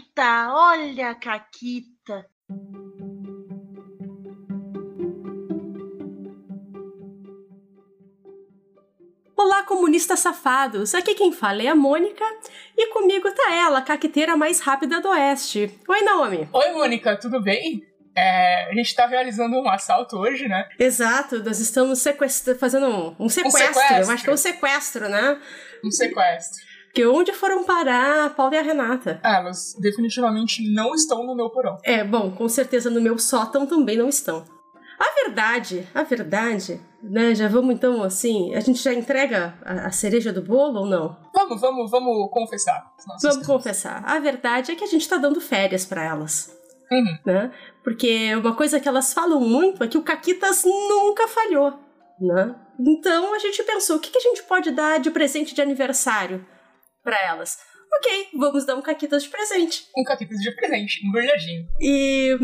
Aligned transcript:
Caquita, 0.00 0.48
olha 0.52 1.10
a 1.10 1.14
Caquita. 1.14 2.26
Olá, 9.36 9.62
comunistas 9.64 10.20
safados! 10.20 10.94
Aqui 10.94 11.14
quem 11.14 11.32
fala 11.32 11.62
é 11.62 11.66
a 11.66 11.74
Mônica 11.74 12.24
e 12.76 12.86
comigo 12.88 13.30
tá 13.32 13.54
ela, 13.54 13.78
a 13.80 13.82
caqueteira 13.82 14.36
mais 14.36 14.60
rápida 14.60 15.00
do 15.00 15.08
Oeste. 15.08 15.78
Oi, 15.86 16.02
Naomi! 16.02 16.48
Oi, 16.52 16.72
Mônica, 16.72 17.16
tudo 17.16 17.42
bem? 17.42 17.86
É, 18.16 18.70
a 18.70 18.74
gente 18.74 18.94
tá 18.94 19.06
realizando 19.06 19.56
um 19.56 19.68
assalto 19.68 20.16
hoje, 20.16 20.48
né? 20.48 20.68
Exato, 20.78 21.42
nós 21.42 21.58
estamos 21.58 21.98
sequestra 22.00 22.54
fazendo 22.54 22.86
um, 22.86 23.16
um, 23.18 23.28
sequestro. 23.28 23.62
um 23.62 23.74
sequestro. 23.74 23.96
Eu 23.96 24.10
acho 24.10 24.24
que 24.24 24.30
é 24.30 24.32
um 24.32 24.36
sequestro, 24.36 25.08
né? 25.08 25.40
Um 25.84 25.90
sequestro. 25.90 26.69
Que 26.92 27.06
onde 27.06 27.32
foram 27.32 27.64
parar 27.64 28.26
a 28.26 28.30
Paula 28.30 28.56
e 28.56 28.58
a 28.58 28.62
Renata? 28.62 29.20
Ah, 29.22 29.36
elas 29.36 29.74
definitivamente 29.78 30.72
não 30.72 30.94
estão 30.94 31.24
no 31.24 31.36
meu 31.36 31.48
porão. 31.50 31.78
É, 31.84 32.02
bom, 32.02 32.30
com 32.32 32.48
certeza 32.48 32.90
no 32.90 33.00
meu 33.00 33.18
sótão 33.18 33.64
também 33.66 33.96
não 33.96 34.08
estão. 34.08 34.44
A 34.98 35.24
verdade, 35.24 35.88
a 35.94 36.02
verdade, 36.02 36.78
né? 37.02 37.34
Já 37.34 37.48
vamos 37.48 37.74
então 37.74 38.02
assim, 38.02 38.54
a 38.54 38.60
gente 38.60 38.82
já 38.82 38.92
entrega 38.92 39.54
a, 39.64 39.86
a 39.86 39.90
cereja 39.90 40.30
do 40.30 40.42
bolo 40.42 40.80
ou 40.80 40.86
não? 40.86 41.16
Vamos, 41.32 41.60
vamos, 41.60 41.90
vamos 41.90 42.30
confessar. 42.30 42.92
Vamos 43.22 43.46
confessar. 43.46 44.02
A 44.04 44.18
verdade 44.18 44.72
é 44.72 44.74
que 44.74 44.84
a 44.84 44.88
gente 44.88 45.08
tá 45.08 45.16
dando 45.16 45.40
férias 45.40 45.86
para 45.86 46.04
elas. 46.04 46.54
Uhum. 46.92 47.18
Né? 47.24 47.52
Porque 47.82 48.34
uma 48.34 48.54
coisa 48.54 48.80
que 48.80 48.88
elas 48.88 49.14
falam 49.14 49.40
muito 49.40 49.82
é 49.82 49.88
que 49.88 49.96
o 49.96 50.02
Caquitas 50.02 50.64
nunca 50.64 51.28
falhou, 51.28 51.78
né? 52.20 52.54
Então 52.78 53.32
a 53.32 53.38
gente 53.38 53.62
pensou, 53.62 53.96
o 53.96 54.00
que, 54.00 54.10
que 54.10 54.18
a 54.18 54.22
gente 54.22 54.42
pode 54.42 54.70
dar 54.70 54.98
de 54.98 55.10
presente 55.10 55.54
de 55.54 55.62
aniversário 55.62 56.44
para 57.02 57.16
elas? 57.26 57.58
Ok, 57.92 58.28
vamos 58.34 58.64
dar 58.64 58.76
um 58.76 58.82
Caquitas 58.82 59.24
de 59.24 59.28
presente. 59.28 59.88
Um 59.96 60.04
Caquitas 60.04 60.38
de 60.38 60.54
presente, 60.54 61.00
um 61.06 61.12
verdadeiro. 61.12 61.66
E 61.80 62.36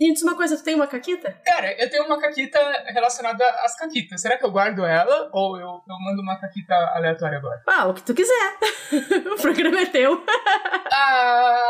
e 0.00 0.12
diz 0.12 0.22
uma 0.22 0.34
coisa, 0.34 0.56
tu 0.56 0.64
tem 0.64 0.74
uma 0.74 0.88
caquita? 0.88 1.30
Cara, 1.44 1.72
eu 1.80 1.88
tenho 1.88 2.04
uma 2.04 2.20
caquita 2.20 2.58
relacionada 2.86 3.44
às 3.64 3.76
caquitas. 3.76 4.20
Será 4.20 4.36
que 4.36 4.44
eu 4.44 4.50
guardo 4.50 4.84
ela 4.84 5.30
ou 5.32 5.56
eu, 5.56 5.66
eu 5.66 6.00
mando 6.04 6.20
uma 6.20 6.36
caquita 6.38 6.74
aleatória 6.94 7.38
agora? 7.38 7.62
Ah, 7.66 7.86
o 7.86 7.94
que 7.94 8.02
tu 8.02 8.12
quiser. 8.12 8.58
o 9.32 9.40
programa 9.40 9.80
é 9.80 9.86
teu. 9.86 10.22
ah, 10.92 11.62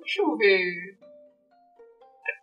deixa 0.00 0.22
eu 0.22 0.36
ver. 0.36 0.98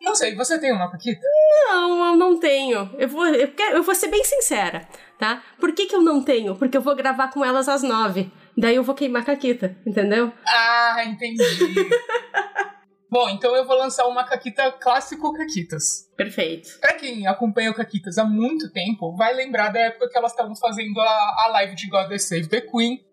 Não 0.01 0.13
sei, 0.15 0.35
você 0.35 0.59
tem 0.59 0.71
uma 0.71 0.91
caquita? 0.91 1.21
Não, 1.69 2.07
eu 2.07 2.15
não 2.17 2.37
tenho. 2.37 2.93
Eu 2.97 3.07
vou, 3.07 3.25
eu, 3.25 3.51
quero, 3.53 3.77
eu 3.77 3.83
vou 3.83 3.95
ser 3.95 4.07
bem 4.07 4.23
sincera, 4.23 4.87
tá? 5.17 5.41
Por 5.59 5.73
que, 5.73 5.85
que 5.85 5.95
eu 5.95 6.01
não 6.01 6.23
tenho? 6.23 6.55
Porque 6.55 6.75
eu 6.75 6.81
vou 6.81 6.95
gravar 6.95 7.29
com 7.31 7.43
elas 7.43 7.69
às 7.69 7.83
nove. 7.83 8.31
Daí 8.59 8.75
eu 8.75 8.83
vou 8.83 8.93
queimar 8.93 9.21
a 9.21 9.25
caquita, 9.25 9.77
entendeu? 9.85 10.33
Ah, 10.45 11.05
entendi. 11.05 11.43
Bom, 13.09 13.29
então 13.29 13.55
eu 13.55 13.65
vou 13.65 13.75
lançar 13.75 14.05
uma 14.05 14.23
Caquita 14.23 14.71
clássico 14.73 15.33
Caquitas. 15.33 16.07
Perfeito. 16.15 16.77
Pra 16.79 16.93
quem 16.93 17.25
acompanha 17.25 17.71
o 17.71 17.73
Caquitas 17.73 18.19
há 18.19 18.23
muito 18.23 18.71
tempo, 18.71 19.15
vai 19.15 19.33
lembrar 19.33 19.69
da 19.69 19.79
época 19.79 20.09
que 20.09 20.17
elas 20.17 20.31
estavam 20.31 20.55
fazendo 20.55 20.99
a, 20.99 21.45
a 21.45 21.47
live 21.53 21.73
de 21.73 21.87
God 21.87 22.15
Save 22.19 22.47
the 22.47 22.61
Queen. 22.61 23.03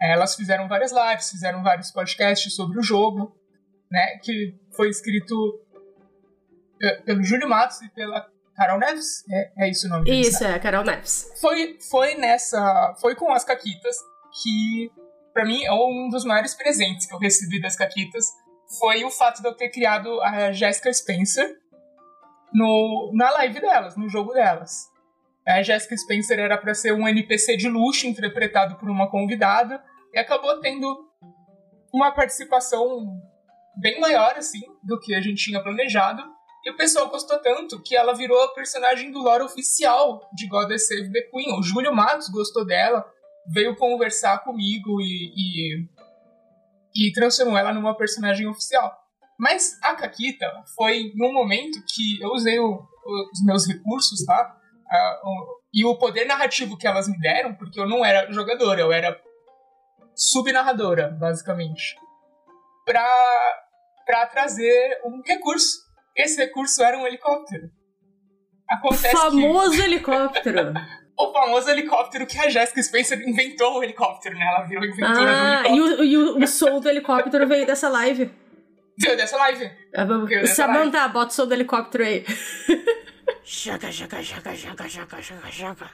Elas 0.00 0.34
fizeram 0.34 0.66
várias 0.66 0.92
lives, 0.92 1.30
fizeram 1.30 1.62
vários 1.62 1.90
podcasts 1.90 2.54
sobre 2.54 2.78
o 2.78 2.82
jogo, 2.82 3.36
né? 3.90 4.18
Que 4.22 4.54
foi 4.74 4.88
escrito 4.88 5.60
pelo 7.04 7.22
Júlio 7.22 7.48
Matos 7.48 7.82
e 7.82 7.88
pela 7.90 8.26
Carol 8.56 8.78
Neves. 8.78 9.24
É, 9.30 9.66
é 9.66 9.70
isso 9.70 9.88
o 9.88 9.90
nome 9.90 10.04
deles, 10.04 10.28
Isso, 10.28 10.42
né? 10.44 10.54
é, 10.54 10.58
Carol 10.58 10.84
Neves. 10.84 11.30
Foi, 11.40 11.76
foi 11.90 12.14
nessa. 12.14 12.94
Foi 13.00 13.14
com 13.14 13.30
as 13.32 13.44
Caquitas 13.44 13.96
que, 14.42 14.90
para 15.32 15.44
mim, 15.44 15.64
é 15.64 15.72
um 15.72 16.08
dos 16.10 16.24
maiores 16.24 16.54
presentes 16.54 17.06
que 17.06 17.14
eu 17.14 17.18
recebi 17.18 17.60
das 17.60 17.76
Caquitas 17.76 18.26
foi 18.78 19.04
o 19.04 19.10
fato 19.10 19.40
de 19.40 19.48
eu 19.48 19.54
ter 19.54 19.70
criado 19.70 20.20
a 20.22 20.52
Jessica 20.52 20.92
Spencer 20.92 21.58
no, 22.52 23.12
na 23.14 23.30
live 23.32 23.60
delas, 23.60 23.96
no 23.96 24.08
jogo 24.08 24.32
delas. 24.32 24.88
A 25.46 25.62
Jessica 25.62 25.96
Spencer 25.96 26.38
era 26.38 26.56
para 26.56 26.74
ser 26.74 26.92
um 26.92 27.06
NPC 27.06 27.56
de 27.56 27.68
luxo 27.68 28.06
interpretado 28.06 28.76
por 28.76 28.88
uma 28.88 29.10
convidada 29.10 29.82
e 30.12 30.18
acabou 30.18 30.58
tendo 30.60 31.10
uma 31.92 32.12
participação 32.12 33.20
bem 33.76 34.00
maior 34.00 34.34
assim 34.36 34.62
do 34.82 34.98
que 34.98 35.14
a 35.14 35.20
gente 35.20 35.44
tinha 35.44 35.62
planejado. 35.62 36.22
E 36.64 36.70
o 36.70 36.76
pessoal 36.76 37.10
gostou 37.10 37.38
tanto 37.40 37.82
que 37.82 37.94
ela 37.94 38.14
virou 38.14 38.40
a 38.42 38.54
personagem 38.54 39.12
do 39.12 39.18
lore 39.18 39.42
oficial 39.42 40.30
de 40.32 40.48
God 40.48 40.72
Save 40.78 41.12
the 41.12 41.22
Queen. 41.30 41.58
O 41.58 41.62
Júlio 41.62 41.94
Matos 41.94 42.30
gostou 42.30 42.64
dela, 42.64 43.04
veio 43.52 43.76
conversar 43.76 44.38
comigo 44.44 45.00
e, 45.00 45.32
e 45.36 45.94
e 46.94 47.12
transformou 47.12 47.58
ela 47.58 47.72
numa 47.72 47.96
personagem 47.96 48.46
oficial. 48.46 48.96
Mas 49.38 49.76
a 49.82 49.94
Kakita 49.96 50.46
foi 50.76 51.12
num 51.16 51.32
momento 51.32 51.82
que 51.92 52.22
eu 52.22 52.30
usei 52.30 52.58
o, 52.58 52.86
os 53.32 53.44
meus 53.44 53.66
recursos, 53.66 54.24
tá? 54.24 54.56
Uh, 54.86 55.28
o, 55.28 55.60
e 55.74 55.84
o 55.84 55.96
poder 55.96 56.24
narrativo 56.24 56.76
que 56.76 56.86
elas 56.86 57.08
me 57.08 57.18
deram, 57.18 57.54
porque 57.54 57.80
eu 57.80 57.88
não 57.88 58.04
era 58.04 58.30
jogadora, 58.32 58.80
eu 58.80 58.92
era 58.92 59.20
subnarradora, 60.14 61.08
basicamente, 61.08 61.96
pra, 62.84 63.04
pra 64.06 64.26
trazer 64.26 65.00
um 65.04 65.20
recurso. 65.26 65.82
Esse 66.14 66.40
recurso 66.40 66.80
era 66.84 66.96
um 66.96 67.04
helicóptero. 67.04 67.68
Acontece 68.70 69.16
o 69.16 69.18
famoso 69.18 69.74
que... 69.74 69.82
helicóptero. 69.82 70.72
o 71.16 71.32
famoso 71.32 71.70
helicóptero 71.70 72.26
que 72.26 72.38
a 72.38 72.48
Jessica 72.48 72.82
Spencer 72.82 73.20
inventou 73.20 73.78
o 73.78 73.82
helicóptero, 73.82 74.36
né? 74.36 74.44
Ela 74.44 74.64
virou 74.64 74.84
inventora 74.84 75.30
ah, 75.30 75.62
do 75.62 75.68
helicóptero. 75.68 76.04
E 76.04 76.16
o, 76.16 76.38
e 76.38 76.44
o, 76.44 76.46
som 76.46 76.80
do 76.80 76.88
helicóptero 76.88 77.46
veio 77.46 77.66
dessa 77.66 77.88
live. 77.88 78.30
Veio 78.98 79.16
dessa 79.16 79.36
live. 79.36 79.70
Ah, 79.94 80.46
Samantha, 80.46 81.08
bota 81.08 81.30
o 81.30 81.34
som 81.34 81.46
do 81.46 81.54
helicóptero 81.54 82.04
aí. 82.04 82.24
Chaca, 83.44 83.92
chaca, 83.92 84.22
chaca, 84.22 84.56
chaca, 84.56 84.88
chaca, 84.88 85.22
chaca, 85.22 85.50
chaca. 85.50 85.90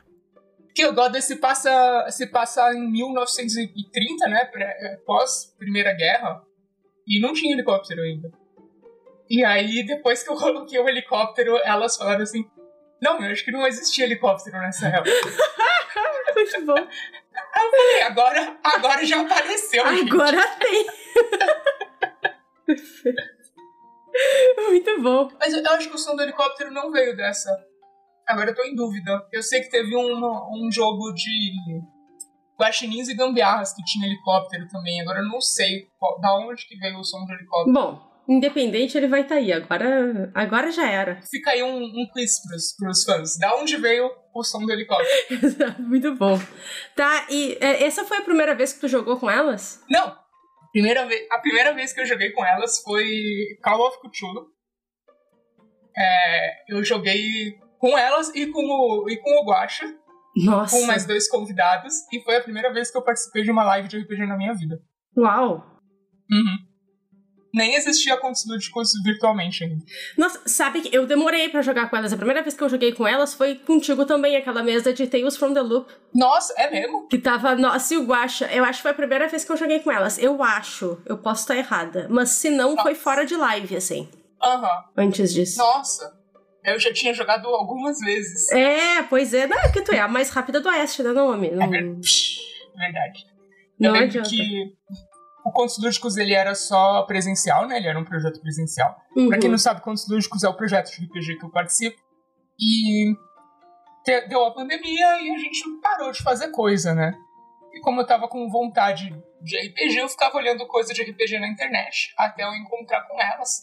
Que 0.75 0.87
o 0.87 0.95
God 0.95 1.17
se 1.17 1.37
passa, 1.37 2.07
se 2.11 2.27
passa 2.29 2.73
em 2.73 2.91
1930, 2.91 4.29
né? 4.29 4.51
Pós 5.05 5.55
Primeira 5.59 5.93
Guerra. 5.93 6.43
E 7.07 7.21
não 7.21 7.33
tinha 7.33 7.53
helicóptero 7.53 8.03
ainda. 8.03 8.31
E 9.29 9.45
aí, 9.45 9.85
depois 9.85 10.23
que 10.23 10.31
eu 10.31 10.37
coloquei 10.39 10.79
o 10.79 10.89
helicóptero, 10.89 11.57
elas 11.65 11.97
falaram 11.97 12.23
assim: 12.23 12.45
não, 13.03 13.21
eu 13.21 13.33
acho 13.33 13.45
que 13.45 13.51
não 13.51 13.67
existia 13.67 14.05
helicóptero 14.05 14.59
nessa 14.59 14.89
época. 14.89 15.11
Muito 16.35 16.67
bom. 16.67 16.79
Eu 16.79 17.71
falei, 17.71 18.03
agora, 18.03 18.59
agora 18.63 19.05
já 19.05 19.21
apareceu. 19.21 19.85
Agora 19.85 20.41
gente. 20.41 20.59
tem. 20.59 20.87
Perfeito. 22.67 23.23
Muito 24.57 25.03
bom. 25.03 25.29
Mas 25.39 25.55
eu 25.55 25.63
acho 25.73 25.89
que 25.89 25.95
o 25.95 25.99
som 25.99 26.15
do 26.15 26.23
helicóptero 26.23 26.71
não 26.71 26.91
veio 26.91 27.17
dessa. 27.17 27.51
Agora 28.27 28.51
eu 28.51 28.55
tô 28.55 28.63
em 28.63 28.75
dúvida. 28.75 29.27
Eu 29.33 29.43
sei 29.43 29.63
que 29.63 29.71
teve 29.71 29.97
um, 29.97 30.25
um 30.53 30.71
jogo 30.71 31.13
de 31.13 31.83
guaxinins 32.61 33.09
e 33.09 33.15
gambiarras 33.15 33.73
que 33.73 33.83
tinha 33.85 34.07
helicóptero 34.07 34.69
também. 34.69 35.01
Agora 35.01 35.21
eu 35.21 35.29
não 35.29 35.41
sei 35.41 35.89
qual, 35.99 36.21
da 36.21 36.37
onde 36.37 36.67
que 36.67 36.77
veio 36.77 36.99
o 36.99 37.05
som 37.05 37.25
do 37.25 37.33
helicóptero. 37.33 37.73
Bom, 37.73 38.10
Independente, 38.31 38.97
ele 38.97 39.09
vai 39.09 39.23
estar 39.23 39.35
tá 39.35 39.41
aí. 39.41 39.53
Agora, 39.53 40.31
agora 40.33 40.71
já 40.71 40.89
era. 40.89 41.21
Fica 41.29 41.51
aí 41.51 41.65
um, 41.65 41.83
um 41.83 42.07
quiz 42.13 42.41
pros, 42.47 42.77
pros 42.79 43.03
fãs. 43.03 43.37
Da 43.37 43.57
onde 43.57 43.77
veio 43.77 44.09
o 44.33 44.45
som 44.45 44.65
do 44.65 44.71
helicóptero? 44.71 45.11
Muito 45.83 46.15
bom. 46.15 46.39
Tá, 46.95 47.27
e 47.29 47.59
é, 47.61 47.83
essa 47.83 48.05
foi 48.05 48.19
a 48.19 48.23
primeira 48.23 48.55
vez 48.55 48.73
que 48.73 48.79
tu 48.79 48.87
jogou 48.87 49.19
com 49.19 49.29
elas? 49.29 49.83
Não. 49.91 50.17
Primeira 50.71 51.05
vez, 51.07 51.27
a 51.29 51.39
primeira 51.39 51.75
vez 51.75 51.93
que 51.93 52.01
eu 52.01 52.07
joguei 52.07 52.31
com 52.31 52.45
elas 52.45 52.81
foi 52.85 53.05
Call 53.65 53.89
of 53.89 53.99
Cthulhu. 53.99 54.47
É, 55.99 56.73
eu 56.73 56.85
joguei 56.85 57.59
com 57.81 57.99
elas 57.99 58.33
e 58.33 58.47
com 58.47 58.63
o, 58.63 59.11
e 59.11 59.17
com 59.17 59.43
o 59.43 59.45
Guacha. 59.45 59.93
Nossa. 60.37 60.79
Com 60.79 60.87
mais 60.87 61.05
dois 61.05 61.29
convidados. 61.29 61.95
E 62.13 62.23
foi 62.23 62.37
a 62.37 62.43
primeira 62.43 62.73
vez 62.73 62.93
que 62.93 62.97
eu 62.97 63.03
participei 63.03 63.43
de 63.43 63.51
uma 63.51 63.65
live 63.65 63.89
de 63.89 63.99
RPG 63.99 64.25
na 64.25 64.37
minha 64.37 64.55
vida. 64.55 64.81
Uau! 65.17 65.67
Uhum 66.31 66.70
nem 67.53 67.75
existia 67.75 68.17
contos 68.17 68.47
lúdicos 68.47 68.93
virtualmente 69.05 69.65
ainda. 69.65 69.85
Nossa, 70.17 70.41
sabe 70.47 70.83
que 70.83 70.95
eu 70.95 71.07
demorei 71.07 71.49
para 71.49 71.63
jogar 71.63 71.91
com 71.91 71.97
elas. 71.97 72.13
A 72.13 72.17
primeira 72.17 72.43
vez 72.43 72.55
que 72.55 72.63
eu 72.63 72.69
joguei 72.69 72.93
com 72.93 73.07
elas 73.07 73.35
foi 73.35 73.57
contigo 73.57 74.05
também, 74.05 74.37
aquela 74.37 74.63
mesa 74.63 74.93
de 74.93 75.07
Tales 75.07 75.37
from 75.37 75.53
the 75.53 75.61
Loop. 75.61 75.91
Nossa, 76.15 76.55
é 76.57 76.71
mesmo? 76.71 77.09
Que 77.09 77.19
tava. 77.19 77.55
Nossa, 77.57 77.95
e 77.95 77.97
o 77.97 78.05
Guacha, 78.05 78.47
eu 78.53 78.65
acho 78.65 78.79
que 78.79 78.83
foi 78.83 78.91
a 78.93 78.95
primeira 78.95 79.29
vez 79.29 79.45
que 79.45 79.51
eu 79.53 79.57
joguei 79.57 79.81
com 79.81 79.91
elas. 79.91 80.19
Eu 80.19 80.43
acho, 80.43 81.01
eu 81.07 81.19
posso 81.19 81.43
estar 81.43 81.57
errada. 81.57 82.07
Mas 82.09 82.31
se 82.31 82.51
não, 82.51 82.71
Nossa. 82.71 82.83
foi 82.83 82.95
fora 82.95 83.25
de 83.25 83.37
live, 83.37 83.77
assim. 83.77 84.09
Aham. 84.43 84.67
Uhum. 84.67 85.05
Antes 85.05 85.33
disso. 85.33 85.59
Nossa. 85.59 86.19
Eu 86.65 86.79
já 86.79 86.93
tinha 86.93 87.15
jogado 87.15 87.49
algumas 87.49 87.99
vezes. 88.01 88.51
É, 88.53 89.03
pois 89.05 89.33
é. 89.33 89.47
Não, 89.47 89.59
é 89.59 89.73
que 89.73 89.81
tu 89.81 89.93
é 89.93 90.01
a 90.01 90.09
mais 90.09 90.31
rápida 90.31 90.61
do 90.61 90.69
Oeste, 90.69 91.03
né, 91.03 91.13
Naomi? 91.13 91.51
Não... 91.51 91.65
É 91.65 91.69
verdade. 91.69 93.27
Eu 93.81 93.93
não 93.93 93.93
lembro 93.93 94.21
adianta. 94.21 94.29
que 94.29 94.75
o 95.45 95.51
Contos 95.51 95.79
Lúdicos 95.79 96.17
ele 96.17 96.35
era 96.35 96.55
só 96.55 97.03
presencial, 97.03 97.67
né? 97.67 97.79
Ele 97.79 97.89
era 97.89 97.99
um 97.99 98.05
projeto 98.05 98.41
presencial. 98.41 99.01
Uhum. 99.17 99.29
Pra 99.29 99.39
quem 99.39 99.51
não 99.51 99.59
sabe, 99.59 99.81
Contos 99.81 100.09
Lúdicos 100.09 100.45
é 100.45 100.49
o 100.49 100.57
projeto 100.57 100.91
de 100.91 101.05
RPG 101.05 101.39
que 101.39 101.45
eu 101.45 101.51
participo. 101.51 102.01
E 102.59 103.15
deu 104.29 104.45
a 104.45 104.53
pandemia 104.53 105.21
e 105.23 105.31
a 105.31 105.39
gente 105.39 105.63
parou 105.83 106.13
de 106.13 106.23
fazer 106.23 106.51
coisa, 106.51 106.95
né? 106.95 107.15
E 107.73 107.81
como 107.81 108.01
eu 108.01 108.07
tava 108.07 108.29
com 108.29 108.51
vontade 108.51 109.11
de 109.43 109.57
RPG, 109.57 109.99
eu 109.99 110.09
ficava 110.09 110.37
olhando 110.37 110.67
coisa 110.67 110.93
de 110.93 111.03
RPG 111.03 111.39
na 111.39 111.49
internet, 111.49 112.13
até 112.19 112.43
eu 112.43 112.55
encontrar 112.55 113.03
com 113.03 113.21
elas 113.21 113.63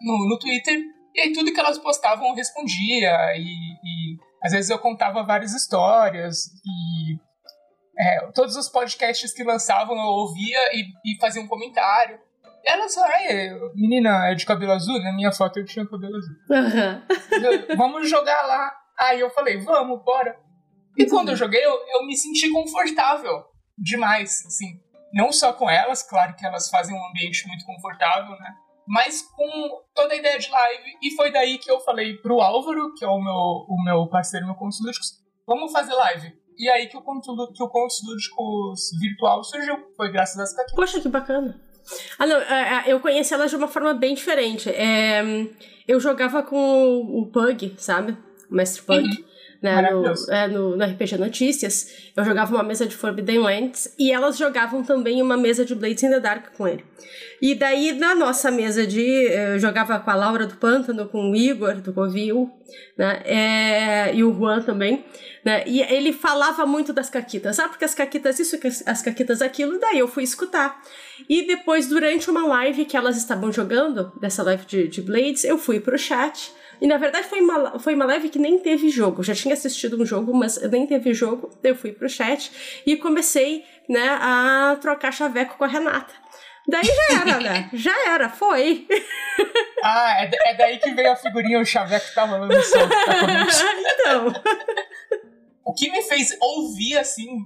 no, 0.00 0.28
no 0.28 0.38
Twitter. 0.38 0.80
E 1.14 1.20
aí 1.20 1.32
tudo 1.32 1.52
que 1.52 1.60
elas 1.60 1.78
postavam 1.78 2.28
eu 2.28 2.34
respondia, 2.34 3.10
e, 3.36 3.42
e 3.42 4.18
às 4.42 4.52
vezes 4.52 4.70
eu 4.70 4.78
contava 4.78 5.22
várias 5.24 5.52
histórias, 5.52 6.46
e 6.64 7.18
é, 7.98 8.30
todos 8.32 8.56
os 8.56 8.68
podcasts 8.68 9.32
que 9.32 9.44
lançavam 9.44 9.96
eu 9.96 10.06
ouvia 10.06 10.58
e, 10.72 10.86
e 11.04 11.18
fazia 11.20 11.42
um 11.42 11.48
comentário. 11.48 12.18
E 12.64 12.70
elas 12.70 12.94
falaram, 12.94 13.72
menina 13.74 14.28
é 14.28 14.34
de 14.34 14.46
cabelo 14.46 14.72
azul? 14.72 15.02
Na 15.02 15.12
minha 15.12 15.32
foto 15.32 15.58
eu 15.58 15.64
tinha 15.64 15.86
cabelo 15.86 16.16
azul. 16.16 16.34
Uhum. 16.50 17.76
Vamos 17.76 18.08
jogar 18.08 18.42
lá. 18.42 18.72
Aí 18.98 19.18
eu 19.18 19.30
falei, 19.30 19.58
vamos, 19.58 20.02
bora. 20.04 20.38
E 20.96 21.06
quando 21.06 21.30
eu 21.30 21.36
joguei, 21.36 21.64
eu, 21.64 21.72
eu 21.88 22.06
me 22.06 22.16
senti 22.16 22.50
confortável 22.50 23.44
demais, 23.76 24.44
assim. 24.46 24.80
Não 25.12 25.32
só 25.32 25.52
com 25.52 25.68
elas, 25.68 26.02
claro 26.02 26.34
que 26.36 26.46
elas 26.46 26.68
fazem 26.70 26.94
um 26.94 27.08
ambiente 27.08 27.46
muito 27.48 27.64
confortável, 27.64 28.30
né? 28.38 28.54
Mas 28.86 29.22
com 29.22 29.82
toda 29.94 30.14
a 30.14 30.16
ideia 30.16 30.38
de 30.38 30.50
live. 30.50 30.98
E 31.02 31.14
foi 31.16 31.32
daí 31.32 31.58
que 31.58 31.70
eu 31.70 31.80
falei 31.80 32.16
pro 32.18 32.40
Álvaro, 32.40 32.94
que 32.94 33.04
é 33.04 33.08
o 33.08 33.20
meu, 33.20 33.66
o 33.68 33.82
meu 33.84 34.06
parceiro 34.08 34.54
Contos 34.54 34.80
Lúdicos, 34.84 35.20
vamos 35.46 35.72
fazer 35.72 35.94
live. 35.94 36.41
E 36.58 36.68
aí 36.68 36.86
que 36.86 36.96
o, 36.96 37.02
Conto, 37.02 37.52
que 37.52 37.62
o 37.62 37.68
Contos 37.68 38.00
Lúdicos 38.06 38.90
virtual 39.00 39.42
surgiu. 39.44 39.76
Foi 39.96 40.10
graças 40.10 40.38
a 40.38 40.42
essa 40.42 40.74
Poxa, 40.74 41.00
que 41.00 41.08
bacana. 41.08 41.60
Ah, 42.18 42.26
não, 42.26 42.36
é, 42.36 42.84
é, 42.86 42.92
eu 42.92 43.00
conheci 43.00 43.34
elas 43.34 43.50
de 43.50 43.56
uma 43.56 43.68
forma 43.68 43.92
bem 43.94 44.14
diferente. 44.14 44.70
É, 44.70 45.22
eu 45.86 45.98
jogava 45.98 46.42
com 46.42 47.00
o 47.00 47.26
Pug, 47.26 47.74
sabe? 47.78 48.16
O 48.50 48.54
Mestre 48.54 48.82
Pug. 48.82 49.04
Uhum 49.04 49.32
né, 49.62 49.90
no, 49.92 50.12
é, 50.28 50.48
no, 50.48 50.76
no, 50.76 50.84
RPG 50.84 51.16
Notícias, 51.16 52.10
eu 52.16 52.24
jogava 52.24 52.52
uma 52.52 52.64
mesa 52.64 52.84
de 52.84 52.96
Forbidden 52.96 53.38
Lands 53.38 53.94
e 53.96 54.10
elas 54.10 54.36
jogavam 54.36 54.82
também 54.82 55.22
uma 55.22 55.36
mesa 55.36 55.64
de 55.64 55.72
Blades 55.72 56.02
in 56.02 56.10
the 56.10 56.18
Dark 56.18 56.56
com 56.56 56.66
ele. 56.66 56.84
E 57.40 57.54
daí, 57.54 57.92
na 57.92 58.14
nossa 58.14 58.50
mesa 58.50 58.84
de. 58.84 59.00
Eu 59.00 59.58
jogava 59.60 59.98
com 60.00 60.10
a 60.10 60.14
Laura 60.14 60.46
do 60.46 60.56
Pântano, 60.56 61.08
com 61.08 61.30
o 61.30 61.36
Igor 61.36 61.80
do 61.80 61.92
Covil, 61.92 62.50
né? 62.98 63.22
É, 63.24 64.14
e 64.14 64.24
o 64.24 64.34
Juan 64.34 64.62
também. 64.62 65.04
Né? 65.44 65.64
E 65.66 65.82
ele 65.82 66.12
falava 66.12 66.64
muito 66.64 66.92
das 66.92 67.10
caquitas. 67.10 67.58
Ah, 67.58 67.68
porque 67.68 67.84
as 67.84 67.94
caquitas 67.94 68.38
isso, 68.38 68.58
as 68.86 69.02
caquitas 69.02 69.42
aquilo. 69.42 69.78
Daí 69.78 69.98
eu 69.98 70.06
fui 70.06 70.22
escutar. 70.22 70.80
E 71.28 71.46
depois, 71.46 71.88
durante 71.88 72.30
uma 72.30 72.46
live 72.46 72.84
que 72.84 72.96
elas 72.96 73.16
estavam 73.16 73.52
jogando, 73.52 74.12
dessa 74.20 74.42
live 74.42 74.64
de, 74.66 74.88
de 74.88 75.02
Blades, 75.02 75.44
eu 75.44 75.58
fui 75.58 75.80
pro 75.80 75.98
chat 75.98 76.52
e 76.82 76.86
na 76.88 76.96
verdade 76.96 77.28
foi 77.28 77.40
uma, 77.40 77.78
foi 77.78 77.94
uma 77.94 78.04
live 78.06 78.28
que 78.28 78.40
nem 78.40 78.58
teve 78.58 78.88
jogo. 78.88 79.20
Eu 79.20 79.24
já 79.24 79.34
tinha 79.36 79.54
assistido 79.54 80.02
um 80.02 80.04
jogo, 80.04 80.34
mas 80.34 80.60
nem 80.68 80.84
teve 80.84 81.14
jogo. 81.14 81.48
Eu 81.62 81.76
fui 81.76 81.92
pro 81.92 82.08
chat 82.08 82.50
e 82.84 82.96
comecei, 82.96 83.64
né, 83.88 84.18
a 84.20 84.76
trocar 84.80 85.12
chaveco 85.12 85.56
com 85.56 85.62
a 85.62 85.68
Renata. 85.68 86.12
Daí 86.66 86.82
já 86.84 87.20
era, 87.20 87.40
né? 87.40 87.70
Já 87.74 88.08
era, 88.08 88.28
foi. 88.28 88.86
Ah, 89.82 90.22
é, 90.22 90.30
é 90.50 90.54
daí 90.54 90.78
que 90.78 90.92
veio 90.92 91.10
a 91.10 91.16
figurinha, 91.16 91.60
o 91.60 91.64
chaveco 91.64 92.06
que 92.06 92.14
tava 92.14 92.38
no 92.38 92.62
sol. 92.62 92.82
então. 93.98 94.32
O 95.64 95.72
que 95.72 95.90
me 95.90 96.02
fez 96.02 96.36
ouvir, 96.40 96.98
assim, 96.98 97.38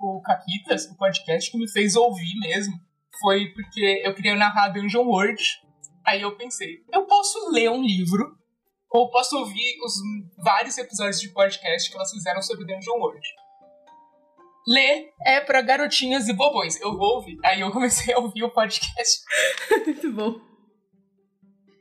o 0.00 0.20
Caquitas, 0.22 0.86
o 0.86 0.96
podcast, 0.96 1.50
que 1.50 1.58
me 1.58 1.70
fez 1.70 1.94
ouvir 1.96 2.34
mesmo, 2.40 2.74
foi 3.20 3.46
porque 3.52 4.02
eu 4.04 4.14
queria 4.14 4.34
narrar 4.34 4.70
Dungeon 4.70 5.04
World. 5.04 5.42
Aí 6.04 6.22
eu 6.22 6.36
pensei, 6.36 6.82
eu 6.92 7.04
posso 7.06 7.50
ler 7.50 7.70
um 7.70 7.82
livro 7.82 8.36
ou 8.90 9.10
posso 9.10 9.38
ouvir 9.38 9.78
os 9.84 9.94
vários 10.38 10.76
episódios 10.78 11.20
de 11.20 11.28
podcast 11.28 11.90
que 11.90 11.96
elas 11.96 12.10
fizeram 12.10 12.42
sobre 12.42 12.66
Dungeon 12.66 12.98
World. 12.98 13.26
Ler 14.66 15.12
é 15.24 15.40
para 15.40 15.60
garotinhas 15.60 16.28
e 16.28 16.32
bobões. 16.32 16.80
Eu 16.80 16.96
vou 16.96 17.16
ouvir. 17.16 17.38
Aí 17.44 17.60
eu 17.60 17.70
comecei 17.70 18.14
a 18.14 18.18
ouvir 18.18 18.44
o 18.44 18.50
podcast. 18.50 19.22
Muito 19.84 20.12
bom. 20.12 20.51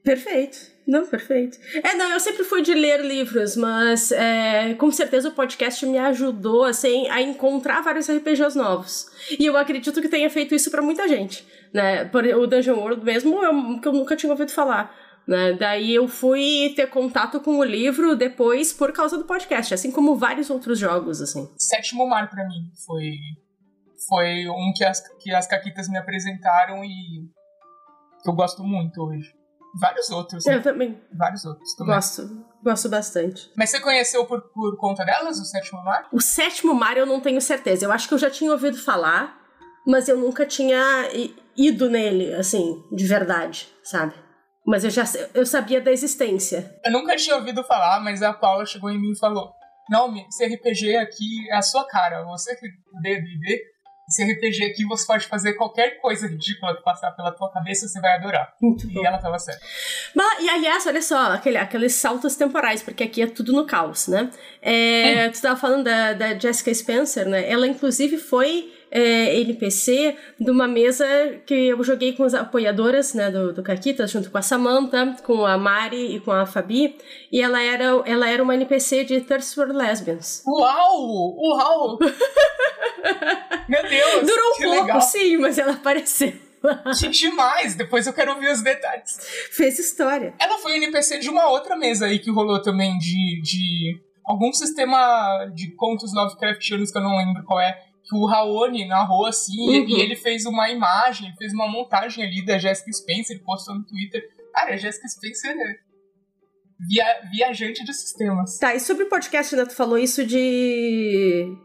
Perfeito. 0.03 0.71
Não, 0.87 1.05
perfeito. 1.05 1.57
É, 1.83 1.93
não, 1.93 2.11
eu 2.11 2.19
sempre 2.19 2.43
fui 2.43 2.61
de 2.61 2.73
ler 2.73 3.01
livros, 3.05 3.55
mas 3.55 4.11
é, 4.11 4.73
com 4.73 4.91
certeza 4.91 5.29
o 5.29 5.31
podcast 5.31 5.85
me 5.85 5.97
ajudou 5.97 6.65
assim, 6.65 7.07
a 7.09 7.21
encontrar 7.21 7.81
vários 7.81 8.09
RPGs 8.09 8.57
novos. 8.57 9.05
E 9.39 9.45
eu 9.45 9.55
acredito 9.55 10.01
que 10.01 10.09
tenha 10.09 10.29
feito 10.29 10.55
isso 10.55 10.71
para 10.71 10.81
muita 10.81 11.07
gente. 11.07 11.45
Né? 11.73 12.05
Por, 12.05 12.25
o 12.25 12.47
Dungeon 12.47 12.77
World 12.77 13.05
mesmo, 13.05 13.43
eu, 13.43 13.79
que 13.79 13.87
eu 13.87 13.93
nunca 13.93 14.15
tinha 14.15 14.31
ouvido 14.31 14.51
falar. 14.51 14.93
Né? 15.27 15.53
Daí 15.53 15.93
eu 15.93 16.07
fui 16.07 16.73
ter 16.75 16.87
contato 16.87 17.39
com 17.39 17.59
o 17.59 17.63
livro 17.63 18.15
depois 18.15 18.73
por 18.73 18.91
causa 18.91 19.17
do 19.17 19.25
podcast, 19.25 19.73
assim 19.73 19.91
como 19.91 20.15
vários 20.15 20.49
outros 20.49 20.79
jogos, 20.79 21.21
assim. 21.21 21.47
Sétimo 21.57 22.07
Mar 22.07 22.29
para 22.29 22.45
mim 22.45 22.69
foi 22.85 23.11
foi 24.09 24.49
um 24.49 24.73
que 24.75 24.83
as, 24.83 25.01
que 25.19 25.31
as 25.31 25.47
caquitas 25.47 25.87
me 25.87 25.97
apresentaram 25.97 26.83
e 26.83 27.29
eu 28.25 28.33
gosto 28.33 28.63
muito 28.63 28.99
hoje. 29.03 29.31
Vários 29.79 30.09
outros. 30.09 30.45
Né? 30.45 30.55
Eu 30.55 30.61
também. 30.61 31.01
Vários 31.13 31.45
outros 31.45 31.73
também. 31.75 31.95
Gosto. 31.95 32.45
Gosto 32.63 32.89
bastante. 32.89 33.51
Mas 33.55 33.69
você 33.69 33.79
conheceu 33.79 34.25
por, 34.25 34.41
por 34.53 34.77
conta 34.77 35.03
delas 35.03 35.39
o 35.39 35.45
Sétimo 35.45 35.83
Mar? 35.83 36.07
O 36.11 36.21
Sétimo 36.21 36.73
Mar 36.73 36.97
eu 36.97 37.05
não 37.05 37.19
tenho 37.19 37.41
certeza. 37.41 37.85
Eu 37.85 37.91
acho 37.91 38.07
que 38.07 38.13
eu 38.13 38.19
já 38.19 38.29
tinha 38.29 38.51
ouvido 38.51 38.77
falar, 38.77 39.39
mas 39.85 40.07
eu 40.07 40.17
nunca 40.17 40.45
tinha 40.45 41.09
ido 41.55 41.89
nele, 41.89 42.33
assim, 42.33 42.83
de 42.91 43.05
verdade, 43.07 43.67
sabe? 43.83 44.13
Mas 44.65 44.83
eu 44.83 44.89
já 44.89 45.03
eu 45.33 45.45
sabia 45.45 45.81
da 45.81 45.91
existência. 45.91 46.79
Eu 46.85 46.91
nunca 46.91 47.15
tinha 47.15 47.35
ouvido 47.35 47.63
falar, 47.63 47.99
mas 47.99 48.21
a 48.21 48.31
Paula 48.31 48.65
chegou 48.65 48.91
em 48.91 48.99
mim 48.99 49.11
e 49.11 49.19
falou: 49.19 49.51
Não, 49.89 50.13
esse 50.27 50.45
RPG 50.45 50.97
aqui 50.97 51.49
é 51.49 51.55
a 51.55 51.61
sua 51.61 51.85
cara. 51.87 52.23
Você 52.25 52.55
que 52.55 52.67
D&D, 53.01 53.59
esse 54.11 54.23
RPG 54.23 54.65
aqui 54.65 54.85
você 54.85 55.07
pode 55.07 55.25
fazer 55.25 55.53
qualquer 55.53 55.99
coisa 55.99 56.27
ridícula 56.27 56.75
que 56.75 56.83
passar 56.83 57.11
pela 57.11 57.31
tua 57.31 57.49
cabeça, 57.49 57.87
você 57.87 57.99
vai 57.99 58.15
adorar. 58.17 58.53
Muito 58.61 58.85
e 58.85 58.93
bom. 58.93 59.05
ela 59.05 59.17
tava 59.17 59.39
certa. 59.39 59.61
Mas, 60.13 60.43
e 60.43 60.49
aliás, 60.49 60.85
olha 60.85 61.01
só, 61.01 61.31
aquele, 61.31 61.57
aqueles 61.57 61.95
saltos 61.95 62.35
temporais, 62.35 62.83
porque 62.83 63.03
aqui 63.03 63.21
é 63.21 63.27
tudo 63.27 63.53
no 63.53 63.65
caos, 63.65 64.07
né? 64.07 64.29
É, 64.61 65.27
hum. 65.27 65.31
Tu 65.31 65.41
tava 65.41 65.59
falando 65.59 65.85
da, 65.85 66.13
da 66.13 66.37
Jessica 66.37 66.73
Spencer, 66.73 67.27
né? 67.27 67.49
Ela, 67.49 67.65
inclusive, 67.67 68.17
foi 68.17 68.71
é, 68.91 69.39
NPC 69.39 70.17
de 70.37 70.51
uma 70.51 70.67
mesa 70.67 71.05
que 71.45 71.53
eu 71.53 71.81
joguei 71.81 72.11
com 72.13 72.23
as 72.23 72.33
apoiadoras 72.33 73.13
né, 73.13 73.31
do, 73.31 73.53
do 73.53 73.63
Caquitas, 73.63 74.11
junto 74.11 74.29
com 74.29 74.37
a 74.37 74.41
Samantha, 74.41 75.15
com 75.23 75.45
a 75.45 75.57
Mari 75.57 76.15
e 76.15 76.19
com 76.19 76.31
a 76.31 76.45
Fabi. 76.45 76.97
E 77.31 77.41
ela 77.41 77.61
era, 77.61 77.85
ela 78.05 78.29
era 78.29 78.43
uma 78.43 78.53
NPC 78.53 79.05
de 79.05 79.21
Thirst 79.21 79.55
for 79.55 79.69
Lesbians. 79.69 80.43
Uau! 80.45 81.37
Uau! 81.37 81.99
Meu 83.69 83.81
Deus! 83.87 84.27
Durou 84.27 84.51
um 84.51 84.57
pouco, 84.57 84.81
legal. 84.81 85.01
sim, 85.01 85.37
mas 85.37 85.57
ela 85.57 85.73
apareceu. 85.73 86.33
Que 86.99 87.07
demais! 87.07 87.75
Depois 87.75 88.05
eu 88.05 88.13
quero 88.13 88.33
ouvir 88.33 88.51
os 88.51 88.61
detalhes. 88.61 89.17
Fez 89.51 89.79
história. 89.79 90.33
Ela 90.39 90.57
foi 90.59 90.75
NPC 90.75 91.19
de 91.19 91.29
uma 91.29 91.49
outra 91.49 91.75
mesa 91.75 92.05
aí 92.05 92.19
que 92.19 92.29
rolou 92.29 92.61
também 92.61 92.97
de, 92.99 93.41
de 93.41 93.99
algum 94.25 94.51
sistema 94.53 95.45
de 95.55 95.71
contos 95.75 96.13
Lovecraftianos 96.13 96.91
que 96.91 96.97
eu 96.97 97.01
não 97.01 97.17
lembro 97.17 97.43
qual 97.45 97.59
é 97.59 97.90
que 98.11 98.17
o 98.17 98.25
Raoni 98.25 98.85
narrou 98.85 99.25
assim, 99.25 99.57
uhum. 99.57 99.87
e 99.87 100.01
ele 100.01 100.17
fez 100.17 100.45
uma 100.45 100.69
imagem, 100.69 101.33
fez 101.37 101.53
uma 101.53 101.65
montagem 101.65 102.25
ali 102.25 102.45
da 102.45 102.57
Jessica 102.57 102.91
Spencer, 102.91 103.37
ele 103.37 103.45
postou 103.45 103.73
no 103.73 103.85
Twitter. 103.85 104.21
Cara, 104.53 104.73
a 104.73 104.77
Jessica 104.77 105.07
Spencer 105.07 105.51
é 105.51 105.79
via, 106.77 107.21
viajante 107.31 107.85
de 107.85 107.93
sistemas. 107.93 108.57
Tá, 108.57 108.75
e 108.75 108.81
sobre 108.81 109.05
o 109.05 109.09
podcast, 109.09 109.55
né, 109.55 109.65
tu 109.65 109.73
falou 109.73 109.97
isso 109.97 110.25
de 110.25 111.55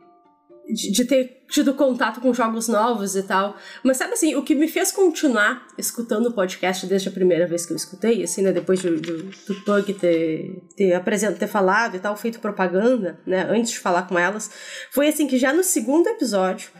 de, 0.69 0.91
de, 0.91 1.05
ter 1.05 1.45
tido 1.49 1.75
contato 1.75 2.21
com 2.21 2.33
jogos 2.35 2.69
novos 2.69 3.15
e 3.15 3.23
tal. 3.23 3.57
Mas 3.83 3.97
sabe 3.97 4.15
assim, 4.15 4.35
o 4.35 4.43
que 4.43 4.55
me 4.55 4.69
fez 4.69 4.91
continuar 4.91 5.67
escutando 5.79 6.27
o 6.27 6.33
podcast 6.33 6.87
desde 6.87 7.09
a 7.09 7.13
primeira 7.13 7.47
vez 7.47 7.65
que 7.65 7.73
eu 7.73 7.77
escutei, 7.77 8.23
assim, 8.23 8.43
né? 8.43 8.53
Depois 8.53 8.83
do, 8.83 9.01
do, 9.01 9.23
do 9.25 9.55
Pug 9.65 9.95
ter, 9.95 10.63
ter 10.77 10.95
apresentado, 10.95 11.39
ter 11.39 11.47
falado 11.47 11.97
e 11.97 11.99
tal, 11.99 12.17
feito 12.17 12.41
propaganda, 12.41 13.19
né? 13.27 13.47
Antes 13.49 13.73
de 13.73 13.79
falar 13.79 14.03
com 14.03 14.19
elas, 14.19 14.51
foi 14.91 15.09
assim 15.09 15.27
que 15.27 15.39
já 15.39 15.53
no 15.53 15.63
segundo 15.63 16.09
episódio, 16.09 16.71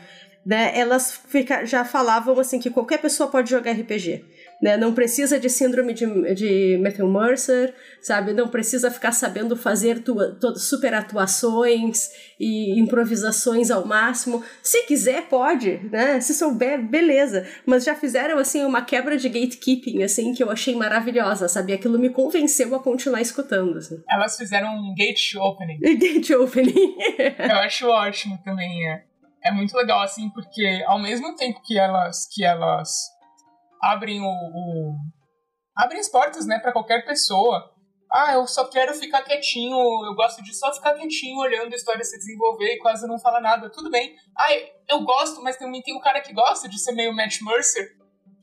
né? 0.45 0.71
Elas 0.77 1.19
fica, 1.27 1.65
já 1.65 1.83
falavam 1.85 2.39
assim 2.39 2.59
que 2.59 2.69
qualquer 2.69 2.99
pessoa 2.99 3.29
pode 3.29 3.49
jogar 3.49 3.71
RPG. 3.71 4.25
Né? 4.61 4.75
Não 4.75 4.93
precisa 4.93 5.39
de 5.39 5.49
síndrome 5.49 5.93
de, 5.93 6.05
de 6.33 6.79
Matthew 6.81 7.07
Mercer, 7.07 7.75
sabe? 8.01 8.33
Não 8.33 8.47
precisa 8.47 8.89
ficar 8.89 9.11
sabendo 9.11 9.55
fazer 9.55 10.01
tua, 10.01 10.33
to, 10.35 10.57
super 10.57 10.93
atuações 10.93 12.09
e 12.39 12.79
improvisações 12.79 13.69
ao 13.69 13.85
máximo. 13.85 14.43
Se 14.63 14.83
quiser, 14.83 15.27
pode, 15.27 15.79
né? 15.91 16.19
Se 16.19 16.33
souber, 16.33 16.81
beleza. 16.81 17.47
Mas 17.65 17.83
já 17.83 17.93
fizeram, 17.93 18.39
assim, 18.39 18.63
uma 18.63 18.81
quebra 18.81 19.17
de 19.17 19.29
gatekeeping, 19.29 20.03
assim, 20.03 20.33
que 20.33 20.41
eu 20.41 20.49
achei 20.49 20.75
maravilhosa, 20.75 21.47
sabe? 21.47 21.73
Aquilo 21.73 21.99
me 21.99 22.09
convenceu 22.09 22.73
a 22.73 22.79
continuar 22.79 23.21
escutando, 23.21 23.77
assim. 23.77 24.01
Elas 24.09 24.37
fizeram 24.37 24.69
um 24.69 24.95
gate 24.95 25.35
opening. 25.35 25.79
Gate 25.97 26.31
opening. 26.31 26.95
eu 27.37 27.55
acho 27.57 27.87
ótimo 27.87 28.39
também, 28.43 28.87
é. 28.89 29.03
É 29.43 29.51
muito 29.51 29.75
legal, 29.77 30.01
assim, 30.01 30.29
porque 30.31 30.83
ao 30.87 30.99
mesmo 30.99 31.35
tempo 31.35 31.61
que 31.63 31.77
elas, 31.77 32.27
que 32.33 32.43
elas 32.43 33.16
abrem 33.91 34.21
o, 34.21 34.25
o 34.25 34.95
abrem 35.77 35.99
as 35.99 36.09
portas, 36.09 36.45
né, 36.45 36.59
para 36.59 36.71
qualquer 36.71 37.05
pessoa. 37.05 37.71
ah, 38.11 38.33
eu 38.33 38.47
só 38.47 38.67
quero 38.69 38.93
ficar 38.95 39.21
quietinho, 39.23 39.77
eu 40.05 40.15
gosto 40.15 40.41
de 40.43 40.53
só 40.55 40.73
ficar 40.73 40.93
quietinho 40.95 41.37
olhando 41.39 41.73
a 41.73 41.75
história 41.75 42.03
se 42.03 42.17
desenvolver 42.17 42.73
e 42.73 42.79
quase 42.79 43.05
não 43.07 43.19
falar 43.19 43.41
nada. 43.41 43.69
Tudo 43.69 43.89
bem. 43.91 44.15
Ah, 44.37 44.47
eu 44.89 45.03
gosto, 45.03 45.41
mas 45.43 45.57
também 45.57 45.81
tem 45.81 45.95
um 45.95 45.99
cara 45.99 46.21
que 46.21 46.33
gosta 46.33 46.67
de 46.67 46.79
ser 46.79 46.93
meio 46.93 47.13
Matt 47.13 47.41
Mercer. 47.41 47.95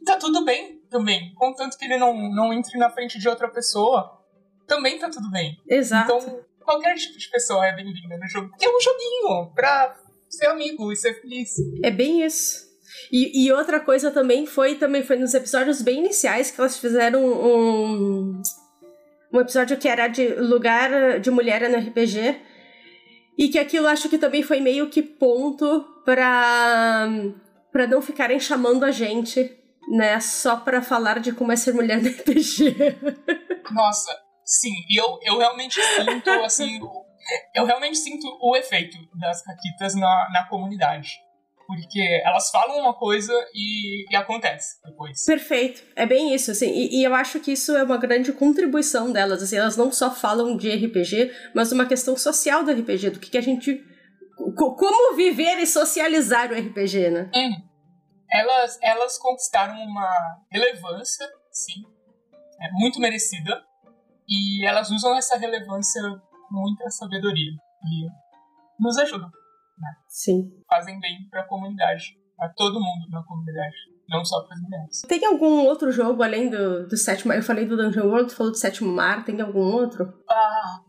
Tá 0.05 0.17
tudo 0.19 0.45
bem 0.45 0.81
também. 0.91 1.33
Contanto 1.35 1.79
que 1.79 1.85
ele 1.87 1.97
não, 1.97 2.15
não 2.31 2.53
entre 2.53 2.79
na 2.79 2.91
frente 2.91 3.19
de 3.19 3.29
outra 3.29 3.49
pessoa, 3.49 4.21
também 4.67 4.99
tá 4.99 5.09
tudo 5.09 5.31
bem. 5.31 5.57
Exato. 5.67 6.13
Então, 6.13 6.41
qualquer 6.63 6.95
tipo 6.95 7.19
de 7.19 7.29
pessoa 7.31 7.67
é 7.67 7.75
bem-vinda 7.75 8.17
no 8.19 8.29
jogo. 8.29 8.51
Porque 8.51 8.67
é 8.67 8.69
um 8.69 8.81
joguinho 8.81 9.53
pra 9.55 9.97
ser 10.29 10.47
amigo 10.47 10.93
e 10.93 10.97
ser 10.97 11.21
feliz. 11.21 11.51
É 11.83 11.91
bem 11.91 12.23
isso. 12.23 12.74
E, 13.11 13.45
e, 13.45 13.53
outra 13.53 13.81
coisa 13.81 14.11
também 14.11 14.47
foi 14.47 14.77
também 14.77 15.03
foi 15.03 15.17
nos 15.17 15.35
episódios 15.35 15.83
bem 15.83 15.99
iniciais 15.99 16.51
que 16.51 16.61
elas 16.61 16.79
fizeram 16.79 17.25
um 17.25 18.43
um 19.35 19.41
episódio 19.41 19.77
que 19.77 19.89
era 19.89 20.07
de 20.07 20.29
lugar 20.37 21.19
de 21.19 21.31
mulher 21.31 21.69
no 21.69 21.77
RPG. 21.77 22.41
E 23.37 23.49
que 23.49 23.59
aquilo 23.59 23.89
acho 23.89 24.09
que 24.09 24.17
também 24.17 24.45
foi 24.45 24.61
meio 24.61 24.89
que 24.89 25.03
ponto 25.03 25.85
pra, 26.05 27.09
pra 27.73 27.87
não 27.89 28.01
ficarem 28.01 28.39
chamando 28.39 28.85
a 28.85 28.93
gente, 28.93 29.51
né? 29.91 30.21
Só 30.21 30.57
pra 30.57 30.81
falar 30.81 31.19
de 31.19 31.33
como 31.33 31.51
é 31.51 31.57
ser 31.57 31.75
mulher 31.75 32.01
no 32.01 32.09
RPG. 32.09 32.77
Nossa, 33.73 34.17
sim. 34.45 34.73
E 34.89 34.97
eu, 34.97 35.19
eu 35.23 35.37
realmente 35.37 35.81
sinto, 35.83 36.31
assim. 36.45 36.79
eu 37.57 37.65
realmente 37.65 37.99
sinto 37.99 38.25
o 38.41 38.55
efeito 38.55 38.97
das 39.19 39.43
caquitas 39.43 39.97
na, 39.97 40.29
na 40.33 40.47
comunidade. 40.49 41.11
Porque 41.67 42.23
elas 42.25 42.51
falam 42.51 42.81
uma 42.81 42.95
coisa 42.95 43.33
e, 43.55 44.07
e 44.11 44.17
acontece 44.17 44.77
depois. 44.85 45.25
Perfeito. 45.25 45.83
É 45.97 46.05
bem 46.05 46.35
isso, 46.35 46.51
assim. 46.51 46.69
E, 46.69 47.01
e, 47.01 47.05
eu 47.05 47.15
acho 47.15 47.41
que 47.41 47.53
isso 47.53 47.75
é 47.75 47.83
uma 47.83 47.97
grande 47.97 48.33
contribuição 48.33 49.11
delas. 49.11 49.43
Assim, 49.43 49.57
elas 49.57 49.77
não 49.77 49.91
só 49.91 50.11
falam 50.11 50.57
de 50.57 50.71
RPG, 50.71 51.33
mas 51.55 51.73
uma 51.73 51.87
questão 51.87 52.17
social 52.17 52.63
do 52.65 52.73
RPG, 52.73 53.11
do 53.11 53.19
que, 53.19 53.31
que 53.31 53.39
a 53.39 53.43
gente. 53.43 53.83
Como 54.57 55.17
viver 55.17 55.59
e 55.59 55.67
socializar 55.67 56.51
o 56.51 56.55
RPG, 56.55 57.11
né? 57.11 57.31
Hum. 57.35 57.53
Elas, 58.31 58.79
elas 58.83 59.17
conquistaram 59.17 59.77
uma 59.77 60.09
relevância, 60.51 61.27
sim, 61.53 61.83
é 62.61 62.71
muito 62.73 63.01
merecida. 63.01 63.63
E 64.29 64.67
elas 64.67 64.91
usam 64.91 65.17
essa 65.17 65.37
relevância 65.37 66.03
com 66.49 66.57
muita 66.57 66.91
sabedoria. 66.91 67.53
E 67.85 68.09
nos 68.81 68.99
ajudam. 68.99 69.31
Né? 69.79 69.89
Sim. 70.09 70.51
Fazem 70.69 70.99
bem 71.01 71.29
para 71.31 71.43
a 71.43 71.49
comunidade, 71.49 72.17
a 72.39 72.49
todo 72.49 72.75
mundo 72.75 73.11
na 73.11 73.23
comunidade, 73.25 73.75
não 74.09 74.25
só 74.25 74.43
para 74.43 74.55
as 74.55 74.63
mulheres. 74.63 75.01
Tem 75.09 75.25
algum 75.25 75.65
outro 75.67 75.91
jogo 75.91 76.23
além 76.23 76.49
do, 76.49 76.87
do 76.87 76.97
sétimo? 76.97 77.33
Eu 77.33 77.43
falei 77.43 77.67
do 77.67 77.77
Dungeon 77.77 78.07
World, 78.07 78.29
tu 78.29 78.37
falou 78.37 78.53
do 78.53 78.59
sétimo 78.59 78.93
mar, 78.93 79.25
tem 79.25 79.41
algum 79.41 79.61
outro? 79.61 80.13
Ah. 80.31 80.81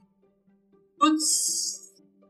Putz. 0.99 1.83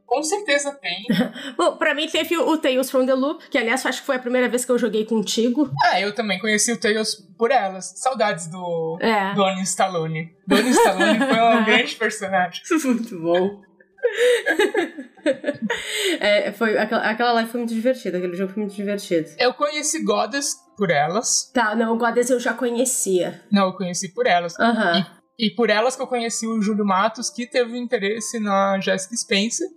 Com 0.06 0.22
certeza 0.22 0.72
tem. 0.76 1.04
Bom, 1.58 1.78
pra 1.78 1.96
mim 1.96 2.08
teve 2.08 2.38
o 2.38 2.58
Tales 2.58 2.92
from 2.92 3.06
the 3.06 3.14
Loop, 3.14 3.50
que 3.50 3.58
aliás 3.58 3.86
acho 3.86 4.02
que 4.02 4.06
foi 4.06 4.16
a 4.16 4.20
primeira 4.20 4.48
vez 4.48 4.64
que 4.64 4.72
eu 4.72 4.78
joguei 4.78 5.04
contigo. 5.04 5.70
Ah, 5.84 6.00
eu 6.00 6.14
também 6.14 6.40
conheci 6.40 6.72
o 6.72 6.80
Tales 6.80 7.16
por 7.38 7.52
elas. 7.52 7.92
Saudades 7.98 8.48
do 8.48 8.98
é. 9.02 9.34
Donnie 9.34 9.64
Stallone. 9.64 10.32
Donnie 10.48 10.72
Stallone 10.72 11.18
foi 11.18 11.42
um 11.42 11.66
grande 11.66 11.96
personagem. 11.96 12.62
Muito 12.86 13.20
bom. 13.20 13.62
é, 16.20 16.52
foi, 16.52 16.78
aquela, 16.78 17.10
aquela 17.10 17.32
live 17.34 17.50
foi 17.50 17.60
muito 17.62 17.74
divertida, 17.74 18.18
aquele 18.18 18.36
jogo 18.36 18.54
foi 18.54 18.64
muito 18.64 18.76
divertido. 18.76 19.30
Eu 19.38 19.54
conheci 19.54 20.04
Goddess 20.04 20.56
por 20.78 20.90
elas. 20.90 21.52
Tá, 21.54 21.76
não, 21.76 21.98
Goddess 21.98 22.30
eu 22.30 22.40
já 22.40 22.54
conhecia. 22.54 23.44
Não, 23.52 23.68
eu 23.68 23.74
conheci 23.74 24.14
por 24.14 24.28
elas. 24.28 24.54
Uhum. 24.58 25.06
E, 25.40 25.48
e 25.48 25.56
por 25.56 25.70
elas 25.70 25.96
que 25.96 26.02
eu 26.02 26.08
conheci 26.08 26.48
o 26.48 26.62
Júlio 26.62 26.86
Matos, 26.86 27.30
que 27.30 27.48
teve 27.48 27.78
interesse 27.78 28.40
na 28.40 28.80
Jessica 28.80 29.16
Spencer, 29.16 29.68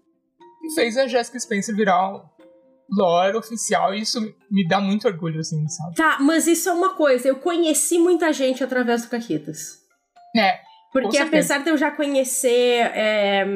e 0.65 0.75
fez 0.75 0.97
a 0.97 1.07
Jessica 1.07 1.39
Spencer 1.39 1.75
virar 1.75 2.15
um 2.15 2.21
lore 2.91 3.37
oficial, 3.37 3.95
e 3.95 4.01
isso 4.01 4.21
me 4.51 4.67
dá 4.67 4.81
muito 4.81 5.07
orgulho, 5.07 5.41
assim, 5.41 5.67
sabe? 5.69 5.95
Tá, 5.95 6.19
mas 6.21 6.47
isso 6.47 6.69
é 6.69 6.73
uma 6.73 6.95
coisa, 6.95 7.29
eu 7.29 7.37
conheci 7.37 7.99
muita 7.99 8.33
gente 8.33 8.65
através 8.65 9.03
do 9.03 9.09
Caquitas. 9.09 9.79
É, 10.37 10.59
porque 10.93 11.19
apesar 11.19 11.59
de 11.59 11.71
eu 11.71 11.77
já 11.77 11.91
conhecer 11.91 12.91
é, 12.95 13.47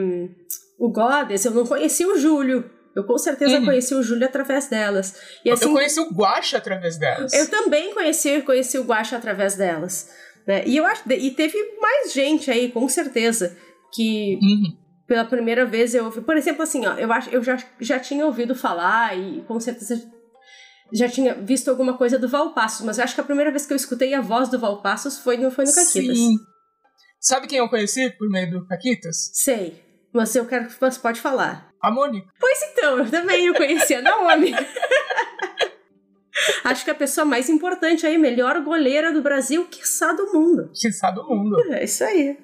o 0.83 0.91
Goddess, 0.91 1.45
eu 1.45 1.53
não 1.53 1.65
conheci 1.65 2.05
o 2.05 2.19
Júlio. 2.19 2.69
Eu 2.95 3.05
com 3.05 3.17
certeza 3.17 3.59
uhum. 3.59 3.67
conheci 3.67 3.95
o 3.95 4.03
Júlio 4.03 4.27
através 4.27 4.67
delas. 4.67 5.15
E, 5.45 5.51
assim, 5.51 5.67
eu 5.67 5.73
conheci 5.73 6.01
o 6.01 6.11
Guacha 6.13 6.59
através 6.59 6.99
delas. 6.99 7.33
Eu 7.33 7.49
também 7.49 7.95
conheci, 7.95 8.43
conheci 8.43 8.79
o 8.79 8.83
Guacha 8.83 9.17
através 9.17 9.55
delas. 9.55 10.11
Né? 10.45 10.65
E 10.67 10.77
eu 10.77 10.85
acho 10.85 11.05
e 11.09 11.31
teve 11.31 11.57
mais 11.81 12.13
gente 12.13 12.51
aí, 12.51 12.69
com 12.73 12.89
certeza, 12.89 13.57
que 13.95 14.41
uhum. 14.43 14.77
pela 15.07 15.25
primeira 15.25 15.65
vez 15.65 15.95
eu 15.95 16.07
ouvi. 16.07 16.21
Por 16.21 16.37
exemplo, 16.37 16.65
assim, 16.65 16.85
ó, 16.85 16.95
eu 16.95 17.13
acho 17.13 17.31
eu 17.31 17.45
já, 17.45 17.63
já 17.81 18.01
tinha 18.01 18.27
ouvido 18.27 18.53
falar 18.53 19.17
e 19.17 19.41
com 19.43 19.61
certeza 19.61 20.03
já 20.93 21.09
tinha 21.09 21.33
visto 21.33 21.71
alguma 21.71 21.97
coisa 21.97 22.19
do 22.19 22.29
Valpassos, 22.29 22.85
mas 22.85 22.99
eu 22.99 23.05
acho 23.05 23.15
que 23.15 23.21
a 23.21 23.25
primeira 23.25 23.53
vez 23.53 23.65
que 23.65 23.73
eu 23.73 23.77
escutei 23.77 24.15
a 24.15 24.21
voz 24.21 24.49
do 24.49 24.59
Valpassos 24.59 25.19
foi 25.19 25.37
no, 25.37 25.49
foi 25.49 25.65
no 25.65 25.73
Caquitas. 25.73 26.19
Sim. 26.19 26.37
Sabe 27.21 27.47
quem 27.47 27.59
eu 27.59 27.69
conheci 27.69 28.11
por 28.19 28.29
meio 28.29 28.51
do 28.51 28.67
Caquitas? 28.67 29.31
Sei. 29.33 29.92
Mas 30.13 30.35
eu 30.37 30.47
quero 30.47 30.67
que 30.67 30.79
você 30.79 31.01
pode 31.01 31.21
falar. 31.21 31.71
A 31.81 31.91
Mônica. 31.91 32.29
Pois 32.39 32.59
então, 32.71 32.99
eu 32.99 33.11
também 33.11 33.47
eu 33.47 33.55
conhecia 33.55 33.99
a 33.99 34.03
Naomi. 34.03 34.53
Acho 36.65 36.85
que 36.85 36.91
a 36.91 36.95
pessoa 36.95 37.25
mais 37.25 37.49
importante 37.49 38.07
aí, 38.07 38.19
melhor 38.19 38.61
goleira 38.63 39.13
do 39.13 39.23
Brasil, 39.23 39.67
quiçá 39.67 40.13
do 40.13 40.33
mundo. 40.33 40.71
Quiçá 40.75 41.11
do 41.11 41.25
mundo. 41.25 41.57
É 41.73 41.85
isso 41.85 42.05
aí. 42.05 42.39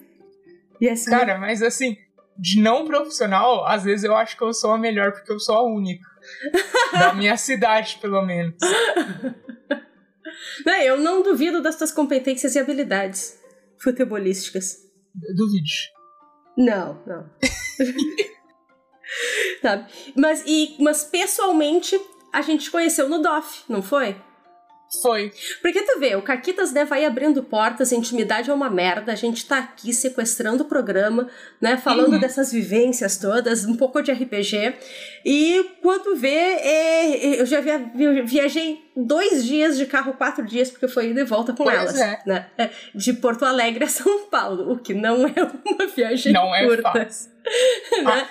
E 0.80 0.88
assim, 0.88 1.10
Cara, 1.10 1.38
mas 1.38 1.62
assim, 1.62 1.96
de 2.38 2.60
não 2.60 2.86
profissional, 2.86 3.66
às 3.66 3.84
vezes 3.84 4.04
eu 4.04 4.14
acho 4.14 4.36
que 4.36 4.42
eu 4.44 4.52
sou 4.52 4.72
a 4.72 4.78
melhor 4.78 5.12
porque 5.12 5.32
eu 5.32 5.40
sou 5.40 5.56
a 5.56 5.62
única. 5.62 6.06
da 6.92 7.12
minha 7.14 7.36
cidade, 7.36 7.98
pelo 8.00 8.22
menos. 8.22 8.54
Não, 10.64 10.76
eu 10.80 10.96
não 10.98 11.22
duvido 11.22 11.62
das 11.62 11.76
tuas 11.76 11.90
competências 11.90 12.54
e 12.54 12.58
habilidades 12.58 13.38
futebolísticas. 13.82 14.76
Duvide. 15.36 15.97
Não, 16.58 17.00
não. 17.06 17.30
Sabe? 19.62 19.86
Mas, 20.16 20.42
e, 20.44 20.74
mas 20.80 21.04
pessoalmente, 21.04 21.98
a 22.32 22.42
gente 22.42 22.68
conheceu 22.68 23.08
no 23.08 23.22
DOF, 23.22 23.62
não 23.68 23.80
foi? 23.80 24.16
Foi. 25.02 25.30
Porque 25.60 25.82
tu 25.82 26.00
vê, 26.00 26.16
o 26.16 26.22
Caquitas, 26.22 26.72
né, 26.72 26.84
vai 26.84 27.04
abrindo 27.04 27.42
portas, 27.42 27.92
a 27.92 27.96
intimidade 27.96 28.50
é 28.50 28.54
uma 28.54 28.70
merda, 28.70 29.12
a 29.12 29.14
gente 29.14 29.44
tá 29.44 29.58
aqui 29.58 29.92
sequestrando 29.92 30.62
o 30.62 30.66
programa, 30.66 31.28
né, 31.60 31.76
falando 31.76 32.14
uhum. 32.14 32.20
dessas 32.20 32.50
vivências 32.50 33.18
todas, 33.18 33.66
um 33.66 33.76
pouco 33.76 34.00
de 34.00 34.10
RPG. 34.10 34.76
E 35.26 35.62
quando 35.82 36.16
vê, 36.16 36.28
é, 36.28 37.40
eu 37.40 37.44
já 37.44 37.60
via, 37.60 37.78
viajei 38.24 38.82
dois 38.96 39.44
dias 39.44 39.76
de 39.76 39.84
carro, 39.84 40.14
quatro 40.14 40.44
dias, 40.44 40.70
porque 40.70 40.88
foi 40.88 41.12
de 41.12 41.24
volta 41.24 41.52
com 41.52 41.64
pois 41.64 41.76
elas. 41.76 42.00
É. 42.00 42.22
Né? 42.24 42.46
É, 42.56 42.70
de 42.94 43.12
Porto 43.12 43.44
Alegre 43.44 43.84
a 43.84 43.88
São 43.88 44.26
Paulo, 44.26 44.72
o 44.72 44.78
que 44.78 44.94
não 44.94 45.26
é 45.26 45.42
uma 45.66 45.86
viagem 45.86 46.32
não 46.32 46.54
é 46.54 46.66
curta. 46.66 46.88
É 46.88 47.04
fácil. 47.04 47.30
né? 48.04 48.26
Ah. 48.26 48.28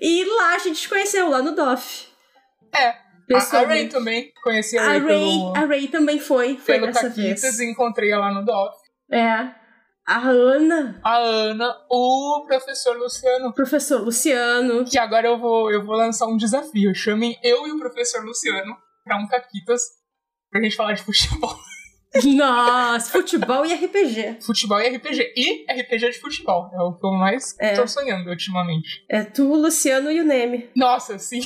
E 0.00 0.24
lá 0.24 0.54
a 0.54 0.58
gente 0.58 0.86
conheceu, 0.86 1.30
lá 1.30 1.40
no 1.40 1.54
DOF. 1.54 2.08
É, 2.76 3.03
a, 3.32 3.58
a 3.58 3.66
Ray 3.66 3.88
também, 3.88 4.32
conheci 4.42 4.76
a 4.76 4.86
Ray. 4.86 4.96
A 4.96 5.00
Ray, 5.00 5.08
pelo, 5.08 5.56
a 5.56 5.60
Ray 5.60 5.88
também 5.88 6.18
foi, 6.18 6.56
foi 6.56 6.74
pelo 6.74 6.86
dessa 6.86 7.08
Taquitas, 7.08 7.42
vez. 7.42 7.60
e 7.60 7.70
encontrei 7.70 8.12
ela 8.12 8.30
no 8.32 8.44
DOF. 8.44 8.76
É. 9.10 9.54
A 10.06 10.28
Ana. 10.28 11.00
A 11.02 11.16
Ana, 11.16 11.74
o 11.90 12.44
professor 12.46 12.96
Luciano. 12.96 13.54
Professor 13.54 14.02
Luciano. 14.02 14.84
Que 14.84 14.98
agora 14.98 15.26
eu 15.26 15.38
vou, 15.38 15.70
eu 15.72 15.82
vou 15.84 15.96
lançar 15.96 16.26
um 16.26 16.36
desafio. 16.36 16.94
Chamem 16.94 17.38
eu 17.42 17.66
e 17.66 17.72
o 17.72 17.78
professor 17.78 18.22
Luciano 18.22 18.76
pra 19.02 19.16
um 19.16 19.26
Caquitas 19.26 19.82
pra 20.50 20.62
gente 20.62 20.76
falar 20.76 20.92
de 20.92 21.02
futebol. 21.02 21.56
Nossa, 22.22 23.10
futebol 23.10 23.66
e 23.66 23.74
RPG. 23.74 24.38
Futebol 24.40 24.80
e 24.80 24.88
RPG. 24.96 25.32
E 25.36 25.66
RPG 25.68 26.10
de 26.10 26.20
futebol. 26.20 26.70
É 26.72 26.80
o 26.80 26.92
que 26.92 27.06
eu 27.06 27.12
mais 27.12 27.56
é. 27.58 27.74
tô 27.74 27.86
sonhando 27.86 28.30
ultimamente. 28.30 29.04
É 29.08 29.24
tu, 29.24 29.50
o 29.50 29.56
Luciano 29.56 30.10
e 30.10 30.20
o 30.20 30.24
Neme. 30.24 30.68
Nossa, 30.76 31.18
sim. 31.18 31.40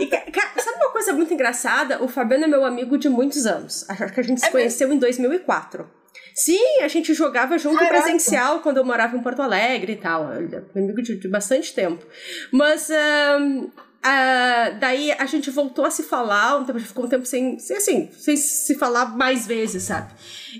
E, 0.00 0.06
cara, 0.06 0.52
sabe 0.58 0.76
uma 0.78 0.90
coisa 0.90 1.12
muito 1.12 1.32
engraçada? 1.32 2.02
O 2.02 2.08
Fabiano 2.08 2.44
é 2.44 2.46
meu 2.46 2.64
amigo 2.64 2.96
de 2.96 3.08
muitos 3.08 3.46
anos. 3.46 3.88
Acho 3.88 4.12
que 4.12 4.20
a 4.20 4.22
gente 4.22 4.40
se 4.40 4.46
é 4.46 4.50
conheceu 4.50 4.88
mesmo? 4.88 4.98
em 4.98 5.00
2004. 5.00 5.86
Sim, 6.34 6.80
a 6.82 6.88
gente 6.88 7.14
jogava 7.14 7.56
junto 7.58 7.78
Caraca. 7.78 8.02
presencial 8.02 8.60
quando 8.60 8.78
eu 8.78 8.84
morava 8.84 9.16
em 9.16 9.22
Porto 9.22 9.40
Alegre 9.40 9.92
e 9.92 9.96
tal. 9.96 10.30
Amigo 10.74 11.00
de, 11.00 11.16
de 11.16 11.28
bastante 11.28 11.72
tempo. 11.72 12.04
Mas 12.50 12.88
um, 12.90 13.70
Uh, 14.04 14.78
daí 14.78 15.12
a 15.12 15.24
gente 15.24 15.50
voltou 15.50 15.86
a 15.86 15.90
se 15.90 16.02
falar, 16.02 16.58
um 16.58 16.64
tempo, 16.64 16.78
ficou 16.78 17.06
um 17.06 17.08
tempo 17.08 17.24
sem, 17.24 17.58
sem, 17.58 17.78
assim, 17.78 18.12
sem 18.12 18.36
se 18.36 18.74
falar 18.74 19.16
mais 19.16 19.46
vezes, 19.46 19.84
sabe? 19.84 20.12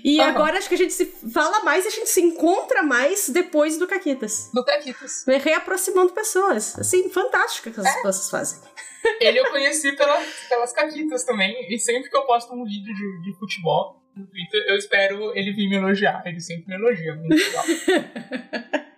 E 0.03 0.19
uhum. 0.19 0.25
agora 0.25 0.57
acho 0.57 0.67
que 0.67 0.73
a 0.73 0.77
gente 0.79 0.93
se 0.93 1.05
fala 1.31 1.63
mais 1.63 1.85
e 1.85 1.89
a 1.89 1.91
gente 1.91 2.09
se 2.09 2.21
encontra 2.21 2.81
mais 2.81 3.29
depois 3.29 3.77
do 3.77 3.85
Caquitas. 3.87 4.49
Do 4.51 4.65
Caquitas. 4.65 5.25
Reaproximando 5.27 6.11
pessoas. 6.11 6.79
Assim, 6.79 7.07
fantástico 7.11 7.69
que 7.69 7.79
as 7.79 7.85
é. 7.85 7.93
pessoas 8.01 8.29
fazem. 8.31 8.59
Ele 9.21 9.37
eu 9.37 9.51
conheci 9.51 9.91
pela, 9.91 10.19
pelas 10.49 10.73
Caquitas 10.73 11.23
também, 11.23 11.71
e 11.71 11.77
sempre 11.77 12.09
que 12.09 12.17
eu 12.17 12.23
posto 12.23 12.51
um 12.51 12.63
vídeo 12.63 12.91
de, 12.95 13.21
de 13.21 13.37
futebol 13.37 14.01
no 14.15 14.25
Twitter, 14.25 14.65
eu 14.67 14.75
espero 14.75 15.37
ele 15.37 15.51
vir 15.51 15.69
me 15.69 15.75
elogiar. 15.75 16.23
Ele 16.25 16.39
sempre 16.39 16.67
me 16.67 16.75
elogia, 16.75 17.13
muito 17.13 17.35
legal. 17.35 17.65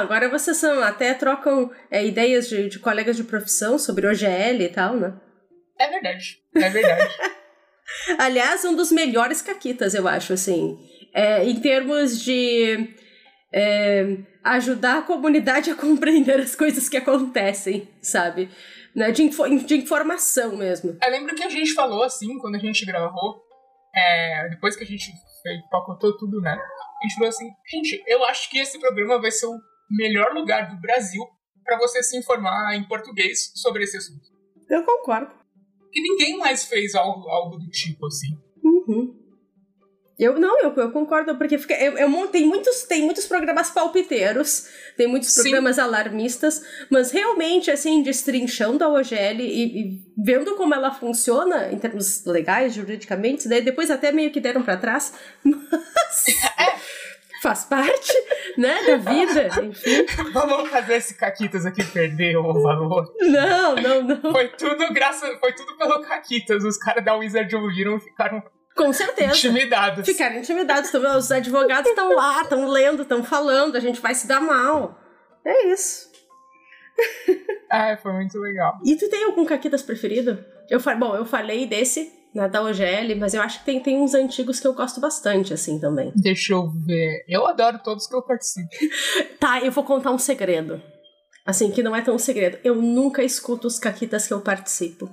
agora 0.00 0.28
vocês 0.28 0.56
são, 0.56 0.82
até 0.82 1.14
trocam 1.14 1.70
é, 1.90 2.04
ideias 2.04 2.48
de, 2.48 2.68
de 2.68 2.78
colegas 2.78 3.16
de 3.16 3.24
profissão 3.24 3.78
sobre 3.78 4.06
OGL 4.06 4.62
e 4.62 4.68
tal, 4.68 4.96
né? 4.96 5.14
É 5.78 5.88
verdade, 5.88 6.38
é 6.54 6.68
verdade. 6.68 7.14
Aliás, 8.18 8.64
um 8.64 8.74
dos 8.74 8.92
melhores 8.92 9.42
caquitas, 9.42 9.94
eu 9.94 10.06
acho, 10.06 10.32
assim. 10.32 10.78
É, 11.12 11.44
em 11.44 11.60
termos 11.60 12.22
de 12.22 12.94
é, 13.52 14.16
ajudar 14.44 14.98
a 14.98 15.02
comunidade 15.02 15.70
a 15.70 15.74
compreender 15.76 16.40
as 16.40 16.54
coisas 16.54 16.88
que 16.88 16.96
acontecem, 16.96 17.88
sabe? 18.00 18.48
Né? 18.94 19.10
De, 19.10 19.22
info 19.22 19.48
de 19.48 19.76
informação 19.76 20.56
mesmo. 20.56 20.96
Eu 21.02 21.10
lembro 21.10 21.34
que 21.34 21.44
a 21.44 21.48
gente 21.48 21.72
falou 21.72 22.02
assim, 22.02 22.38
quando 22.38 22.56
a 22.56 22.60
gente 22.60 22.84
gravou, 22.84 23.42
é, 23.94 24.48
depois 24.50 24.76
que 24.76 24.84
a 24.84 24.86
gente 24.86 25.12
pacotou 25.70 26.16
tudo, 26.16 26.40
né? 26.40 26.58
A 27.00 27.06
gente 27.06 27.14
falou 27.14 27.28
assim, 27.28 27.50
gente, 27.70 28.02
eu 28.06 28.24
acho 28.24 28.50
que 28.50 28.58
esse 28.58 28.78
programa 28.78 29.20
vai 29.20 29.30
ser 29.30 29.46
o 29.46 29.58
melhor 29.90 30.32
lugar 30.34 30.68
do 30.68 30.80
Brasil 30.80 31.22
para 31.64 31.78
você 31.78 32.02
se 32.02 32.16
informar 32.16 32.74
em 32.74 32.86
português 32.86 33.52
sobre 33.54 33.84
esse 33.84 33.96
assunto. 33.96 34.28
Eu 34.68 34.84
concordo. 34.84 35.34
Que 35.92 36.00
ninguém 36.00 36.36
mais 36.36 36.64
fez 36.64 36.94
algo, 36.94 37.28
algo 37.28 37.58
do 37.58 37.68
tipo 37.68 38.06
assim. 38.06 38.38
Uhum. 38.62 39.20
Eu 40.20 40.38
não, 40.38 40.60
eu, 40.60 40.74
eu 40.76 40.92
concordo, 40.92 41.34
porque 41.38 41.56
fica, 41.56 41.72
eu, 41.82 41.96
eu, 41.96 42.28
tem, 42.28 42.46
muitos, 42.46 42.82
tem 42.82 43.02
muitos 43.02 43.24
programas 43.24 43.70
palpiteiros, 43.70 44.68
tem 44.94 45.06
muitos 45.06 45.32
programas 45.32 45.76
Sim. 45.76 45.80
alarmistas, 45.80 46.62
mas 46.90 47.10
realmente, 47.10 47.70
assim, 47.70 48.02
destrinchando 48.02 48.84
a 48.84 48.88
OGL 48.88 49.40
e, 49.40 49.64
e, 49.64 50.02
vendo 50.22 50.56
como 50.56 50.74
ela 50.74 50.92
funciona 50.92 51.72
em 51.72 51.78
termos 51.78 52.22
legais, 52.26 52.74
juridicamente, 52.74 53.48
daí 53.48 53.62
depois 53.62 53.90
até 53.90 54.12
meio 54.12 54.30
que 54.30 54.40
deram 54.40 54.62
para 54.62 54.76
trás, 54.76 55.14
mas 55.42 56.28
é. 56.28 56.80
Faz 57.40 57.64
parte, 57.64 58.12
né, 58.56 58.82
da 58.84 58.96
vida, 58.96 59.48
enfim. 59.62 60.06
Vamos 60.32 60.68
fazer 60.70 60.94
esse 60.94 61.14
Caquitas 61.14 61.64
aqui 61.64 61.84
perder 61.84 62.36
o 62.36 62.52
valor. 62.52 63.14
Não, 63.20 63.74
não, 63.76 64.02
não. 64.02 64.32
Foi 64.32 64.48
tudo 64.48 64.92
graças, 64.92 65.38
foi 65.38 65.52
tudo 65.52 65.76
pelo 65.76 66.00
Caquitas, 66.02 66.64
os 66.64 66.76
caras 66.76 67.04
da 67.04 67.14
Wizard 67.14 67.54
ouviram 67.56 67.96
e 67.96 68.00
ficaram 68.00 68.42
com 68.76 68.92
certeza. 68.92 69.32
Intimidados. 69.32 70.06
Ficaram 70.06 70.36
intimidados. 70.36 70.92
Os 70.94 71.30
advogados 71.30 71.90
estão 71.90 72.14
lá, 72.14 72.40
estão 72.42 72.68
lendo, 72.68 73.02
estão 73.02 73.22
falando, 73.22 73.76
a 73.76 73.80
gente 73.80 74.00
vai 74.00 74.14
se 74.14 74.26
dar 74.26 74.40
mal. 74.40 74.98
É 75.44 75.68
isso. 75.68 76.08
Ah, 77.70 77.96
foi 77.96 78.12
muito 78.12 78.38
legal. 78.38 78.78
E 78.84 78.96
tu 78.96 79.08
tem 79.08 79.24
algum 79.24 79.44
Caquitas 79.44 79.82
preferido? 79.82 80.44
Eu, 80.68 80.80
bom, 80.98 81.14
eu 81.14 81.24
falei 81.24 81.66
desse, 81.66 82.12
né, 82.34 82.48
da 82.48 82.62
OGL, 82.62 83.16
mas 83.18 83.34
eu 83.34 83.42
acho 83.42 83.60
que 83.60 83.64
tem, 83.64 83.80
tem 83.80 84.00
uns 84.00 84.14
antigos 84.14 84.60
que 84.60 84.66
eu 84.66 84.74
gosto 84.74 85.00
bastante, 85.00 85.52
assim, 85.52 85.78
também. 85.78 86.12
Deixa 86.14 86.52
eu 86.52 86.70
ver. 86.70 87.24
Eu 87.28 87.46
adoro 87.46 87.80
todos 87.82 88.06
que 88.06 88.14
eu 88.14 88.22
participo. 88.22 88.68
tá, 89.38 89.60
eu 89.60 89.72
vou 89.72 89.84
contar 89.84 90.10
um 90.10 90.18
segredo. 90.18 90.80
Assim, 91.44 91.70
que 91.70 91.82
não 91.82 91.96
é 91.96 92.02
tão 92.02 92.18
segredo. 92.18 92.58
Eu 92.62 92.76
nunca 92.76 93.24
escuto 93.24 93.66
os 93.66 93.78
Caquitas 93.78 94.26
que 94.26 94.32
eu 94.32 94.40
participo. 94.40 95.12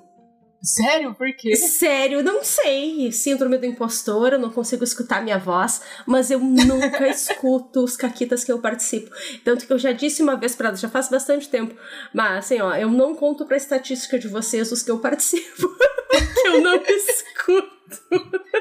Sério? 0.62 1.14
Por 1.14 1.32
quê? 1.36 1.56
Sério, 1.56 2.24
não 2.24 2.44
sei. 2.44 3.12
Síndrome 3.12 3.58
do 3.58 3.66
impostor, 3.66 4.34
eu 4.34 4.40
não 4.40 4.50
consigo 4.50 4.84
escutar 4.84 5.24
minha 5.24 5.38
voz, 5.38 5.82
mas 6.06 6.32
eu 6.32 6.40
nunca 6.40 7.08
escuto 7.08 7.84
os 7.84 7.96
caquitas 7.96 8.44
que 8.44 8.52
eu 8.52 8.60
participo. 8.60 9.10
Tanto 9.44 9.66
que 9.68 9.74
eu 9.74 9.78
já 9.78 9.92
disse 9.92 10.22
uma 10.22 10.36
vez 10.36 10.56
pra 10.56 10.70
ela, 10.70 10.78
já 10.78 10.90
faz 10.90 11.10
bastante 11.10 11.50
tempo, 11.50 11.76
mas 12.14 12.46
assim, 12.46 12.60
ó, 12.60 12.76
eu 12.76 12.90
não 12.90 13.16
conto 13.16 13.46
pra 13.46 13.58
estatística 13.58 14.18
de 14.18 14.28
vocês 14.28 14.72
os 14.72 14.82
que 14.82 14.92
eu 14.92 15.00
participo, 15.00 15.68
que 16.42 16.48
eu 16.48 16.62
não 16.62 16.76
escuto. 16.76 17.78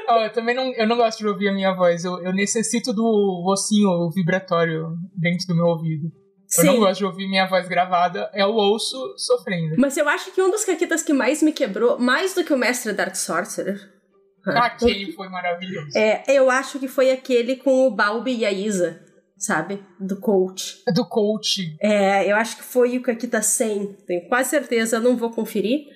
Oh, 0.09 0.19
eu 0.19 0.31
também 0.31 0.55
não, 0.55 0.73
eu 0.73 0.87
não 0.87 0.95
gosto 0.95 1.19
de 1.19 1.27
ouvir 1.27 1.49
a 1.49 1.53
minha 1.53 1.73
voz, 1.73 2.05
eu, 2.05 2.23
eu 2.23 2.33
necessito 2.33 2.93
do 2.93 3.43
ossinho 3.47 4.09
vibratório 4.11 4.95
dentro 5.15 5.47
do 5.47 5.55
meu 5.55 5.65
ouvido. 5.65 6.11
Eu 6.55 6.61
Sim. 6.61 6.67
não 6.67 6.77
gosto 6.77 6.99
de 6.99 7.05
ouvir 7.05 7.27
minha 7.27 7.45
voz 7.45 7.67
gravada, 7.67 8.31
eu 8.33 8.49
ouço 8.49 9.15
sofrendo. 9.17 9.75
Mas 9.77 9.97
eu 9.97 10.07
acho 10.07 10.31
que 10.31 10.41
um 10.41 10.49
dos 10.49 10.63
caquitas 10.63 11.03
que 11.03 11.11
mais 11.11 11.43
me 11.43 11.51
quebrou, 11.51 11.99
mais 11.99 12.33
do 12.33 12.43
que 12.43 12.53
o 12.53 12.57
Mestre 12.57 12.93
Dark 12.93 13.15
Sorcerer. 13.15 13.97
Aquele 14.45 15.11
foi 15.11 15.27
maravilhoso. 15.27 15.97
É, 15.97 16.23
eu 16.27 16.49
acho 16.49 16.79
que 16.79 16.87
foi 16.87 17.11
aquele 17.11 17.57
com 17.57 17.85
o 17.85 17.91
Balbi 17.91 18.37
e 18.37 18.45
a 18.45 18.51
Isa, 18.51 19.01
sabe? 19.37 19.83
Do 19.99 20.15
coach. 20.21 20.81
Do 20.93 21.05
coach. 21.05 21.75
É, 21.81 22.31
eu 22.31 22.37
acho 22.37 22.55
que 22.55 22.63
foi 22.63 22.97
o 22.97 23.01
Caquita 23.01 23.41
100. 23.41 23.97
Tenho 24.07 24.27
quase 24.29 24.51
certeza, 24.51 25.01
não 25.01 25.17
vou 25.17 25.31
conferir. 25.31 25.87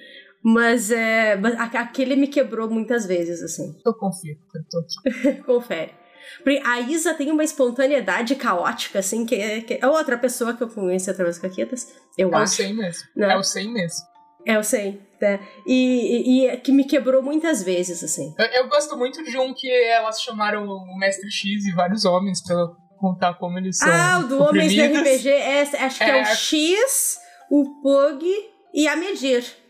Mas 0.43 0.91
é, 0.91 1.39
aquele 1.77 2.15
me 2.15 2.27
quebrou 2.27 2.69
muitas 2.69 3.05
vezes, 3.05 3.43
assim. 3.43 3.79
Eu 3.85 3.93
confio, 3.93 4.35
eu 4.55 4.63
tô 4.69 4.79
aqui. 4.79 5.41
Confere. 5.45 6.00
Porque 6.43 6.61
a 6.65 6.79
Isa 6.79 7.13
tem 7.13 7.31
uma 7.31 7.43
espontaneidade 7.43 8.35
caótica, 8.35 8.99
assim, 8.99 9.25
que 9.25 9.35
é, 9.35 9.61
que 9.61 9.79
é 9.81 9.87
outra 9.87 10.17
pessoa 10.17 10.53
que 10.53 10.63
eu 10.63 10.69
conheço 10.69 11.09
através 11.09 11.37
das 11.37 11.49
caquetas, 11.49 11.87
eu 12.17 12.33
é 12.33 12.37
acho. 12.37 12.61
É 12.61 12.65
o 12.65 12.67
100 12.67 12.73
mesmo. 12.75 13.03
Né? 13.15 13.33
É 13.33 13.37
o 13.37 13.43
100 13.43 13.73
mesmo. 13.73 14.11
É 14.45 14.57
o 14.57 14.63
100, 14.63 14.99
né? 15.21 15.39
E, 15.67 16.45
e, 16.45 16.47
e, 16.47 16.57
que 16.57 16.71
me 16.71 16.83
quebrou 16.83 17.21
muitas 17.21 17.61
vezes, 17.61 18.03
assim. 18.03 18.33
Eu, 18.39 18.45
eu, 18.45 18.69
gosto 18.69 18.97
muito 18.97 19.23
de 19.23 19.37
um 19.37 19.53
que 19.53 19.69
elas 19.69 20.21
chamaram 20.21 20.65
o 20.65 20.97
Mestre 20.97 21.29
X 21.29 21.65
e 21.65 21.71
vários 21.71 22.05
homens 22.05 22.41
pra 22.41 22.55
contar 22.97 23.35
como 23.35 23.57
eles 23.59 23.77
são. 23.77 23.87
Ah, 23.91 24.19
o 24.19 24.27
do 24.27 24.41
Homens 24.41 24.73
do 24.73 24.81
RPG, 24.81 25.29
é, 25.29 25.61
acho 25.61 25.97
que 25.97 26.03
é, 26.03 26.19
é 26.19 26.21
o 26.21 26.25
X, 26.25 27.19
o 27.51 27.81
Pug 27.81 28.25
e 28.73 28.87
a 28.87 28.95
Medir. 28.95 29.60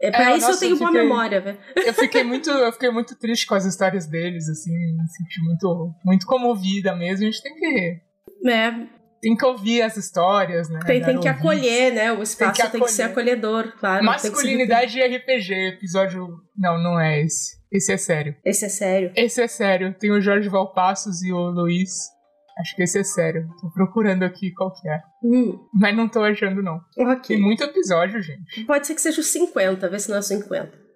É, 0.00 0.10
pra 0.10 0.32
é, 0.32 0.36
isso 0.36 0.46
nossa, 0.46 0.64
eu 0.64 0.68
tenho 0.68 0.78
boa 0.78 0.90
memória, 0.90 1.40
velho. 1.40 1.58
Eu 1.76 1.92
fiquei 1.92 2.24
muito, 2.24 2.48
eu 2.48 2.72
fiquei 2.72 2.90
muito 2.90 3.18
triste 3.18 3.46
com 3.46 3.54
as 3.54 3.66
histórias 3.66 4.06
deles, 4.06 4.48
assim, 4.48 4.70
me 4.70 5.08
senti 5.08 5.44
muito, 5.44 5.94
muito 6.04 6.26
comovida 6.26 6.96
mesmo. 6.96 7.26
A 7.26 7.30
gente 7.30 7.42
tem 7.42 7.54
que. 7.54 8.00
É. 8.48 9.00
Tem 9.20 9.36
que 9.36 9.44
ouvir 9.44 9.82
as 9.82 9.98
histórias, 9.98 10.70
né? 10.70 10.80
Tem, 10.86 11.04
tem 11.04 11.20
que 11.20 11.28
acolher, 11.28 11.92
né? 11.92 12.10
O 12.10 12.22
espaço 12.22 12.54
tem 12.54 12.64
que, 12.64 12.72
tem 12.72 12.80
que 12.80 12.90
ser 12.90 13.02
acolhedor, 13.02 13.74
claro. 13.78 14.02
Masculinidade 14.02 14.98
e 14.98 15.16
RPG, 15.16 15.52
episódio. 15.74 16.26
Não, 16.56 16.82
não 16.82 16.98
é 16.98 17.20
esse. 17.20 17.60
Esse 17.70 17.92
é 17.92 17.96
sério. 17.98 18.34
Esse 18.42 18.64
é 18.64 18.68
sério. 18.70 19.12
Esse 19.14 19.42
é 19.42 19.46
sério. 19.46 19.94
Tem 19.98 20.10
o 20.10 20.22
Jorge 20.22 20.48
Valpassos 20.48 21.22
e 21.22 21.30
o 21.30 21.50
Luiz 21.50 21.90
Acho 22.58 22.76
que 22.76 22.82
esse 22.82 22.98
é 22.98 23.04
sério. 23.04 23.48
Tô 23.60 23.70
procurando 23.70 24.22
aqui 24.22 24.52
qual 24.52 24.72
que 24.72 24.88
é. 24.88 25.02
Hum. 25.22 25.58
Mas 25.72 25.96
não 25.96 26.08
tô 26.08 26.22
achando, 26.22 26.62
não. 26.62 26.80
Okay. 26.96 27.36
Tem 27.36 27.40
muito 27.40 27.62
episódio, 27.62 28.20
gente. 28.22 28.64
Pode 28.64 28.86
ser 28.86 28.94
que 28.94 29.00
seja 29.00 29.20
os 29.20 29.26
50, 29.28 29.88
vê 29.88 29.98
se 29.98 30.10
não 30.10 30.18
é 30.18 30.22
50. 30.22 30.89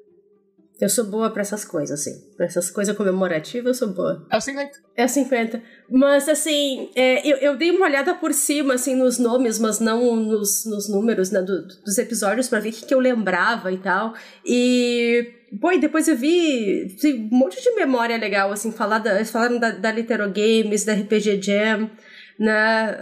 Eu 0.81 0.89
sou 0.89 1.05
boa 1.05 1.31
pra 1.31 1.43
essas 1.43 1.65
coisas, 1.65 2.01
assim. 2.01 2.21
Pra 2.37 2.47
essas 2.47 2.71
coisas 2.71 2.97
comemorativas, 2.97 3.67
eu 3.81 3.87
sou 3.87 3.95
boa. 3.95 4.27
É 4.31 4.37
o 4.37 4.41
50. 4.41 4.79
É 4.97 5.05
o 5.05 5.09
50. 5.09 5.63
Mas, 5.89 6.29
assim, 6.29 6.91
é, 6.97 7.27
eu, 7.27 7.37
eu 7.37 7.57
dei 7.57 7.71
uma 7.71 7.87
olhada 7.87 8.13
por 8.15 8.33
cima, 8.33 8.75
assim, 8.75 8.97
nos 8.97 9.19
nomes, 9.19 9.59
mas 9.59 9.79
não 9.79 10.17
nos, 10.17 10.65
nos 10.67 10.89
números, 10.89 11.31
né, 11.31 11.41
do, 11.43 11.67
dos 11.67 11.97
episódios, 11.97 12.49
pra 12.49 12.59
ver 12.59 12.71
o 12.71 12.73
que, 12.73 12.87
que 12.87 12.95
eu 12.95 12.99
lembrava 12.99 13.71
e 13.71 13.79
tal. 13.79 14.15
E 14.45 15.33
Pô, 15.61 15.71
e 15.71 15.79
depois 15.79 16.09
eu 16.09 16.17
vi, 16.17 16.97
um 17.05 17.37
monte 17.37 17.63
de 17.63 17.71
memória 17.73 18.17
legal, 18.17 18.51
assim, 18.51 18.73
falar 18.73 18.99
da, 18.99 19.25
falaram 19.25 19.59
da, 19.59 19.71
da 19.71 19.93
Litero 19.93 20.29
Games, 20.31 20.85
da 20.85 20.95
RPG 20.95 21.41
Jam, 21.41 21.91
né? 22.39 22.99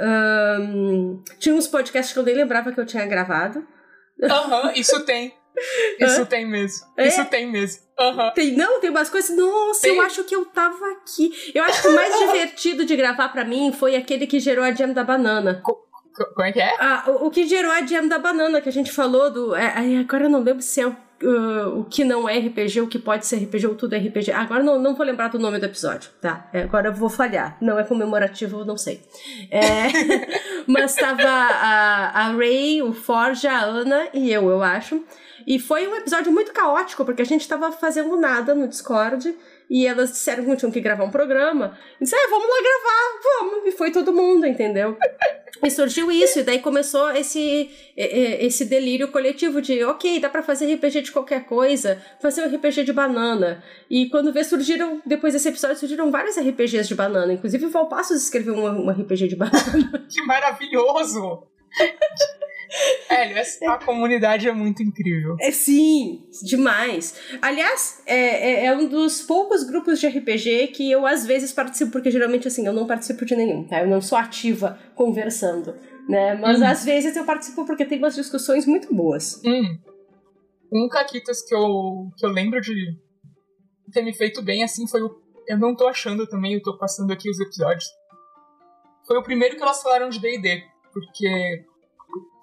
Um, 0.60 1.22
tinha 1.38 1.54
uns 1.54 1.66
podcasts 1.66 2.12
que 2.12 2.18
eu 2.18 2.22
nem 2.22 2.34
lembrava 2.34 2.72
que 2.72 2.78
eu 2.78 2.86
tinha 2.86 3.06
gravado. 3.06 3.66
Aham, 4.22 4.66
uhum, 4.66 4.72
isso 4.74 5.00
tem. 5.04 5.32
Isso 5.98 6.26
tem 6.26 6.46
mesmo. 6.46 6.86
É? 6.96 7.08
Isso 7.08 7.24
tem 7.26 7.50
mesmo. 7.50 7.82
Uhum. 7.98 8.30
Tem, 8.34 8.52
não, 8.52 8.80
tem 8.80 8.90
umas 8.90 9.10
coisas. 9.10 9.36
Nossa, 9.36 9.82
tem. 9.82 9.96
eu 9.96 10.02
acho 10.02 10.24
que 10.24 10.34
eu 10.34 10.44
tava 10.46 10.84
aqui. 10.92 11.52
Eu 11.54 11.62
acho 11.64 11.82
que 11.82 11.88
o 11.88 11.94
mais 11.94 12.18
divertido 12.18 12.84
de 12.84 12.96
gravar 12.96 13.28
para 13.28 13.44
mim 13.44 13.72
foi 13.72 13.96
aquele 13.96 14.26
que 14.26 14.40
gerou 14.40 14.64
a 14.64 14.72
Jam 14.72 14.92
da 14.92 15.04
Banana. 15.04 15.60
Co 15.62 15.80
como 16.34 16.46
é 16.46 16.52
que 16.52 16.60
é? 16.60 16.74
Ah, 16.78 17.04
o, 17.06 17.26
o, 17.26 17.30
que 17.30 17.46
gerou 17.46 17.72
a 17.72 17.86
Jam 17.86 18.06
da 18.06 18.18
Banana, 18.18 18.60
que 18.60 18.68
a 18.68 18.72
gente 18.72 18.92
falou 18.92 19.30
do. 19.30 19.54
É, 19.54 19.98
agora 19.98 20.24
eu 20.24 20.30
não 20.30 20.40
lembro 20.40 20.60
se 20.60 20.78
é 20.80 20.86
o 20.86 20.94
uh, 21.22 21.80
o 21.80 21.84
que 21.84 22.04
não 22.04 22.28
é 22.28 22.38
RPG, 22.38 22.80
o 22.80 22.88
que 22.88 22.98
pode 22.98 23.26
ser 23.26 23.36
RPG 23.36 23.66
ou 23.66 23.74
tudo 23.74 23.94
é 23.94 23.98
RPG. 23.98 24.32
Agora 24.32 24.62
não, 24.62 24.78
não 24.78 24.94
vou 24.94 25.06
lembrar 25.06 25.28
do 25.28 25.38
nome 25.38 25.58
do 25.58 25.66
episódio, 25.66 26.10
tá? 26.20 26.48
É, 26.52 26.62
agora 26.62 26.88
eu 26.88 26.92
vou 26.92 27.08
falhar. 27.08 27.56
Não 27.60 27.78
é 27.78 27.84
comemorativo, 27.84 28.64
não 28.64 28.76
sei. 28.76 29.00
É, 29.50 29.88
mas 30.66 30.94
tava 30.94 31.28
a, 31.28 32.20
a 32.20 32.32
Ray, 32.32 32.82
o 32.82 32.92
Forja, 32.92 33.50
a 33.50 33.62
Ana 33.62 34.08
e 34.12 34.30
eu, 34.32 34.48
eu 34.48 34.62
acho. 34.62 35.02
E 35.46 35.58
foi 35.58 35.86
um 35.86 35.96
episódio 35.96 36.32
muito 36.32 36.52
caótico, 36.52 37.04
porque 37.04 37.22
a 37.22 37.26
gente 37.26 37.46
tava 37.48 37.72
fazendo 37.72 38.16
nada 38.16 38.54
no 38.54 38.68
Discord. 38.68 39.34
E 39.70 39.86
elas 39.86 40.10
disseram 40.10 40.44
que 40.44 40.56
tinham 40.56 40.70
que 40.70 40.80
gravar 40.80 41.04
um 41.04 41.10
programa. 41.10 41.78
E 41.98 42.04
disseram, 42.04 42.24
ah, 42.24 42.30
vamos 42.30 42.46
lá 42.46 42.56
gravar, 42.62 43.40
vamos. 43.40 43.66
E 43.66 43.72
foi 43.72 43.90
todo 43.90 44.12
mundo, 44.12 44.46
entendeu? 44.46 44.98
E 45.62 45.70
surgiu 45.70 46.10
isso, 46.10 46.40
e 46.40 46.42
daí 46.42 46.58
começou 46.58 47.10
esse, 47.12 47.70
esse 47.96 48.64
delírio 48.64 49.12
coletivo 49.12 49.62
de, 49.62 49.84
ok, 49.84 50.18
dá 50.18 50.28
para 50.28 50.42
fazer 50.42 50.74
RPG 50.74 51.02
de 51.02 51.12
qualquer 51.12 51.44
coisa, 51.44 52.02
fazer 52.20 52.42
um 52.42 52.54
RPG 52.54 52.82
de 52.82 52.92
banana. 52.92 53.62
E 53.88 54.08
quando 54.10 54.32
vê, 54.32 54.42
surgiram, 54.42 55.00
depois 55.06 55.32
desse 55.32 55.48
episódio, 55.48 55.78
surgiram 55.78 56.10
vários 56.10 56.36
RPGs 56.36 56.88
de 56.88 56.94
banana. 56.96 57.32
Inclusive 57.32 57.66
o 57.66 57.70
Valpassos 57.70 58.24
escreveu 58.24 58.54
um, 58.54 58.86
um 58.86 58.90
RPG 58.90 59.28
de 59.28 59.36
banana. 59.36 60.06
que 60.10 60.22
maravilhoso! 60.22 61.46
É, 63.08 63.68
a 63.68 63.78
comunidade 63.78 64.48
é 64.48 64.52
muito 64.52 64.82
incrível. 64.82 65.36
É, 65.40 65.50
sim, 65.50 66.26
demais. 66.42 67.14
Aliás, 67.42 68.02
é, 68.06 68.16
é, 68.16 68.66
é, 68.66 68.76
um 68.76 68.86
dos 68.86 69.22
poucos 69.22 69.62
grupos 69.64 70.00
de 70.00 70.06
RPG 70.06 70.68
que 70.68 70.90
eu 70.90 71.06
às 71.06 71.26
vezes 71.26 71.52
participo, 71.52 71.92
porque 71.92 72.10
geralmente 72.10 72.48
assim, 72.48 72.66
eu 72.66 72.72
não 72.72 72.86
participo 72.86 73.24
de 73.24 73.36
nenhum, 73.36 73.64
tá? 73.64 73.80
Eu 73.80 73.86
não 73.86 74.00
sou 74.00 74.16
ativa 74.16 74.78
conversando, 74.94 75.74
né? 76.08 76.34
Mas 76.34 76.60
hum. 76.60 76.66
às 76.66 76.84
vezes 76.84 77.14
eu 77.14 77.24
participo 77.24 77.66
porque 77.66 77.84
tem 77.84 77.98
umas 77.98 78.14
discussões 78.14 78.66
muito 78.66 78.94
boas. 78.94 79.40
Hum. 79.44 79.78
Um 80.72 80.88
Caquitas 80.88 81.42
que 81.42 81.54
eu, 81.54 82.10
que 82.16 82.24
eu 82.24 82.30
lembro 82.30 82.60
de 82.60 82.96
ter 83.92 84.02
me 84.02 84.14
feito 84.14 84.42
bem 84.42 84.64
assim 84.64 84.88
foi 84.88 85.02
o. 85.02 85.20
Eu 85.46 85.58
não 85.58 85.76
tô 85.76 85.86
achando 85.86 86.26
também, 86.26 86.54
eu 86.54 86.62
tô 86.62 86.78
passando 86.78 87.12
aqui 87.12 87.28
os 87.28 87.38
episódios. 87.38 87.84
Foi 89.06 89.18
o 89.18 89.22
primeiro 89.22 89.56
que 89.56 89.62
elas 89.62 89.82
falaram 89.82 90.08
de 90.08 90.20
DD. 90.20 90.62
Porque 90.92 91.64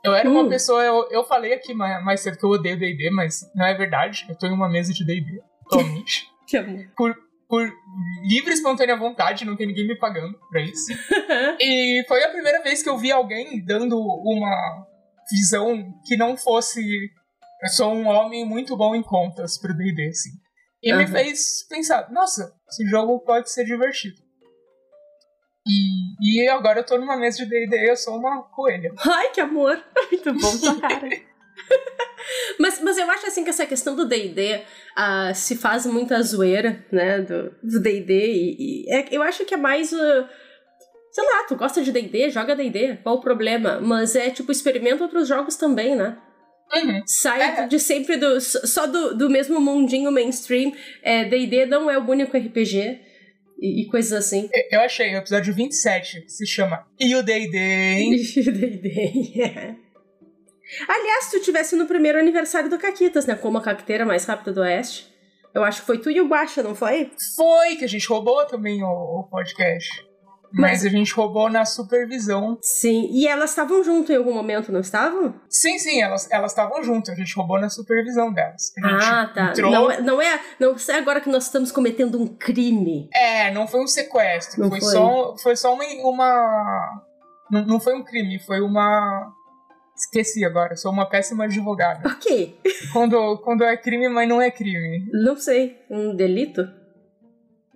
eu 0.09 0.15
era 0.15 0.29
uma 0.29 0.43
hum. 0.43 0.49
pessoa, 0.49 0.83
eu, 0.83 1.07
eu 1.11 1.23
falei 1.23 1.53
aqui 1.53 1.73
mais, 1.73 2.03
mais 2.03 2.21
cedo 2.21 2.37
que 2.37 2.45
eu 2.45 2.49
odeio 2.49 2.77
D&D, 2.77 3.09
mas 3.11 3.49
não 3.55 3.65
é 3.65 3.73
verdade. 3.73 4.25
Eu 4.29 4.35
tô 4.35 4.47
em 4.47 4.51
uma 4.51 4.69
mesa 4.69 4.93
de 4.93 5.05
D&D 5.05 5.41
atualmente. 5.65 6.27
que 6.47 6.57
amor. 6.57 6.85
Por, 6.95 7.15
por 7.47 7.71
livre 8.23 8.51
e 8.51 8.53
espontânea 8.53 8.97
vontade, 8.97 9.45
não 9.45 9.55
tem 9.55 9.67
ninguém 9.67 9.87
me 9.87 9.97
pagando 9.97 10.37
pra 10.49 10.61
isso. 10.61 10.91
e 11.59 12.03
foi 12.07 12.23
a 12.23 12.29
primeira 12.29 12.61
vez 12.61 12.83
que 12.83 12.89
eu 12.89 12.97
vi 12.97 13.11
alguém 13.11 13.63
dando 13.63 13.97
uma 13.97 14.85
visão 15.31 15.93
que 16.05 16.17
não 16.17 16.35
fosse 16.35 16.81
eu 17.61 17.69
sou 17.69 17.93
um 17.93 18.07
homem 18.07 18.45
muito 18.45 18.75
bom 18.77 18.95
em 18.95 19.03
contas 19.03 19.57
pro 19.57 19.75
D&D, 19.75 20.07
assim. 20.07 20.29
E 20.81 20.93
uhum. 20.93 20.99
me 20.99 21.07
fez 21.07 21.67
pensar, 21.67 22.09
nossa, 22.09 22.53
esse 22.69 22.85
jogo 22.87 23.19
pode 23.19 23.51
ser 23.51 23.65
divertido. 23.65 24.15
E, 25.67 26.43
e 26.43 26.47
agora 26.47 26.79
eu 26.79 26.85
tô 26.85 26.97
numa 26.97 27.17
mesa 27.17 27.37
de 27.37 27.45
D&D 27.45 27.89
eu 27.89 27.95
sou 27.95 28.17
uma 28.17 28.43
coelha. 28.43 28.91
Ai, 29.07 29.29
que 29.29 29.41
amor! 29.41 29.81
Muito 30.11 30.33
bom 30.33 30.57
tua 30.57 30.79
cara. 30.79 31.09
mas, 32.59 32.81
mas 32.81 32.97
eu 32.97 33.09
acho 33.11 33.27
assim 33.27 33.43
que 33.43 33.49
essa 33.49 33.65
questão 33.65 33.95
do 33.95 34.05
D&D 34.05 34.55
uh, 34.55 34.61
ah, 34.95 35.33
se 35.33 35.55
faz 35.55 35.85
muita 35.85 36.21
zoeira, 36.21 36.85
né, 36.91 37.21
do 37.21 37.79
D&D 37.81 38.13
e, 38.13 38.85
e 38.85 38.93
é, 38.93 39.07
eu 39.11 39.21
acho 39.21 39.45
que 39.45 39.53
é 39.53 39.57
mais... 39.57 39.91
Uh, 39.91 40.25
sei 41.11 41.23
lá, 41.23 41.43
tu 41.47 41.55
gosta 41.55 41.81
de 41.81 41.91
D&D, 41.91 42.29
joga 42.29 42.55
D&D, 42.55 42.97
qual 43.03 43.15
o 43.15 43.21
problema? 43.21 43.79
Mas 43.81 44.15
é 44.15 44.29
tipo, 44.29 44.51
experimenta 44.51 45.03
outros 45.03 45.27
jogos 45.27 45.55
também, 45.55 45.95
né? 45.95 46.17
Uhum. 46.73 47.01
Sai 47.05 47.41
é. 47.41 47.67
de 47.67 47.79
sempre 47.79 48.15
do, 48.15 48.39
só 48.39 48.85
do, 48.85 49.15
do 49.17 49.27
mesmo 49.27 49.59
mundinho 49.59 50.11
mainstream. 50.11 50.71
D&D 51.03 51.61
é, 51.61 51.65
não 51.65 51.89
é 51.89 51.97
o 51.97 52.07
único 52.07 52.37
RPG 52.37 53.08
e, 53.61 53.81
e, 53.81 53.87
coisas 53.87 54.13
assim. 54.13 54.49
Eu 54.71 54.81
achei, 54.81 55.13
o 55.13 55.17
episódio 55.17 55.53
27 55.53 56.25
se 56.27 56.47
chama 56.47 56.85
E 56.99 57.15
o 57.15 57.23
D&D, 57.23 57.57
hein? 57.57 58.15
E 58.35 58.39
o 58.39 58.51
D&D, 58.51 59.41
é. 59.41 59.75
Aliás, 60.87 61.25
se 61.25 61.39
tu 61.39 61.43
tivesse 61.43 61.75
no 61.75 61.87
primeiro 61.87 62.19
aniversário 62.19 62.69
do 62.69 62.77
Caquitas, 62.77 63.25
né? 63.25 63.35
Como 63.35 63.57
a 63.57 63.61
caqueteira 63.61 64.05
mais 64.05 64.25
rápida 64.25 64.53
do 64.53 64.61
Oeste. 64.61 65.09
Eu 65.53 65.63
acho 65.63 65.81
que 65.81 65.87
foi 65.87 65.97
tu 65.97 66.11
e 66.11 66.21
o 66.21 66.27
Guacha, 66.27 66.61
não 66.61 66.75
foi? 66.75 67.11
Foi, 67.35 67.75
que 67.75 67.83
a 67.83 67.87
gente 67.87 68.07
roubou 68.07 68.45
também 68.45 68.83
o, 68.83 68.87
o 68.87 69.23
podcast. 69.23 70.07
Mas, 70.51 70.83
Mas, 70.83 70.85
a 70.85 70.89
gente 70.89 71.13
roubou 71.13 71.49
na 71.49 71.63
supervisão. 71.63 72.57
Sim, 72.61 73.09
e 73.11 73.27
elas 73.27 73.51
estavam 73.51 73.83
junto 73.83 74.11
em 74.11 74.15
algum 74.15 74.33
momento, 74.33 74.71
não 74.71 74.79
estavam? 74.79 75.35
Sim, 75.47 75.77
sim, 75.77 76.01
elas 76.01 76.27
estavam 76.51 76.83
juntas. 76.83 77.13
A 77.13 77.17
gente 77.17 77.35
roubou 77.35 77.59
na 77.59 77.69
supervisão 77.69 78.33
delas. 78.33 78.73
Ah, 78.83 79.29
tá. 79.33 79.49
Entrou... 79.51 79.71
Não, 79.71 79.91
é, 79.91 80.01
não, 80.01 80.21
é, 80.21 80.39
não 80.59 80.75
é 80.75 80.97
agora 80.97 81.21
que 81.21 81.29
nós 81.29 81.45
estamos 81.45 81.71
cometendo 81.71 82.19
um 82.19 82.27
crime. 82.27 83.09
É, 83.13 83.51
não 83.51 83.67
foi 83.67 83.83
um 83.83 83.87
sequestro. 83.87 84.61
Não 84.61 84.69
foi, 84.69 84.79
foi. 84.79 84.91
Só, 84.91 85.37
foi 85.37 85.55
só 85.55 85.73
uma. 85.73 85.85
uma... 86.03 87.03
Não, 87.51 87.65
não 87.65 87.79
foi 87.79 87.95
um 87.95 88.03
crime, 88.03 88.39
foi 88.39 88.61
uma. 88.61 89.31
Esqueci 89.95 90.45
agora, 90.45 90.77
sou 90.77 90.91
uma 90.91 91.09
péssima 91.09 91.43
advogada. 91.43 92.07
Ok. 92.07 92.57
Quando, 92.93 93.37
quando 93.39 93.65
é 93.65 93.75
crime, 93.75 94.07
mas 94.07 94.29
não 94.29 94.41
é 94.41 94.49
crime. 94.49 95.05
Não 95.11 95.35
sei. 95.35 95.77
Um 95.89 96.15
delito? 96.15 96.78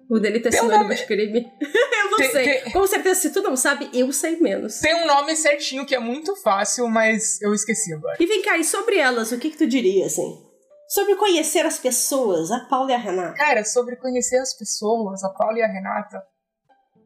O 0.10 0.20
delito 0.20 0.48
é 0.48 0.52
sinônimo 0.52 0.84
nome... 0.84 0.96
de 0.96 1.06
crime. 1.06 1.52
eu 1.62 2.12
não 2.12 2.18
tem, 2.18 2.32
sei. 2.32 2.62
Tem... 2.62 2.72
Com 2.72 2.86
certeza, 2.86 3.20
se 3.22 3.30
tu 3.32 3.42
não 3.42 3.56
sabe, 3.56 3.90
eu 3.94 4.12
sei 4.12 4.40
menos. 4.40 4.80
Tem 4.80 4.96
um 4.96 5.08
nome 5.08 5.36
certinho 5.36 5.86
que 5.86 5.96
é 5.96 6.00
muito 6.00 6.36
fácil, 6.36 6.88
mas 6.88 7.42
eu 7.42 7.54
esqueci 7.54 7.94
agora. 7.94 8.18
E 8.20 8.26
vem 8.26 8.42
cá, 8.42 8.58
e 8.58 8.64
sobre 8.64 8.98
elas, 8.98 9.32
o 9.32 9.40
que, 9.40 9.50
que 9.50 9.58
tu 9.58 9.68
diria, 9.68 10.06
assim? 10.06 10.44
Sobre 10.88 11.16
conhecer 11.16 11.66
as 11.66 11.80
pessoas, 11.80 12.52
a 12.52 12.60
Paula 12.62 12.92
e 12.92 12.94
a 12.94 12.98
Renata. 12.98 13.34
Cara, 13.34 13.64
sobre 13.64 13.96
conhecer 13.96 14.38
as 14.38 14.54
pessoas, 14.56 15.24
a 15.24 15.30
Paula 15.30 15.58
e 15.58 15.62
a 15.62 15.68
Renata. 15.68 16.22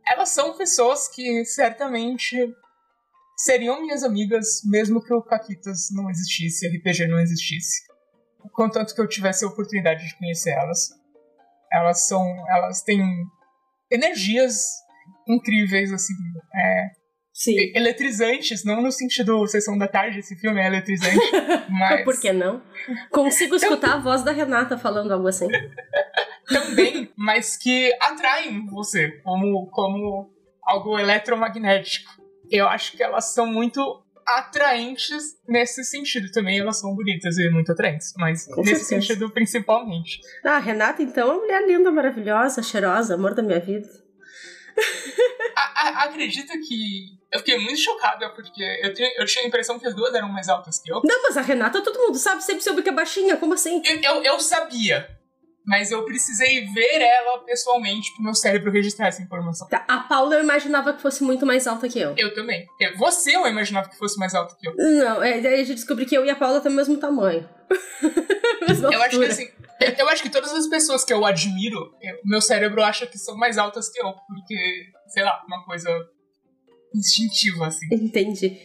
Elas 0.09 0.29
são 0.29 0.57
pessoas 0.57 1.07
que 1.07 1.45
certamente 1.45 2.35
seriam 3.37 3.81
minhas 3.81 4.03
amigas, 4.03 4.61
mesmo 4.65 5.01
que 5.01 5.13
o 5.13 5.21
Caquitas 5.21 5.89
não 5.91 6.09
existisse, 6.09 6.67
o 6.67 6.71
RPG 6.71 7.07
não 7.07 7.19
existisse. 7.19 7.83
Contanto 8.53 8.95
que 8.95 9.01
eu 9.01 9.07
tivesse 9.07 9.45
a 9.45 9.47
oportunidade 9.47 10.07
de 10.07 10.17
conhecer 10.17 10.51
elas. 10.51 10.89
Elas 11.71 12.07
são. 12.07 12.23
Elas 12.49 12.81
têm 12.81 13.01
energias 13.91 14.55
incríveis, 15.27 15.91
assim. 15.91 16.13
É, 16.53 16.97
Sim. 17.33 17.55
eletrizantes, 17.75 18.63
não 18.65 18.81
no 18.81 18.91
sentido 18.91 19.45
sessão 19.47 19.77
da 19.77 19.87
tarde, 19.87 20.19
esse 20.19 20.35
filme 20.35 20.59
é 20.59 20.65
eletrizante, 20.65 21.19
mas... 21.69 22.03
Por 22.03 22.19
que 22.19 22.33
não? 22.33 22.63
Consigo 23.11 23.55
escutar 23.55 23.93
a 23.93 23.99
voz 23.99 24.23
da 24.23 24.31
Renata 24.31 24.75
falando 24.75 25.11
algo 25.11 25.27
assim. 25.27 25.47
Também, 26.49 27.11
mas 27.15 27.55
que 27.55 27.93
atraem 28.01 28.65
você 28.65 29.21
como, 29.21 29.67
como 29.69 30.31
algo 30.63 30.97
eletromagnético. 30.97 32.09
Eu 32.49 32.67
acho 32.67 32.93
que 32.93 33.03
elas 33.03 33.33
são 33.33 33.45
muito 33.45 34.01
atraentes 34.27 35.37
nesse 35.47 35.83
sentido 35.83 36.29
também. 36.31 36.59
Elas 36.59 36.79
são 36.79 36.93
bonitas 36.93 37.37
e 37.37 37.49
muito 37.49 37.71
atraentes, 37.71 38.13
mas 38.17 38.45
Com 38.45 38.61
nesse 38.61 38.83
certeza. 38.83 39.07
sentido 39.07 39.29
principalmente. 39.31 40.19
Ah, 40.43 40.57
a 40.57 40.59
Renata, 40.59 41.01
então, 41.01 41.29
é 41.29 41.31
uma 41.31 41.41
mulher 41.41 41.65
linda, 41.67 41.91
maravilhosa, 41.91 42.61
cheirosa, 42.61 43.15
amor 43.15 43.33
da 43.33 43.41
minha 43.41 43.59
vida. 43.59 43.87
a, 45.55 45.87
a, 45.87 46.03
acredita 46.03 46.53
que 46.59 47.17
eu 47.31 47.39
fiquei 47.39 47.57
muito 47.57 47.79
chocada 47.79 48.29
porque 48.29 48.63
eu, 48.83 48.93
tenho, 48.93 49.11
eu 49.17 49.25
tinha 49.25 49.43
a 49.43 49.47
impressão 49.47 49.79
que 49.79 49.87
as 49.87 49.95
duas 49.95 50.13
eram 50.13 50.29
mais 50.29 50.47
altas 50.49 50.79
que 50.79 50.91
eu. 50.91 51.01
Não, 51.03 51.23
mas 51.23 51.37
a 51.37 51.41
Renata 51.41 51.81
todo 51.81 51.99
mundo 51.99 52.17
sabe, 52.17 52.43
sempre 52.43 52.63
soube 52.63 52.83
que 52.83 52.89
é 52.89 52.93
baixinha, 52.93 53.37
como 53.37 53.53
assim? 53.53 53.81
Eu, 53.85 54.01
eu, 54.01 54.23
eu 54.23 54.39
sabia, 54.39 55.07
mas 55.67 55.91
eu 55.91 56.05
precisei 56.05 56.65
ver 56.67 57.01
ela 57.01 57.39
pessoalmente 57.39 58.13
pro 58.15 58.23
meu 58.23 58.33
cérebro 58.33 58.71
registrar 58.71 59.07
essa 59.07 59.21
informação. 59.21 59.67
Tá, 59.67 59.83
a 59.85 59.99
Paula 59.99 60.35
eu 60.35 60.43
imaginava 60.43 60.93
que 60.93 61.01
fosse 61.01 61.21
muito 61.21 61.45
mais 61.45 61.67
alta 61.67 61.89
que 61.89 61.99
eu. 61.99 62.15
Eu 62.17 62.33
também. 62.33 62.65
Você 62.97 63.35
eu 63.35 63.45
imaginava 63.45 63.89
que 63.89 63.97
fosse 63.97 64.17
mais 64.17 64.33
alta 64.33 64.55
que 64.57 64.65
eu. 64.65 64.73
Não, 64.77 65.21
é, 65.21 65.41
daí 65.41 65.55
a 65.55 65.63
gente 65.65 65.75
descobriu 65.75 66.07
que 66.07 66.15
eu 66.15 66.25
e 66.25 66.29
a 66.29 66.35
Paula 66.35 66.61
temos 66.61 66.75
o 66.75 66.77
mesmo 66.77 66.97
tamanho. 66.97 67.47
eu 68.93 69.01
acho 69.01 69.19
que 69.19 69.25
assim, 69.25 69.49
eu 69.99 70.07
acho 70.07 70.23
que 70.23 70.29
todas 70.29 70.53
as 70.53 70.67
pessoas 70.67 71.03
que 71.03 71.11
eu 71.11 71.25
admiro, 71.25 71.91
meu 72.23 72.41
cérebro 72.41 72.81
acha 72.81 73.05
que 73.05 73.17
são 73.17 73.35
mais 73.35 73.57
altas 73.57 73.89
que 73.89 73.99
eu, 73.99 74.13
porque, 74.25 74.85
sei 75.09 75.23
lá, 75.23 75.43
uma 75.45 75.65
coisa 75.65 75.89
instintiva, 76.95 77.67
assim. 77.67 77.87
Entendi. 77.91 78.57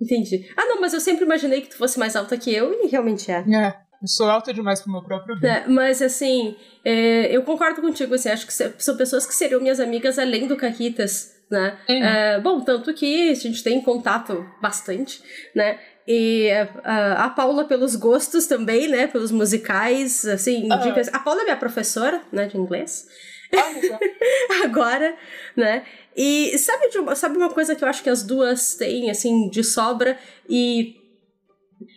Entendi. 0.00 0.52
Ah, 0.56 0.66
não, 0.66 0.80
mas 0.80 0.92
eu 0.92 1.00
sempre 1.00 1.24
imaginei 1.24 1.60
que 1.60 1.68
tu 1.68 1.76
fosse 1.76 1.98
mais 2.00 2.16
alta 2.16 2.36
que 2.36 2.52
eu 2.52 2.72
e 2.84 2.88
realmente 2.88 3.30
é. 3.30 3.44
É. 3.48 3.81
Eu 4.02 4.08
sou 4.08 4.28
alta 4.28 4.52
demais 4.52 4.80
pro 4.80 4.90
meu 4.90 5.02
próprio 5.02 5.38
bem. 5.38 5.48
É, 5.48 5.64
mas, 5.68 6.02
assim, 6.02 6.56
é, 6.84 7.34
eu 7.34 7.42
concordo 7.44 7.80
contigo, 7.80 8.14
assim, 8.14 8.30
acho 8.30 8.46
que 8.46 8.52
são 8.52 8.96
pessoas 8.96 9.24
que 9.24 9.32
seriam 9.32 9.60
minhas 9.60 9.78
amigas 9.78 10.18
além 10.18 10.48
do 10.48 10.56
Caquitas, 10.56 11.36
né? 11.48 11.78
É, 11.86 12.40
bom, 12.40 12.60
tanto 12.60 12.92
que 12.92 13.30
a 13.30 13.34
gente 13.34 13.62
tem 13.62 13.80
contato 13.80 14.44
bastante, 14.60 15.22
né? 15.54 15.78
E 16.08 16.50
a, 16.82 17.26
a 17.26 17.30
Paula 17.30 17.64
pelos 17.64 17.94
gostos 17.94 18.46
também, 18.46 18.88
né? 18.88 19.06
Pelos 19.06 19.30
musicais, 19.30 20.26
assim, 20.26 20.68
dicas. 20.82 21.08
A 21.12 21.20
Paula 21.20 21.42
é 21.42 21.44
minha 21.44 21.56
professora, 21.56 22.20
né, 22.32 22.46
de 22.46 22.58
inglês. 22.58 23.06
Ah, 23.54 24.64
Agora, 24.64 25.14
né? 25.56 25.84
E 26.16 26.58
sabe, 26.58 26.88
uma, 26.98 27.14
sabe 27.14 27.36
uma 27.36 27.50
coisa 27.50 27.76
que 27.76 27.84
eu 27.84 27.88
acho 27.88 28.02
que 28.02 28.10
as 28.10 28.22
duas 28.22 28.74
têm, 28.74 29.10
assim, 29.10 29.48
de 29.48 29.62
sobra 29.62 30.18
e 30.48 31.01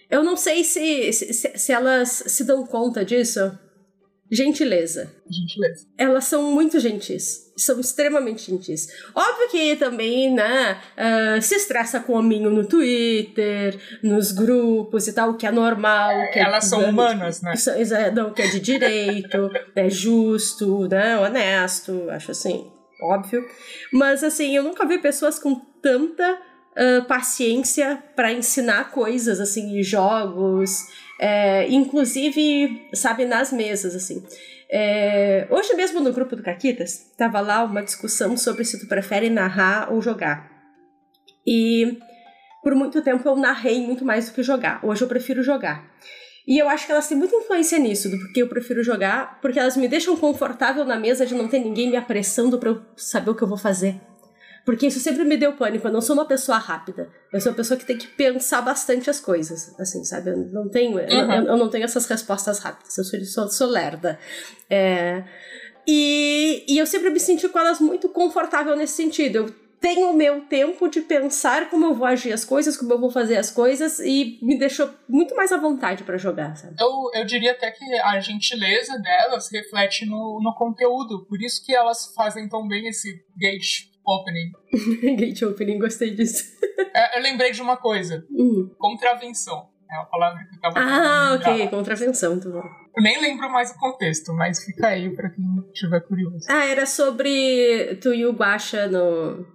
eu 0.09 0.23
não 0.23 0.37
sei 0.37 0.63
se, 0.63 1.11
se, 1.13 1.57
se 1.57 1.71
elas 1.71 2.23
se 2.27 2.43
dão 2.43 2.65
conta 2.65 3.03
disso. 3.03 3.57
Gentileza. 4.31 5.13
Gentileza. 5.29 5.85
Elas 5.97 6.25
são 6.25 6.51
muito 6.51 6.79
gentis. 6.79 7.53
São 7.55 7.79
extremamente 7.79 8.49
gentis. 8.49 8.87
Óbvio 9.13 9.49
que 9.49 9.75
também, 9.75 10.33
né, 10.33 10.81
uh, 10.97 11.41
se 11.41 11.55
estressa 11.55 11.99
com 11.99 12.13
o 12.13 12.17
hominho 12.17 12.49
no 12.49 12.65
Twitter, 12.65 13.79
nos 14.01 14.31
grupos 14.31 15.07
e 15.07 15.13
tal, 15.13 15.35
que 15.35 15.45
é 15.45 15.51
normal. 15.51 16.31
Que 16.33 16.39
é 16.39 16.43
Elas 16.43 16.65
é, 16.65 16.67
são 16.69 16.89
humanas, 16.89 17.41
né? 17.41 17.53
Não, 18.15 18.33
que 18.33 18.41
é 18.41 18.47
de 18.47 18.59
direito, 18.59 19.49
é 19.75 19.89
justo, 19.89 20.87
né, 20.87 21.17
honesto, 21.19 22.09
acho 22.09 22.31
assim, 22.31 22.69
óbvio. 23.01 23.45
Mas, 23.93 24.23
assim, 24.23 24.55
eu 24.55 24.63
nunca 24.63 24.85
vi 24.87 24.97
pessoas 24.97 25.37
com 25.37 25.55
tanta 25.81 26.37
paciência 27.07 28.03
para 28.15 28.33
ensinar 28.33 28.91
coisas, 28.91 29.39
assim, 29.39 29.81
jogos, 29.81 30.85
é, 31.19 31.67
inclusive, 31.69 32.87
sabe, 32.93 33.25
nas 33.25 33.51
mesas, 33.51 33.95
assim. 33.95 34.23
É, 34.69 35.47
hoje 35.49 35.73
mesmo 35.75 35.99
no 35.99 36.11
grupo 36.11 36.35
do 36.35 36.43
Caquitas, 36.43 37.11
tava 37.17 37.39
lá 37.39 37.63
uma 37.63 37.83
discussão 37.83 38.35
sobre 38.35 38.65
se 38.65 38.79
tu 38.79 38.87
prefere 38.87 39.29
narrar 39.29 39.91
ou 39.91 40.01
jogar. 40.01 40.51
E 41.45 41.99
por 42.63 42.73
muito 42.73 43.01
tempo 43.01 43.27
eu 43.27 43.35
narrei 43.35 43.79
muito 43.79 44.03
mais 44.03 44.27
do 44.27 44.33
que 44.33 44.43
jogar. 44.43 44.83
Hoje 44.83 45.03
eu 45.03 45.07
prefiro 45.07 45.43
jogar. 45.43 45.85
E 46.47 46.61
eu 46.61 46.69
acho 46.69 46.85
que 46.85 46.91
elas 46.91 47.07
têm 47.07 47.17
muita 47.17 47.35
influência 47.35 47.79
nisso, 47.79 48.09
do 48.09 48.19
porque 48.19 48.41
eu 48.41 48.47
prefiro 48.47 48.83
jogar, 48.83 49.39
porque 49.41 49.59
elas 49.59 49.75
me 49.77 49.87
deixam 49.87 50.15
confortável 50.15 50.85
na 50.85 50.95
mesa 50.95 51.25
de 51.25 51.33
não 51.33 51.47
ter 51.47 51.59
ninguém 51.59 51.89
me 51.89 51.95
apressando 51.95 52.59
para 52.59 52.69
eu 52.69 52.81
saber 52.95 53.31
o 53.31 53.35
que 53.35 53.43
eu 53.43 53.47
vou 53.47 53.57
fazer. 53.57 53.99
Porque 54.65 54.87
isso 54.87 54.99
sempre 54.99 55.23
me 55.23 55.37
deu 55.37 55.53
pânico. 55.53 55.87
Eu 55.87 55.93
não 55.93 56.01
sou 56.01 56.15
uma 56.15 56.25
pessoa 56.25 56.57
rápida. 56.57 57.07
Eu 57.31 57.39
sou 57.39 57.51
uma 57.51 57.55
pessoa 57.55 57.77
que 57.79 57.85
tem 57.85 57.97
que 57.97 58.07
pensar 58.07 58.61
bastante 58.63 59.09
as 59.11 59.19
coisas. 59.19 59.79
Assim, 59.79 60.03
sabe? 60.03 60.31
Eu 60.31 60.37
não 60.51 60.67
tenho, 60.69 60.99
eu, 60.99 61.07
Uhum. 61.25 61.31
eu- 61.33 61.45
eu 61.49 61.57
não 61.57 61.69
tenho 61.69 61.83
essas 61.85 62.05
respostas 62.07 62.57
rápidas. 62.59 62.97
Eu 62.97 63.03
sou, 63.03 63.19
sou, 63.25 63.47
sou 63.47 63.67
lerda. 63.67 64.17
É, 64.67 65.23
e, 65.87 66.65
e 66.67 66.77
eu 66.77 66.85
sempre 66.87 67.09
me 67.09 67.19
senti 67.19 67.47
com 67.47 67.59
elas 67.59 67.79
muito 67.79 68.09
confortável 68.09 68.75
nesse 68.75 68.93
sentido. 68.93 69.35
Eu 69.37 69.65
tenho 69.79 70.09
o 70.09 70.13
meu 70.13 70.41
tempo 70.45 70.87
de 70.89 71.01
pensar 71.01 71.69
como 71.69 71.85
eu 71.85 71.93
vou 71.93 72.07
agir 72.07 72.33
as 72.33 72.43
coisas, 72.43 72.75
como 72.75 72.91
eu 72.91 72.99
vou 72.99 73.11
fazer 73.11 73.37
as 73.37 73.51
coisas, 73.51 73.99
e 73.99 74.39
me 74.41 74.57
deixou 74.57 74.89
muito 75.07 75.35
mais 75.35 75.51
à 75.51 75.57
vontade 75.57 76.03
pra 76.03 76.17
jogar, 76.17 76.55
sabe? 76.55 76.73
Eu, 76.79 77.11
eu 77.13 77.23
diria 77.25 77.51
até 77.51 77.69
que 77.69 77.85
a 78.01 78.19
gentileza 78.19 78.97
delas 78.97 79.47
reflete 79.51 80.07
no, 80.07 80.39
no 80.41 80.55
conteúdo. 80.57 81.23
Por 81.27 81.39
isso 81.39 81.63
que 81.63 81.75
elas 81.75 82.11
fazem 82.15 82.49
tão 82.49 82.67
bem 82.67 82.87
esse 82.87 83.09
gate 83.37 83.93
opening. 84.05 84.51
Gate 85.17 85.41
opening, 85.43 85.79
gostei 85.79 86.11
disso. 86.15 86.43
É, 86.95 87.17
eu 87.17 87.23
lembrei 87.23 87.51
de 87.51 87.61
uma 87.61 87.77
coisa. 87.77 88.25
Hum. 88.31 88.69
Contravenção. 88.77 89.69
É 89.91 89.97
uma 89.97 90.05
palavra 90.07 90.39
que 90.43 90.55
eu 90.55 90.61
tava 90.61 90.79
Ah, 90.79 91.33
ok, 91.35 91.53
lembrar. 91.53 91.69
contravenção, 91.69 92.31
muito 92.31 92.49
bom. 92.51 92.63
Eu 92.97 93.03
nem 93.03 93.21
lembro 93.21 93.49
mais 93.51 93.69
o 93.71 93.77
contexto, 93.77 94.33
mas 94.33 94.63
fica 94.63 94.87
aí 94.87 95.13
pra 95.15 95.29
quem 95.29 95.45
estiver 95.73 95.99
curioso. 96.01 96.45
Ah, 96.49 96.65
era 96.65 96.85
sobre 96.85 97.95
tu 98.01 98.13
e 98.13 98.25
o 98.25 98.31
Guaxa 98.33 98.87
no 98.87 99.45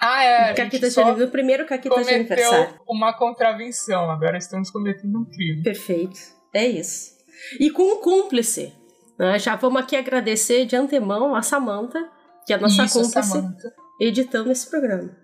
Ah, 0.00 0.22
é. 0.24 0.36
a 0.36 0.46
gente 0.48 0.56
Caquita 0.56 0.86
de 0.88 0.92
só 0.92 1.14
no 1.16 1.28
primeiro 1.28 1.66
Caquita 1.66 2.02
de 2.02 2.14
Aniversário. 2.14 2.64
cometeu 2.66 2.80
uma 2.88 3.12
contravenção. 3.12 4.10
Agora 4.10 4.38
estamos 4.38 4.70
cometendo 4.70 5.18
um 5.18 5.24
crime. 5.26 5.62
Perfeito, 5.62 6.18
é 6.54 6.66
isso. 6.66 7.12
E 7.60 7.70
com 7.70 7.82
um 7.82 8.00
cúmplice. 8.00 8.72
né? 9.18 9.38
Já 9.38 9.54
vamos 9.56 9.82
aqui 9.82 9.96
agradecer 9.96 10.64
de 10.64 10.74
antemão 10.76 11.34
a 11.34 11.42
Samantha, 11.42 12.08
que 12.46 12.52
é 12.52 12.56
a 12.56 12.60
nossa 12.60 12.84
Isso, 12.84 13.00
cúmplice, 13.02 13.28
Samantha. 13.28 13.72
Editando 14.06 14.50
esse 14.52 14.68
programa. 14.68 15.16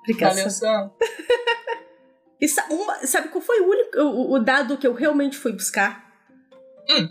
Obrigada. 0.00 0.34
Valeu, 0.34 0.50
Sam. 0.50 0.90
E 2.40 2.48
sa- 2.48 2.66
uma- 2.70 3.06
sabe 3.06 3.28
qual 3.28 3.40
foi 3.40 3.60
o 3.60 3.68
único 3.70 3.98
o, 4.00 4.32
o 4.32 4.38
dado 4.40 4.76
que 4.76 4.86
eu 4.86 4.92
realmente 4.94 5.36
fui 5.38 5.52
buscar? 5.52 6.04
Hum. 6.90 7.08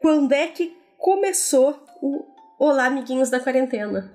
Quando 0.00 0.32
é 0.32 0.46
que 0.48 0.76
começou 0.96 1.84
o 2.00 2.24
Olá, 2.60 2.86
amiguinhos 2.86 3.30
da 3.30 3.38
quarentena? 3.40 4.12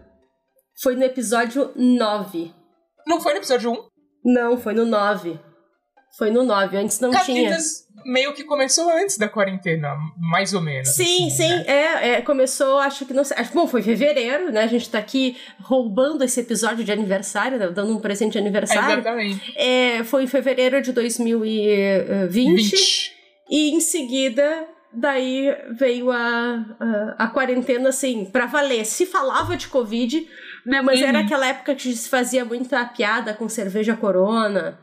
Foi 0.82 0.96
no 0.96 1.04
episódio 1.04 1.72
9. 1.76 2.54
Não 3.08 3.22
foi 3.22 3.34
no 3.34 3.40
episódio 3.40 3.72
1? 3.72 3.88
Não, 4.26 4.58
foi 4.58 4.74
no 4.74 4.86
9. 4.86 5.40
Foi 6.18 6.30
no 6.30 6.44
9, 6.44 6.78
antes 6.78 7.00
não 7.00 7.10
tinha. 7.10 7.50
Caquitas 7.50 7.84
meio 8.06 8.34
que 8.34 8.44
começou 8.44 8.90
antes 8.90 9.18
da 9.18 9.30
quarentena, 9.30 9.96
mais 10.18 10.54
ou 10.54 10.60
menos. 10.62 10.90
Sim, 10.90 11.28
assim, 11.28 11.30
sim, 11.30 11.48
né? 11.50 11.64
é, 11.68 12.10
é, 12.16 12.22
começou, 12.22 12.78
acho 12.80 13.06
que 13.06 13.14
não 13.14 13.24
sei, 13.24 13.38
bom, 13.54 13.66
foi 13.66 13.82
fevereiro, 13.82 14.52
né, 14.52 14.64
a 14.64 14.68
gente 14.68 14.90
tá 14.90 15.00
aqui 15.00 15.38
roubando 15.62 16.22
esse 16.24 16.40
episódio 16.42 16.84
de 16.84 16.92
aniversário, 16.92 17.58
né, 17.58 17.70
dando 17.70 17.96
um 17.96 18.00
presente 18.02 18.34
de 18.34 18.40
aniversário, 18.40 19.00
Exatamente. 19.00 19.54
é, 19.58 20.04
foi 20.04 20.24
em 20.24 20.28
fevereiro 20.28 20.82
de 20.82 20.92
2020, 20.92 22.30
20. 22.30 23.14
e 23.50 23.72
em 23.72 23.80
seguida, 23.80 24.68
daí 24.92 25.56
veio 25.72 26.12
a, 26.12 26.66
a, 27.18 27.24
a 27.26 27.28
quarentena, 27.28 27.90
assim, 27.90 28.26
pra 28.26 28.46
valer, 28.46 28.86
se 28.86 29.06
falava 29.06 29.56
de 29.56 29.68
Covid, 29.68 30.28
né, 30.66 30.82
mas 30.82 31.00
Uhum. 31.00 31.08
era 31.08 31.20
aquela 31.20 31.48
época 31.48 31.74
que 31.76 31.96
se 31.96 32.10
fazia 32.10 32.44
muita 32.46 32.84
piada 32.86 33.34
com 33.34 33.48
cerveja 33.48 33.96
corona, 33.96 34.78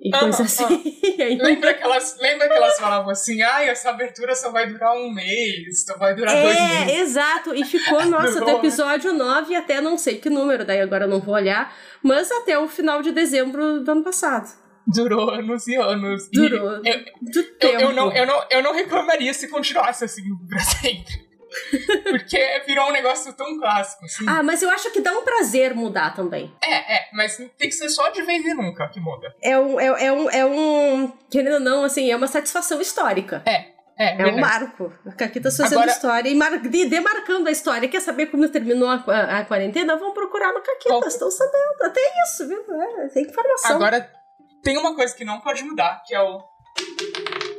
e 0.00 0.10
Ah, 0.14 0.20
coisa 0.20 0.42
ah. 0.42 0.46
assim, 0.46 0.82
e 1.18 1.22
aí 1.22 1.36
Lembra 1.38 1.74
que, 1.74 1.82
elas, 1.82 2.16
lembra 2.20 2.48
que 2.48 2.54
elas 2.54 2.76
falavam 2.78 3.10
assim, 3.10 3.42
ai, 3.42 3.68
essa 3.68 3.90
abertura 3.90 4.34
só 4.34 4.50
vai 4.50 4.66
durar 4.68 4.92
um 4.94 5.10
mês, 5.12 5.84
só 5.84 5.96
vai 5.96 6.14
durar 6.14 6.34
dois 6.40 6.56
É, 6.56 6.84
meses. 6.84 7.00
exato. 7.00 7.54
E 7.54 7.64
ficou, 7.64 8.04
nossa, 8.06 8.40
do 8.40 8.46
né? 8.46 8.54
episódio 8.54 9.12
9 9.12 9.54
até 9.54 9.80
não 9.80 9.96
sei 9.98 10.18
que 10.18 10.28
número, 10.30 10.64
daí 10.64 10.80
agora 10.80 11.04
eu 11.04 11.08
não 11.08 11.20
vou 11.20 11.34
olhar, 11.34 11.74
mas 12.02 12.30
até 12.30 12.58
o 12.58 12.68
final 12.68 13.02
de 13.02 13.10
dezembro 13.12 13.80
do 13.82 13.90
ano 13.90 14.04
passado. 14.04 14.48
Durou 14.86 15.30
anos 15.30 15.66
e 15.66 15.74
anos. 15.74 16.28
E 16.28 16.30
Durou. 16.30 16.70
Eu, 16.76 16.80
Do 17.20 17.40
eu, 17.40 17.58
tempo. 17.58 17.82
eu, 17.82 17.92
não, 17.92 18.12
eu, 18.12 18.24
não, 18.24 18.44
eu 18.50 18.62
não 18.62 18.72
reclamaria 18.72 19.34
se 19.34 19.48
continuasse 19.48 20.04
assim 20.04 20.22
pra 20.48 20.60
sempre. 20.60 21.25
Porque 22.10 22.62
virou 22.66 22.88
um 22.88 22.92
negócio 22.92 23.32
tão 23.32 23.58
clássico, 23.58 24.04
assim. 24.04 24.24
Ah, 24.28 24.42
mas 24.42 24.62
eu 24.62 24.70
acho 24.70 24.90
que 24.90 25.00
dá 25.00 25.12
um 25.12 25.22
prazer 25.22 25.74
mudar 25.74 26.14
também. 26.14 26.54
É, 26.62 26.96
é, 26.96 27.08
mas 27.12 27.36
tem 27.36 27.68
que 27.68 27.72
ser 27.72 27.88
só 27.88 28.08
de 28.10 28.22
vez 28.22 28.44
em 28.44 28.54
nunca 28.54 28.88
que 28.88 29.00
muda. 29.00 29.34
É 29.42 29.58
um, 29.58 29.80
é, 29.80 30.06
é 30.06 30.12
um, 30.12 30.30
é 30.30 30.44
um, 30.46 31.08
querendo 31.30 31.54
ou 31.54 31.60
não, 31.60 31.84
assim, 31.84 32.10
é 32.10 32.16
uma 32.16 32.26
satisfação 32.26 32.80
histórica. 32.80 33.42
É, 33.46 33.74
É 33.98 34.12
um 34.14 34.16
verdade. 34.16 34.40
marco. 34.40 34.92
A 35.06 35.12
Caquitas 35.12 35.56
fazendo 35.56 35.78
Agora- 35.78 35.90
história 35.92 36.28
e 36.28 36.34
mar, 36.34 36.58
de- 36.58 36.86
demarcando 36.86 37.48
a 37.48 37.52
história. 37.52 37.88
Quer 37.88 38.00
saber 38.00 38.26
como 38.26 38.46
terminou 38.48 38.88
a, 38.88 39.02
a, 39.06 39.38
a 39.40 39.44
quarentena? 39.44 39.96
Vão 39.96 40.12
procurar 40.12 40.52
no 40.52 40.60
Caquitas, 40.62 40.98
Vão- 41.00 41.08
estão 41.08 41.30
sabendo. 41.30 41.82
Até 41.82 42.00
isso, 42.24 42.46
viu? 42.46 42.62
É, 43.02 43.08
tem 43.08 43.22
informação. 43.24 43.76
Agora, 43.76 44.10
tem 44.62 44.76
uma 44.76 44.94
coisa 44.94 45.14
que 45.16 45.24
não 45.24 45.40
pode 45.40 45.62
mudar, 45.64 46.02
que 46.06 46.14
é 46.14 46.20
o. 46.20 46.42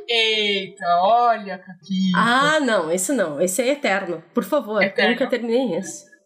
Eita, 0.08 0.86
olha, 1.02 1.58
Caquita. 1.58 2.16
Ah, 2.16 2.60
não, 2.60 2.90
esse 2.90 3.12
não. 3.12 3.40
Esse 3.40 3.60
é 3.62 3.68
eterno. 3.68 4.22
Por 4.32 4.44
favor, 4.44 4.82
Eterno. 4.82 5.12
nunca 5.12 5.26
terminei 5.28 5.74
esse. 5.76 6.06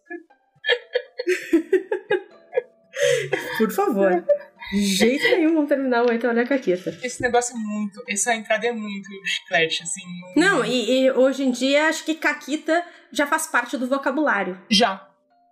Por 3.59 3.71
favor. 3.73 4.25
De 4.71 4.81
jeito 4.81 5.23
nenhum 5.25 5.55
vamos 5.55 5.69
terminar 5.69 6.05
o 6.05 6.09
Oito 6.11 6.27
Olha 6.27 6.47
Caquita. 6.47 6.91
Esse 7.03 7.21
negócio 7.21 7.55
é 7.55 7.59
muito. 7.59 8.03
Essa 8.09 8.35
entrada 8.35 8.67
é 8.67 8.73
muito 8.73 9.09
chiclete, 9.27 9.83
assim. 9.83 10.01
Não, 10.37 10.65
e, 10.65 11.05
e 11.05 11.11
hoje 11.11 11.45
em 11.45 11.51
dia 11.51 11.89
acho 11.89 12.05
que 12.05 12.15
Caquita 12.15 12.83
já 13.13 13.27
faz 13.27 13.47
parte 13.47 13.77
do 13.77 13.87
vocabulário. 13.89 14.59
Já, 14.71 15.07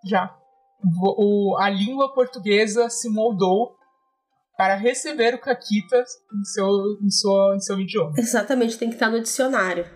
já. 0.05 0.35
O- 1.03 1.57
a 1.61 1.69
língua 1.69 2.15
portuguesa 2.15 2.89
se 2.89 3.11
moldou 3.11 3.77
para 4.61 4.75
receber 4.75 5.35
o 5.35 5.39
caquita 5.39 6.05
em 6.39 6.45
seu, 6.45 6.69
em 7.03 7.09
sua, 7.09 7.57
em 7.57 7.61
seu 7.61 7.81
idioma. 7.81 8.13
Exatamente, 8.19 8.77
tem 8.77 8.91
que 8.91 8.95
estar 8.97 9.09
no 9.09 9.19
dicionário. 9.19 9.87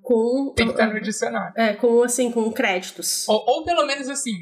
Com. 0.00 0.52
Tem 0.54 0.66
que 0.66 0.70
estar 0.70 0.86
no 0.86 1.00
dicionário. 1.00 1.52
É, 1.56 1.74
com 1.74 2.04
assim, 2.04 2.30
com 2.30 2.48
créditos. 2.52 3.28
Ou, 3.28 3.44
ou 3.44 3.64
pelo 3.64 3.84
menos 3.84 4.08
assim, 4.08 4.32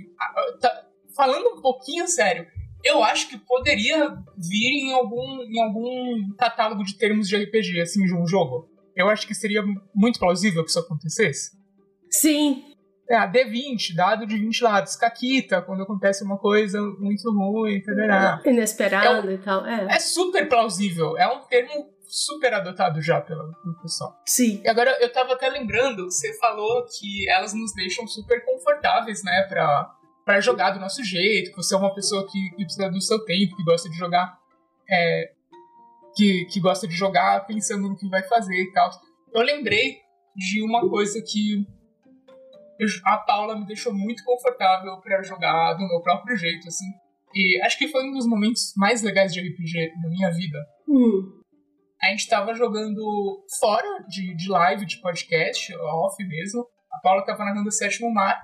tá- 0.60 0.84
falando 1.16 1.56
um 1.56 1.62
pouquinho 1.62 2.06
sério, 2.06 2.46
eu 2.84 3.02
acho 3.02 3.30
que 3.30 3.38
poderia 3.38 4.10
vir 4.36 4.84
em 4.84 4.92
algum, 4.92 5.42
em 5.44 5.58
algum 5.62 6.36
catálogo 6.36 6.84
de 6.84 6.98
termos 6.98 7.26
de 7.26 7.36
RPG, 7.36 7.80
assim, 7.80 8.04
de 8.04 8.14
um 8.14 8.26
jogo. 8.26 8.68
Eu 8.94 9.08
acho 9.08 9.26
que 9.26 9.34
seria 9.34 9.62
muito 9.94 10.18
plausível 10.18 10.62
que 10.62 10.68
isso 10.68 10.78
acontecesse. 10.78 11.52
Sim, 12.10 12.69
É, 13.10 13.16
a 13.16 13.30
D20, 13.30 13.96
dado 13.96 14.24
de 14.24 14.38
20 14.38 14.62
lados. 14.62 14.94
Caquita, 14.94 15.60
quando 15.60 15.82
acontece 15.82 16.22
uma 16.22 16.38
coisa 16.38 16.80
muito 16.80 17.28
ruim, 17.32 17.82
tarará. 17.82 18.40
inesperado 18.44 19.32
e 19.32 19.38
tal. 19.38 19.66
É. 19.66 19.96
É 19.96 19.98
super 19.98 20.48
plausível. 20.48 21.18
É 21.18 21.26
um 21.26 21.40
termo 21.40 21.90
super 22.06 22.54
adotado 22.54 23.02
já 23.02 23.20
pelo, 23.20 23.52
pelo 23.62 23.74
pessoal. 23.82 24.16
Sim. 24.26 24.60
E 24.64 24.68
agora, 24.68 24.96
eu 25.00 25.12
tava 25.12 25.32
até 25.32 25.48
lembrando, 25.48 26.04
você 26.04 26.36
falou 26.38 26.84
que 26.86 27.28
elas 27.28 27.52
nos 27.52 27.74
deixam 27.74 28.06
super 28.06 28.44
confortáveis, 28.44 29.24
né, 29.24 29.42
pra, 29.48 29.90
pra 30.24 30.40
jogar 30.40 30.70
do 30.70 30.78
nosso 30.80 31.02
jeito, 31.02 31.50
que 31.50 31.56
você 31.56 31.74
é 31.74 31.78
uma 31.78 31.94
pessoa 31.94 32.24
que, 32.30 32.50
que 32.50 32.64
precisa 32.64 32.88
do 32.88 33.00
seu 33.00 33.24
tempo, 33.24 33.56
que 33.56 33.64
gosta 33.64 33.88
de 33.88 33.96
jogar, 33.96 34.38
é, 34.88 35.30
que, 36.14 36.44
que 36.46 36.60
gosta 36.60 36.86
de 36.86 36.94
jogar 36.94 37.44
pensando 37.46 37.88
no 37.88 37.96
que 37.96 38.08
vai 38.08 38.22
fazer 38.22 38.56
e 38.56 38.72
tal. 38.72 38.90
Eu 39.32 39.42
lembrei 39.42 39.98
de 40.36 40.62
uma 40.62 40.88
coisa 40.88 41.20
que 41.22 41.64
eu- 42.80 42.88
a 43.04 43.18
Paula 43.18 43.58
me 43.58 43.66
deixou 43.66 43.92
muito 43.92 44.22
confortável 44.24 44.98
pra 45.00 45.22
jogar 45.22 45.74
do 45.74 45.86
meu 45.86 46.00
próprio 46.02 46.36
jeito, 46.36 46.66
assim. 46.68 46.86
E 47.34 47.60
acho 47.62 47.78
que 47.78 47.88
foi 47.88 48.04
um 48.08 48.12
dos 48.12 48.26
momentos 48.26 48.72
mais 48.76 49.02
legais 49.02 49.32
de 49.32 49.40
RPG 49.40 49.92
da 50.02 50.08
minha 50.08 50.30
vida 50.32 50.58
Hum. 50.88 51.40
a 52.02 52.06
gente 52.08 52.28
tava 52.28 52.52
jogando 52.54 53.44
fora 53.60 54.04
de, 54.08 54.34
de 54.34 54.48
live, 54.48 54.84
de 54.86 55.00
podcast, 55.00 55.72
off 55.76 56.16
mesmo. 56.26 56.66
A 56.92 56.98
Paula 57.00 57.24
tava 57.24 57.44
narrando 57.44 57.68
o 57.68 57.72
Sétimo 57.72 58.12
Mar. 58.12 58.36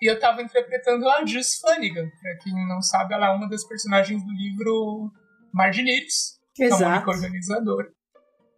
E 0.00 0.10
eu 0.10 0.18
tava 0.18 0.42
interpretando 0.42 1.08
a 1.08 1.24
Juice 1.24 1.60
Flanagan. 1.60 2.08
Pra 2.20 2.36
quem 2.42 2.52
não 2.66 2.82
sabe, 2.82 3.14
ela 3.14 3.28
é 3.28 3.30
uma 3.36 3.48
das 3.48 3.62
personagens 3.68 4.20
do 4.24 4.32
livro 4.32 5.12
Mar 5.54 5.70
de 5.70 5.80
Livros. 5.82 6.40
Que 6.54 6.64
é 6.64 6.66
Exato. 6.66 7.08
organizadora. 7.08 7.88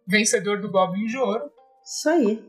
Vencedor 0.07 0.59
do 0.59 0.71
Goblin 0.71 1.05
de 1.05 1.17
Ouro. 1.17 1.43
Isso 1.83 2.09
aí. 2.09 2.43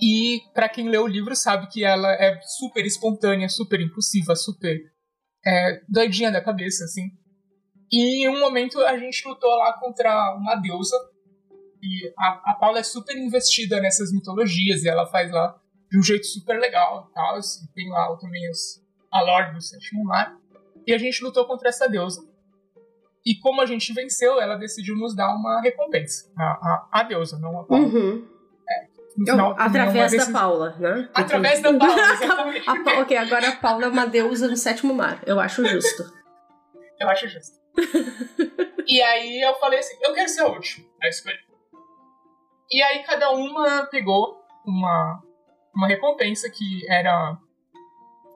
E 0.00 0.40
pra 0.54 0.68
quem 0.68 0.88
lê 0.88 0.98
o 0.98 1.06
livro 1.06 1.34
sabe 1.34 1.68
que 1.68 1.84
ela 1.84 2.12
é 2.12 2.40
super 2.42 2.84
espontânea, 2.86 3.48
super 3.48 3.80
impulsiva, 3.80 4.36
super 4.36 4.76
é, 5.44 5.80
doidinha 5.88 6.30
da 6.30 6.40
cabeça, 6.40 6.84
assim. 6.84 7.10
E 7.90 8.24
em 8.24 8.28
um 8.28 8.38
momento 8.38 8.78
a 8.80 8.96
gente 8.98 9.26
lutou 9.26 9.50
lá 9.56 9.72
contra 9.78 10.36
uma 10.36 10.54
deusa. 10.56 10.96
E 11.82 12.12
a, 12.18 12.52
a 12.52 12.56
Paula 12.60 12.80
é 12.80 12.82
super 12.82 13.16
investida 13.16 13.80
nessas 13.80 14.12
mitologias 14.12 14.82
e 14.82 14.88
ela 14.88 15.06
faz 15.06 15.30
lá 15.30 15.58
de 15.90 15.98
um 15.98 16.02
jeito 16.02 16.26
super 16.26 16.58
legal 16.60 17.10
tal. 17.14 17.38
E 17.38 17.42
tem 17.74 17.88
lá 17.88 18.16
também 18.16 18.48
os, 18.50 18.82
a 19.12 19.22
Lorde 19.22 19.54
do 19.54 19.60
Sétimo 19.60 20.04
Mar. 20.04 20.36
E 20.86 20.92
a 20.92 20.98
gente 20.98 21.22
lutou 21.22 21.44
contra 21.46 21.68
essa 21.68 21.88
deusa. 21.88 22.20
E 23.26 23.34
como 23.40 23.60
a 23.60 23.66
gente 23.66 23.92
venceu, 23.92 24.40
ela 24.40 24.56
decidiu 24.56 24.96
nos 24.96 25.14
dar 25.14 25.34
uma 25.34 25.60
recompensa. 25.60 26.30
A, 26.36 26.44
a, 26.44 26.88
a 26.92 27.02
deusa, 27.02 27.38
não 27.38 27.60
a 27.60 27.64
Paula. 27.64 27.86
Uhum. 27.86 28.37
No 29.18 29.26
Eu- 29.26 29.34
final, 29.34 29.54
através 29.58 30.16
da 30.16 30.32
Paula, 30.32 30.76
né? 30.78 31.08
Através 31.12 31.60
da 31.60 31.72
Paula. 31.74 32.02
A 32.66 32.84
Pa- 32.84 33.00
ok, 33.00 33.16
agora 33.16 33.48
a 33.48 33.56
Paula 33.56 33.86
é 33.86 33.88
uma 33.88 34.06
deusa 34.06 34.46
no 34.46 34.56
sétimo 34.56 34.94
mar. 34.94 35.20
Eu 35.26 35.40
acho 35.40 35.64
justo. 35.66 36.04
Eu 37.00 37.08
acho 37.10 37.26
justo. 37.28 37.58
e 38.86 39.02
aí 39.02 39.40
eu 39.40 39.54
falei 39.56 39.80
assim, 39.80 39.96
eu 40.02 40.12
quero 40.14 40.28
ser 40.28 40.42
a 40.42 40.46
última 40.46 40.86
a 41.02 41.08
escolher. 41.08 41.40
E 42.70 42.80
aí 42.82 43.02
cada 43.02 43.30
uma 43.30 43.86
pegou 43.86 44.40
uma, 44.64 45.20
uma 45.74 45.88
recompensa 45.88 46.48
que 46.50 46.86
era 46.88 47.36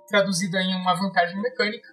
traduzida 0.09 0.61
em 0.61 0.75
uma 0.75 0.95
vantagem 0.95 1.41
mecânica. 1.41 1.89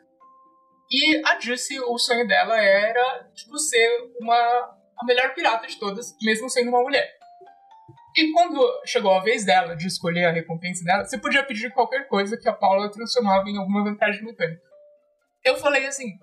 E 0.92 1.22
a 1.28 1.40
Jussi, 1.40 1.80
o 1.80 1.98
sonho 2.00 2.28
dela 2.28 2.58
era, 2.60 3.30
tipo, 3.36 3.58
ser 3.60 3.88
uma, 4.20 4.36
a 4.36 5.06
melhor 5.06 5.34
pirata 5.36 5.68
de 5.68 5.78
todas, 5.80 6.16
mesmo 6.24 6.50
sendo 6.50 6.70
uma 6.70 6.82
mulher. 6.82 7.19
E 8.20 8.34
quando 8.34 8.60
chegou 8.86 9.14
a 9.14 9.24
vez 9.24 9.46
dela 9.46 9.78
de 9.78 9.88
escolher 9.88 10.26
a 10.26 10.32
recompensa 10.32 10.84
dela, 10.84 11.06
você 11.06 11.18
podia 11.18 11.42
pedir 11.42 11.72
qualquer 11.72 12.06
coisa 12.10 12.36
que 12.36 12.50
a 12.50 12.54
Paula 12.54 12.92
transformava 12.92 13.50
em 13.50 13.56
alguma 13.56 13.82
vantagem 13.82 14.26
mecânica. 14.26 14.62
Eu 15.42 15.56
falei 15.56 15.88
assim, 15.88 16.20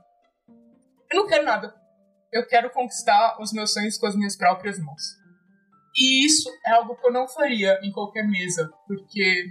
eu 1.11 1.21
não 1.21 1.27
quero 1.27 1.43
nada. 1.43 1.75
Eu 2.31 2.47
quero 2.47 2.69
conquistar 2.69 3.41
os 3.41 3.51
meus 3.51 3.73
sonhos 3.73 3.97
com 3.97 4.07
as 4.07 4.15
minhas 4.15 4.37
próprias 4.37 4.79
mãos. 4.79 5.01
E 5.97 6.27
isso 6.27 6.51
é 6.67 6.73
algo 6.73 6.97
que 6.97 7.07
eu 7.07 7.11
não 7.11 7.27
faria 7.27 7.81
em 7.83 7.91
qualquer 7.91 8.29
mesa, 8.29 8.71
porque 8.87 9.47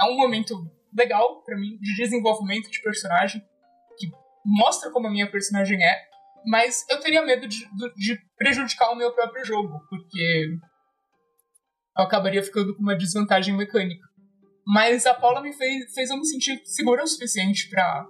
é 0.00 0.04
um 0.04 0.16
momento 0.16 0.54
legal 0.96 1.42
pra 1.42 1.58
mim 1.58 1.76
de 1.76 1.96
desenvolvimento 1.96 2.70
de 2.70 2.80
personagem 2.80 3.42
que 3.98 4.10
mostra 4.42 4.90
como 4.90 5.06
a 5.06 5.10
minha 5.10 5.30
personagem 5.30 5.84
é, 5.84 6.02
mas 6.46 6.86
eu 6.88 6.98
teria 6.98 7.22
medo 7.22 7.46
de, 7.46 7.68
de 7.94 8.18
prejudicar 8.38 8.90
o 8.90 8.96
meu 8.96 9.12
próprio 9.12 9.44
jogo, 9.44 9.84
porque 9.90 10.58
eu 11.96 12.04
acabaria 12.04 12.42
ficando 12.42 12.74
com 12.74 12.82
uma 12.82 12.96
desvantagem 12.96 13.56
mecânica. 13.56 14.06
Mas 14.66 15.06
a 15.06 15.14
Paula 15.14 15.40
me 15.40 15.52
fez, 15.52 15.92
fez 15.94 16.10
eu 16.10 16.16
me 16.16 16.26
sentir 16.26 16.60
segura 16.64 17.04
o 17.04 17.06
suficiente 17.06 17.68
pra 17.68 18.06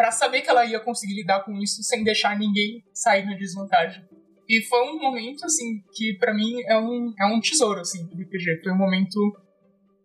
para 0.00 0.10
saber 0.10 0.40
que 0.40 0.48
ela 0.48 0.64
ia 0.64 0.80
conseguir 0.80 1.12
lidar 1.12 1.44
com 1.44 1.52
isso 1.58 1.82
sem 1.82 2.02
deixar 2.02 2.38
ninguém 2.38 2.82
sair 2.90 3.26
na 3.26 3.34
desvantagem. 3.34 4.02
E 4.48 4.62
foi 4.62 4.80
um 4.88 4.98
momento, 4.98 5.44
assim, 5.44 5.82
que 5.92 6.14
pra 6.14 6.32
mim 6.32 6.62
é 6.62 6.76
um, 6.78 7.12
é 7.20 7.26
um 7.26 7.38
tesouro, 7.38 7.80
assim, 7.80 8.06
do 8.06 8.20
RPG. 8.20 8.62
Foi 8.64 8.72
um 8.72 8.78
momento 8.78 9.20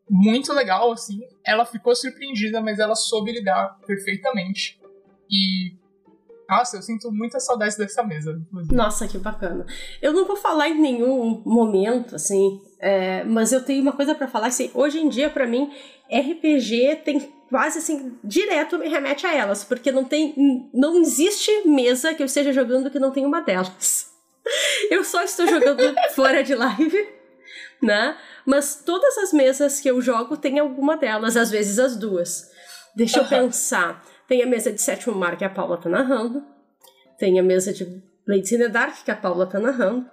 muito 0.09 0.51
legal, 0.53 0.91
assim. 0.91 1.19
Ela 1.45 1.65
ficou 1.65 1.95
surpreendida, 1.95 2.59
mas 2.59 2.77
ela 2.77 2.93
soube 2.93 3.31
lidar 3.31 3.79
perfeitamente. 3.87 4.77
E. 5.31 5.73
Nossa, 6.47 6.77
eu 6.77 6.81
sinto 6.81 7.11
muita 7.11 7.39
saudade 7.39 7.75
dessa 7.75 8.03
mesa, 8.03 8.33
inclusive. 8.33 8.75
Nossa, 8.75 9.07
que 9.07 9.17
bacana. 9.17 9.65
Eu 9.99 10.13
não 10.13 10.27
vou 10.27 10.35
falar 10.35 10.69
em 10.69 10.79
nenhum 10.79 11.41
momento, 11.43 12.15
assim, 12.15 12.61
é, 12.85 13.23
mas 13.23 13.51
eu 13.51 13.63
tenho 13.65 13.81
uma 13.81 13.93
coisa 13.93 14.13
pra 14.13 14.27
falar, 14.27 14.45
assim, 14.45 14.69
hoje 14.71 14.99
em 14.99 15.09
dia, 15.09 15.27
pra 15.27 15.47
mim, 15.47 15.73
RPG 16.07 16.97
tem 17.03 17.33
quase 17.49 17.79
assim, 17.79 18.15
direto 18.23 18.77
me 18.77 18.87
remete 18.87 19.25
a 19.25 19.33
elas, 19.33 19.63
porque 19.63 19.91
não 19.91 20.03
tem, 20.03 20.69
não 20.71 21.01
existe 21.01 21.67
mesa 21.67 22.13
que 22.13 22.21
eu 22.21 22.27
esteja 22.27 22.53
jogando 22.53 22.91
que 22.91 22.99
não 22.99 23.09
tenha 23.09 23.27
uma 23.27 23.41
delas. 23.41 24.13
Eu 24.91 25.03
só 25.03 25.23
estou 25.23 25.47
jogando 25.47 25.95
fora 26.13 26.43
de 26.43 26.53
live, 26.53 27.09
né? 27.81 28.15
Mas 28.45 28.83
todas 28.85 29.17
as 29.17 29.33
mesas 29.33 29.79
que 29.79 29.89
eu 29.89 29.99
jogo 29.99 30.37
tem 30.37 30.59
alguma 30.59 30.95
delas, 30.95 31.35
às 31.35 31.49
vezes 31.49 31.79
as 31.79 31.95
duas. 31.95 32.51
Deixa 32.95 33.17
eu 33.17 33.23
Aham. 33.23 33.29
pensar. 33.29 34.05
Tem 34.27 34.43
a 34.43 34.45
mesa 34.45 34.71
de 34.71 34.79
sétimo 34.79 35.15
mar 35.15 35.35
que 35.35 35.43
a 35.43 35.49
Paula 35.49 35.77
tá 35.77 35.89
narrando. 35.89 36.43
Tem 37.17 37.39
a 37.39 37.43
mesa 37.43 37.73
de 37.73 38.03
Blades 38.27 38.51
in 38.51 38.59
the 38.59 38.69
Dark 38.69 39.03
que 39.03 39.09
a 39.09 39.15
Paula 39.15 39.47
tá 39.47 39.59
narrando. 39.59 40.07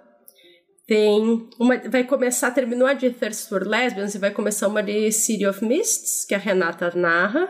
Tem 0.87 1.47
uma. 1.59 1.77
Vai 1.89 2.03
começar, 2.03 2.51
terminou 2.51 2.87
a 2.87 2.93
de 2.93 3.09
Thirst 3.09 3.47
for 3.47 3.65
Lesbians 3.65 4.15
e 4.15 4.17
vai 4.19 4.31
começar 4.31 4.67
uma 4.67 4.83
de 4.83 5.11
City 5.11 5.45
of 5.45 5.63
Mists, 5.65 6.25
que 6.25 6.35
a 6.35 6.37
Renata 6.37 6.91
narra. 6.95 7.49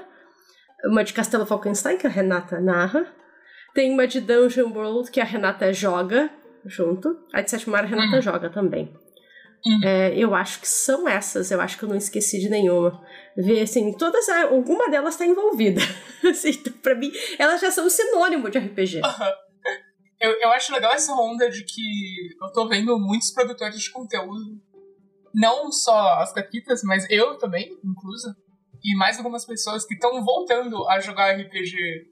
Uma 0.85 1.03
de 1.03 1.13
Castelo 1.13 1.45
Falkenstein, 1.45 1.97
que 1.97 2.05
a 2.05 2.09
Renata 2.09 2.59
narra. 2.59 3.07
Tem 3.73 3.91
uma 3.91 4.05
de 4.05 4.21
Dungeon 4.21 4.71
World, 4.71 5.09
que 5.09 5.19
a 5.19 5.23
Renata 5.23 5.73
joga 5.73 6.29
junto. 6.65 7.17
A 7.33 7.41
de 7.41 7.49
Sétimo 7.49 7.71
Mar 7.73 7.83
a 7.83 7.87
Renata 7.87 8.17
Hum. 8.17 8.21
joga 8.21 8.49
também. 8.49 8.93
Hum. 9.65 9.79
É, 9.83 10.13
eu 10.15 10.35
acho 10.35 10.59
que 10.59 10.67
são 10.67 11.07
essas, 11.07 11.49
eu 11.49 11.61
acho 11.61 11.77
que 11.77 11.83
eu 11.85 11.89
não 11.89 11.95
esqueci 11.95 12.39
de 12.39 12.49
nenhuma. 12.49 13.01
Ver 13.35 13.61
assim, 13.61 13.95
todas, 13.97 14.27
alguma 14.29 14.89
delas 14.89 15.15
tá 15.15 15.25
envolvida. 15.25 15.81
assim, 16.29 16.49
então, 16.49 16.73
pra 16.81 16.93
mim, 16.95 17.11
elas 17.39 17.61
já 17.61 17.71
são 17.71 17.89
sinônimo 17.89 18.49
de 18.49 18.59
RPG. 18.59 19.01
Eu, 20.23 20.39
eu 20.39 20.49
acho 20.53 20.71
legal 20.71 20.93
essa 20.93 21.13
onda 21.13 21.49
de 21.49 21.65
que 21.65 22.29
eu 22.41 22.49
tô 22.53 22.65
vendo 22.65 22.97
muitos 22.97 23.29
produtores 23.29 23.77
de 23.77 23.91
conteúdo, 23.91 24.57
não 25.35 25.69
só 25.69 26.13
as 26.19 26.31
caquitas, 26.31 26.81
mas 26.81 27.05
eu 27.09 27.37
também, 27.37 27.77
incluso, 27.83 28.33
e 28.81 28.95
mais 28.95 29.17
algumas 29.17 29.45
pessoas 29.45 29.85
que 29.85 29.95
estão 29.95 30.23
voltando 30.23 30.87
a 30.87 31.01
jogar 31.01 31.35
RPG 31.35 32.07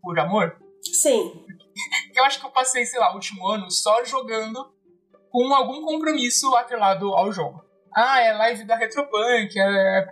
por 0.00 0.18
amor. 0.18 0.56
Sim. 0.82 1.44
Eu 2.16 2.24
acho 2.24 2.40
que 2.40 2.44
eu 2.44 2.50
passei, 2.50 2.84
sei 2.84 3.00
lá, 3.00 3.12
o 3.12 3.14
último 3.14 3.46
ano 3.46 3.70
só 3.70 4.04
jogando 4.04 4.70
com 5.30 5.54
algum 5.54 5.82
compromisso 5.82 6.54
atrelado 6.56 7.14
ao 7.14 7.32
jogo. 7.32 7.64
Ah, 7.94 8.20
é 8.20 8.32
live 8.34 8.64
da 8.64 8.76
Retropunk, 8.76 9.58
é, 9.58 10.06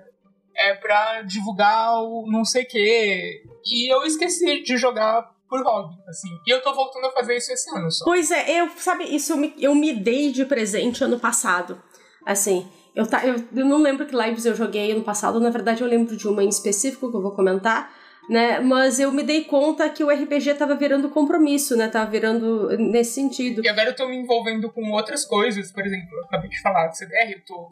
é 0.57 0.75
pra 0.75 1.23
divulgar 1.23 2.03
o 2.03 2.25
não 2.31 2.45
sei 2.45 2.63
o 2.63 2.69
quê. 2.69 3.43
E 3.67 3.93
eu 3.93 4.05
esqueci 4.05 4.63
de 4.63 4.79
jogar 4.79 5.31
por 5.49 5.63
hobby, 5.65 5.97
assim. 6.07 6.29
E 6.47 6.51
eu 6.51 6.63
tô 6.63 6.75
voltando 6.75 7.07
a 7.07 7.13
fazer 7.13 7.37
isso 7.37 7.53
esse 7.53 7.71
ano 7.77 7.91
só. 7.91 8.05
Pois 8.05 8.31
é, 8.31 8.61
eu, 8.61 8.69
sabe, 8.77 9.05
isso 9.05 9.33
eu 9.33 9.37
me, 9.37 9.55
eu 9.59 9.75
me 9.75 9.93
dei 9.93 10.31
de 10.31 10.45
presente 10.45 11.03
ano 11.03 11.19
passado. 11.19 11.81
Assim, 12.25 12.69
eu, 12.95 13.07
tá, 13.07 13.25
eu, 13.25 13.37
eu 13.55 13.65
não 13.65 13.79
lembro 13.79 14.07
que 14.07 14.15
lives 14.15 14.45
eu 14.45 14.55
joguei 14.55 14.93
ano 14.93 15.03
passado, 15.03 15.41
na 15.41 15.51
verdade 15.51 15.83
eu 15.83 15.89
lembro 15.89 16.17
de 16.17 16.29
uma 16.29 16.43
em 16.43 16.49
específico 16.49 17.11
que 17.11 17.17
eu 17.17 17.23
vou 17.23 17.33
comentar, 17.33 17.91
né? 18.29 18.61
Mas 18.61 19.01
eu 19.01 19.11
me 19.11 19.23
dei 19.23 19.45
conta 19.45 19.89
que 19.89 20.05
o 20.05 20.11
RPG 20.11 20.55
tava 20.55 20.75
virando 20.75 21.09
compromisso, 21.09 21.77
né? 21.77 21.89
Tava 21.89 22.11
virando 22.11 22.69
nesse 22.77 23.13
sentido. 23.13 23.65
E 23.65 23.69
agora 23.69 23.91
eu 23.91 23.97
tô 23.97 24.07
me 24.07 24.17
envolvendo 24.17 24.71
com 24.71 24.91
outras 24.91 25.25
coisas, 25.25 25.73
por 25.73 25.87
exemplo, 25.87 26.09
eu 26.13 26.25
acabei 26.25 26.51
de 26.51 26.61
falar 26.61 26.89
do 26.89 26.97
CDR, 26.97 27.33
eu 27.33 27.45
tô 27.47 27.71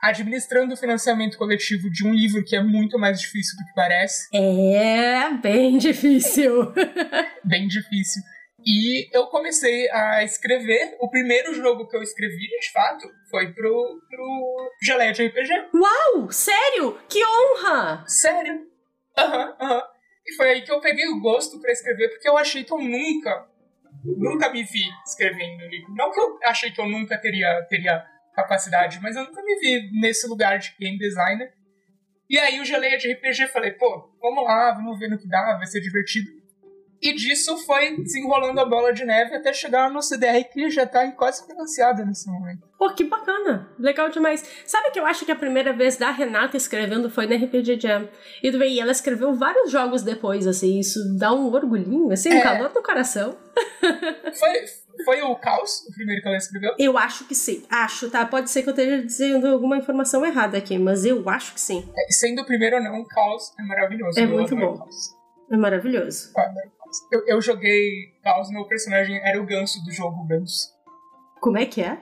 administrando 0.00 0.74
o 0.74 0.76
financiamento 0.76 1.36
coletivo 1.36 1.90
de 1.90 2.06
um 2.06 2.12
livro 2.12 2.44
que 2.44 2.56
é 2.56 2.62
muito 2.62 2.98
mais 2.98 3.20
difícil 3.20 3.56
do 3.56 3.64
que 3.64 3.74
parece. 3.74 4.28
É 4.34 5.30
bem 5.42 5.78
difícil. 5.78 6.72
bem 7.44 7.66
difícil. 7.66 8.22
E 8.64 9.08
eu 9.16 9.26
comecei 9.28 9.88
a 9.90 10.22
escrever. 10.24 10.96
O 11.00 11.08
primeiro 11.08 11.54
jogo 11.54 11.86
que 11.88 11.96
eu 11.96 12.02
escrevi, 12.02 12.48
de 12.48 12.72
fato, 12.72 13.08
foi 13.30 13.52
pro, 13.52 14.00
pro 14.10 14.72
Geleia 14.82 15.12
de 15.12 15.26
RPG. 15.26 15.68
Uau, 15.74 16.30
sério? 16.30 16.98
Que 17.08 17.20
honra! 17.24 18.04
Sério? 18.06 18.66
Aham, 19.16 19.56
aham. 19.60 19.82
E 20.26 20.34
foi 20.34 20.50
aí 20.50 20.62
que 20.62 20.70
eu 20.70 20.80
peguei 20.80 21.06
o 21.08 21.20
gosto 21.20 21.58
pra 21.60 21.72
escrever, 21.72 22.10
porque 22.10 22.28
eu 22.28 22.36
achei 22.36 22.62
que 22.62 22.72
eu 22.72 22.78
nunca, 22.78 23.46
nunca 24.04 24.50
me 24.50 24.62
vi 24.62 24.84
escrevendo 25.06 25.66
livro. 25.68 25.94
Não 25.94 26.12
que 26.12 26.20
eu 26.20 26.38
achei 26.44 26.70
que 26.70 26.80
eu 26.80 26.86
nunca 26.86 27.16
teria, 27.16 27.62
teria 27.70 28.04
capacidade, 28.42 28.98
mas 29.02 29.16
eu 29.16 29.24
nunca 29.24 29.42
me 29.42 29.58
vi 29.60 29.90
nesse 30.00 30.26
lugar 30.26 30.58
de 30.58 30.74
game 30.78 30.98
designer. 30.98 31.52
E 32.30 32.38
aí 32.38 32.60
o 32.60 32.64
Geleia 32.64 32.98
de 32.98 33.10
RPG 33.12 33.48
falei, 33.48 33.72
pô, 33.72 34.10
vamos 34.20 34.44
lá, 34.44 34.72
vamos 34.74 34.98
ver 34.98 35.08
no 35.08 35.18
que 35.18 35.26
dá, 35.28 35.56
vai 35.56 35.66
ser 35.66 35.80
divertido. 35.80 36.28
E 37.00 37.14
disso 37.14 37.56
foi 37.64 37.96
desenrolando 37.96 38.60
a 38.60 38.64
bola 38.64 38.92
de 38.92 39.04
neve 39.04 39.32
até 39.36 39.52
chegar 39.52 39.88
no 39.88 40.02
CDR 40.02 40.42
que 40.52 40.68
já 40.68 40.84
tá 40.84 41.10
quase 41.12 41.46
financiado 41.46 42.04
nesse 42.04 42.28
momento. 42.28 42.66
Pô, 42.76 42.92
que 42.92 43.04
bacana. 43.04 43.70
Legal 43.78 44.10
demais. 44.10 44.44
Sabe 44.66 44.90
que 44.90 44.98
eu 44.98 45.06
acho 45.06 45.24
que 45.24 45.30
a 45.30 45.36
primeira 45.36 45.72
vez 45.72 45.96
da 45.96 46.10
Renata 46.10 46.56
escrevendo 46.56 47.08
foi 47.08 47.26
na 47.28 47.36
RPG 47.36 47.78
Jam. 47.80 48.08
E 48.42 48.50
do 48.50 48.58
bem, 48.58 48.80
ela 48.80 48.90
escreveu 48.90 49.32
vários 49.32 49.70
jogos 49.70 50.02
depois, 50.02 50.44
assim, 50.46 50.80
isso 50.80 50.98
dá 51.16 51.32
um 51.32 51.46
orgulhinho, 51.54 52.10
assim, 52.10 52.30
um 52.30 52.38
É. 52.38 52.42
calor 52.42 52.72
no 52.74 52.82
coração. 52.82 53.38
Foi, 54.38 54.64
foi 55.04 55.22
o 55.22 55.34
Caos, 55.36 55.86
o 55.88 55.92
primeiro 55.92 56.20
que 56.22 56.28
ela 56.28 56.36
escreveu. 56.36 56.74
Eu 56.78 56.96
acho 56.98 57.24
que 57.24 57.34
sim. 57.34 57.64
Acho, 57.70 58.10
tá? 58.10 58.24
Pode 58.26 58.50
ser 58.50 58.62
que 58.62 58.68
eu 58.68 58.72
esteja 58.74 59.02
dizendo 59.02 59.46
alguma 59.48 59.76
informação 59.76 60.24
errada 60.24 60.58
aqui, 60.58 60.78
mas 60.78 61.04
eu 61.04 61.28
acho 61.28 61.54
que 61.54 61.60
sim. 61.60 61.88
É, 61.96 62.12
Sendo 62.12 62.42
o 62.42 62.46
primeiro 62.46 62.76
ou 62.76 62.82
não, 62.82 63.00
o 63.00 63.06
Caos 63.06 63.52
é 63.58 63.62
maravilhoso. 63.62 64.18
É 64.18 64.26
muito 64.26 64.56
bom. 64.56 64.86
É 65.50 65.56
maravilhoso. 65.56 66.32
Eu, 67.12 67.26
eu 67.26 67.40
joguei 67.40 68.14
Caos, 68.22 68.50
meu 68.50 68.64
personagem 68.66 69.18
era 69.22 69.40
o 69.40 69.46
ganso 69.46 69.84
do 69.84 69.92
jogo 69.92 70.26
Ganso. 70.26 70.68
Como 71.40 71.58
é 71.58 71.66
que 71.66 71.82
é? 71.82 71.98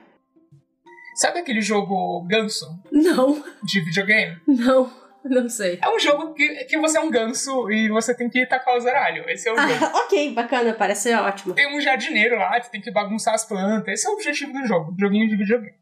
Sabe 1.15 1.39
aquele 1.39 1.61
jogo 1.61 2.25
Ganso 2.27 2.65
Não, 2.91 3.43
de 3.63 3.81
videogame? 3.81 4.39
não, 4.47 4.91
não 5.41 5.49
sei. 5.49 5.79
É 5.81 5.89
um 5.89 5.99
jogo 5.99 6.33
que, 6.33 6.47
que 6.65 6.77
você 6.77 6.97
é 6.97 7.01
um 7.01 7.09
ganso 7.11 7.69
e 7.71 7.89
você 7.89 8.15
tem 8.15 8.29
que 8.29 8.45
tacar 8.45 8.75
o 8.75 8.79
zaralho. 8.79 9.29
Esse 9.29 9.49
é 9.49 9.53
o 9.53 9.57
jogo. 9.57 9.85
Ah, 9.85 9.97
ok, 10.05 10.33
bacana, 10.33 10.73
parece 10.73 11.13
ótimo. 11.13 11.53
Tem 11.53 11.75
um 11.75 11.81
jardineiro 11.81 12.37
lá, 12.37 12.59
que 12.59 12.71
tem 12.71 12.81
que 12.81 12.91
bagunçar 12.91 13.33
as 13.33 13.45
plantas. 13.45 13.93
Esse 13.93 14.07
é 14.07 14.09
o 14.09 14.13
objetivo 14.13 14.53
do 14.53 14.65
jogo, 14.65 14.95
joguinho 14.99 15.27
de 15.29 15.35
videogame. 15.37 15.75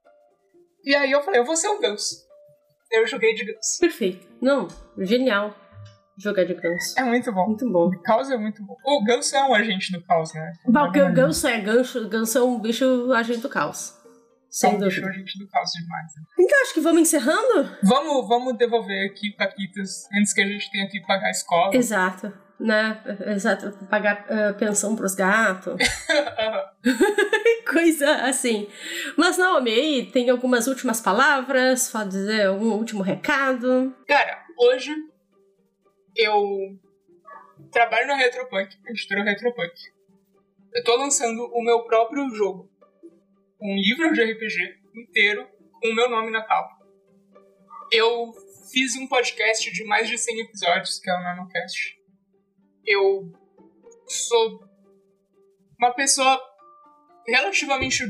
E 0.84 0.96
aí 0.96 1.12
eu 1.12 1.22
falei, 1.24 1.40
eu 1.40 1.46
vou 1.46 1.56
ser 1.56 1.68
um 1.70 1.80
ganso. 1.82 2.16
Eu 2.92 3.08
joguei 3.08 3.34
de 3.34 3.44
ganso. 3.46 3.80
Perfeito. 3.80 4.28
Não, 4.42 4.68
genial. 5.00 5.56
jogar 6.18 6.46
de 6.46 6.54
ganso. 6.54 6.98
É 7.00 7.04
muito 7.04 7.32
bom. 7.34 7.48
Muito 7.48 7.70
bom. 7.72 7.88
O 7.88 8.02
caos 8.04 8.30
é 8.30 8.38
muito 8.38 8.64
bom. 8.64 8.76
O 8.86 9.04
ganso 9.04 9.36
é 9.36 9.44
um 9.44 9.54
agente 9.56 9.92
do 9.92 10.02
caos, 10.04 10.34
né? 10.34 10.54
O 10.66 10.72
gan- 10.92 11.12
ganso 11.12 11.48
é 11.48 11.60
ganso, 11.60 12.08
ganso 12.08 12.38
é 12.38 12.44
um 12.44 12.60
bicho 12.60 13.12
agente 13.14 13.40
do 13.42 13.50
caos. 13.50 13.95
Sem 14.56 14.80
bicho 14.80 15.02
dúvida. 15.02 15.10
agente 15.10 15.38
do 15.38 15.50
caos 15.50 15.70
demais. 15.72 16.16
né? 16.16 16.24
Então 16.40 16.62
acho 16.62 16.74
que 16.74 16.80
vamos 16.80 17.02
encerrando? 17.02 17.78
Vamos, 17.84 18.26
vamos 18.26 18.58
devolver 18.58 19.12
aqui 19.12 19.32
o 19.32 19.36
Caquitas 19.36 20.08
antes 20.18 20.32
que 20.32 20.42
a 20.42 20.48
gente 20.48 20.72
tenha 20.72 20.88
que 20.88 21.02
pagar 21.02 21.28
a 21.28 21.32
escola. 21.32 21.76
Exato. 21.76 22.32
Né? 22.58 23.04
Exato. 23.36 23.78
Pagar 23.90 24.26
ah, 24.30 24.54
pensão 24.54 24.96
pros 24.96 25.14
gatos. 25.14 25.76
Coisa 27.70 28.10
assim. 28.28 28.70
Mas, 29.18 29.38
Naomi, 29.38 29.72
aí 29.72 30.06
tem 30.10 30.30
algumas 30.30 30.68
últimas 30.68 31.02
palavras? 31.02 31.92
Pode 31.92 32.12
dizer 32.12 32.48
algum 32.48 32.72
último 32.76 33.04
recado? 33.04 33.94
Cara, 34.08 34.42
hoje 34.58 34.96
eu 36.16 36.80
trabalho 37.74 38.08
na 38.08 38.16
Retropunk, 38.16 38.74
editora 38.88 39.22
Retropunk. 39.22 39.74
Eu 40.74 40.82
tô 40.86 40.96
lançando 40.96 41.44
o 41.54 41.62
meu 41.62 41.84
próprio 41.84 42.34
jogo. 42.34 42.74
Um 43.66 43.76
livro 43.78 44.14
de 44.14 44.24
RPG 44.24 44.76
inteiro 44.96 45.48
com 45.82 45.90
o 45.90 45.96
meu 45.96 46.08
nome 46.08 46.30
na 46.30 46.44
capa. 46.44 46.70
Eu 47.92 48.32
fiz 48.72 48.96
um 48.96 49.08
podcast 49.08 49.72
de 49.72 49.84
mais 49.86 50.08
de 50.08 50.20
100 50.20 50.42
episódios, 50.42 51.00
que 51.00 51.10
é 51.10 51.14
o 51.14 51.24
NanoCast. 51.24 51.96
Eu 52.86 53.32
sou 54.08 54.60
uma 55.80 55.92
pessoa 55.96 56.40
relativamente 57.28 58.04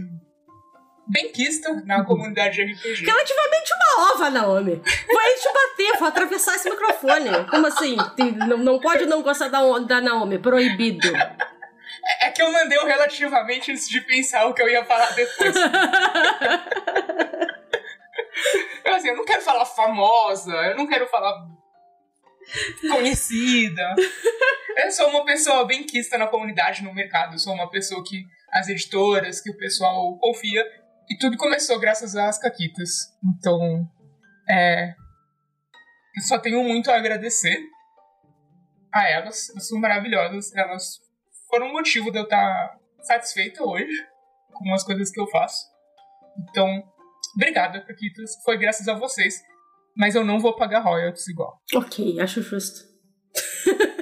benquista 1.07 1.73
na 1.85 2.03
comunidade 2.03 2.55
de 2.55 2.73
RPG. 2.73 3.05
Relativamente 3.05 3.73
uma 3.73 4.11
ova, 4.11 4.29
Naomi. 4.29 4.75
Vai 4.75 5.35
te 5.35 5.53
bater, 5.53 5.99
vou 5.99 6.07
atravessar 6.09 6.55
esse 6.55 6.69
microfone. 6.69 7.29
Como 7.49 7.65
assim? 7.65 7.95
Não, 8.45 8.57
não 8.57 8.79
pode 8.81 9.05
não 9.05 9.21
gostar 9.23 9.47
da, 9.47 9.61
da 9.79 10.01
Naomi, 10.01 10.37
proibido. 10.37 11.07
É 12.21 12.29
que 12.29 12.41
eu 12.41 12.51
mandei 12.51 12.77
o 12.77 12.85
relativamente 12.85 13.71
antes 13.71 13.89
de 13.89 13.99
pensar 14.01 14.45
o 14.45 14.53
que 14.53 14.61
eu 14.61 14.69
ia 14.69 14.85
falar 14.85 15.11
depois. 15.11 15.55
Eu, 18.85 18.93
assim, 18.93 19.09
eu 19.09 19.15
não 19.15 19.25
quero 19.25 19.41
falar 19.41 19.65
famosa, 19.65 20.51
eu 20.51 20.77
não 20.77 20.85
quero 20.85 21.07
falar 21.07 21.47
conhecida. 22.91 23.95
Eu 24.77 24.91
sou 24.91 25.09
uma 25.09 25.25
pessoa 25.25 25.65
bem 25.65 25.83
quista 25.83 26.17
na 26.17 26.27
comunidade, 26.27 26.83
no 26.83 26.93
mercado. 26.93 27.33
Eu 27.33 27.39
sou 27.39 27.53
uma 27.53 27.69
pessoa 27.69 28.03
que 28.03 28.25
as 28.51 28.67
editoras, 28.67 29.41
que 29.41 29.49
o 29.49 29.57
pessoal 29.57 30.17
confia. 30.19 30.63
E 31.09 31.17
tudo 31.17 31.37
começou 31.37 31.79
graças 31.79 32.15
às 32.15 32.37
caquitas. 32.37 33.15
Então, 33.23 33.89
é. 34.49 34.93
Eu 36.15 36.21
só 36.23 36.37
tenho 36.37 36.63
muito 36.63 36.91
a 36.91 36.97
agradecer 36.97 37.57
a 38.93 39.09
elas. 39.09 39.49
Elas 39.49 39.67
são 39.67 39.79
maravilhosas. 39.79 40.53
Elas 40.55 40.99
foram 41.55 41.69
o 41.69 41.71
motivo 41.71 42.11
de 42.11 42.17
eu 42.17 42.23
estar 42.23 42.77
satisfeita 43.01 43.63
hoje 43.63 44.05
com 44.51 44.73
as 44.73 44.83
coisas 44.83 45.09
que 45.09 45.21
eu 45.21 45.27
faço. 45.27 45.63
Então, 46.49 46.83
obrigada, 47.33 47.79
Caquitas. 47.79 48.31
Foi 48.43 48.57
graças 48.57 48.85
a 48.89 48.93
vocês. 48.93 49.41
Mas 49.95 50.15
eu 50.15 50.25
não 50.25 50.37
vou 50.37 50.53
pagar 50.57 50.81
royalties 50.81 51.29
igual. 51.29 51.57
Ok, 51.73 52.19
acho 52.19 52.41
justo. 52.41 52.81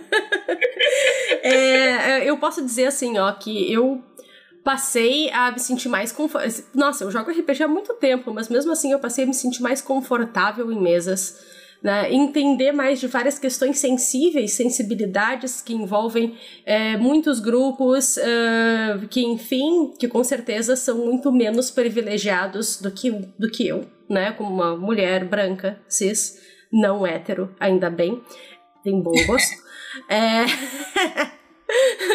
É, 1.45 2.23
eu 2.23 2.37
posso 2.37 2.63
dizer 2.63 2.85
assim, 2.85 3.17
ó, 3.17 3.29
que 3.33 3.69
eu 3.71 4.01
passei 4.63 5.29
a 5.31 5.51
me 5.51 5.59
sentir 5.59 5.89
mais 5.89 6.09
confortável. 6.09 6.63
Nossa, 6.73 7.03
eu 7.03 7.11
jogo 7.11 7.31
RPG 7.31 7.63
há 7.63 7.67
muito 7.67 7.93
tempo, 7.95 8.33
mas 8.33 8.47
mesmo 8.47 8.71
assim 8.71 8.93
eu 8.93 8.99
passei 8.99 9.25
a 9.25 9.27
me 9.27 9.33
sentir 9.33 9.61
mais 9.61 9.81
confortável 9.81 10.71
em 10.71 10.81
mesas. 10.81 11.37
Né? 11.83 12.13
Entender 12.13 12.71
mais 12.71 12.99
de 13.01 13.07
várias 13.07 13.37
questões 13.37 13.77
sensíveis, 13.77 14.53
sensibilidades 14.53 15.61
que 15.61 15.73
envolvem 15.73 16.37
é, 16.65 16.95
muitos 16.95 17.41
grupos 17.41 18.17
é, 18.17 18.99
que, 19.09 19.21
enfim, 19.21 19.91
que 19.99 20.07
com 20.07 20.23
certeza 20.23 20.77
são 20.77 20.99
muito 20.99 21.29
menos 21.29 21.69
privilegiados 21.69 22.79
do 22.81 22.89
que, 22.89 23.11
do 23.11 23.51
que 23.51 23.67
eu, 23.67 23.85
né? 24.09 24.31
Como 24.31 24.49
uma 24.53 24.77
mulher 24.77 25.25
branca, 25.25 25.77
cis, 25.89 26.39
não 26.71 27.05
hétero, 27.05 27.53
ainda 27.59 27.89
bem, 27.89 28.21
tem 28.81 29.01
bom 29.01 29.13
gosto. 29.27 29.61
é... 30.07 30.45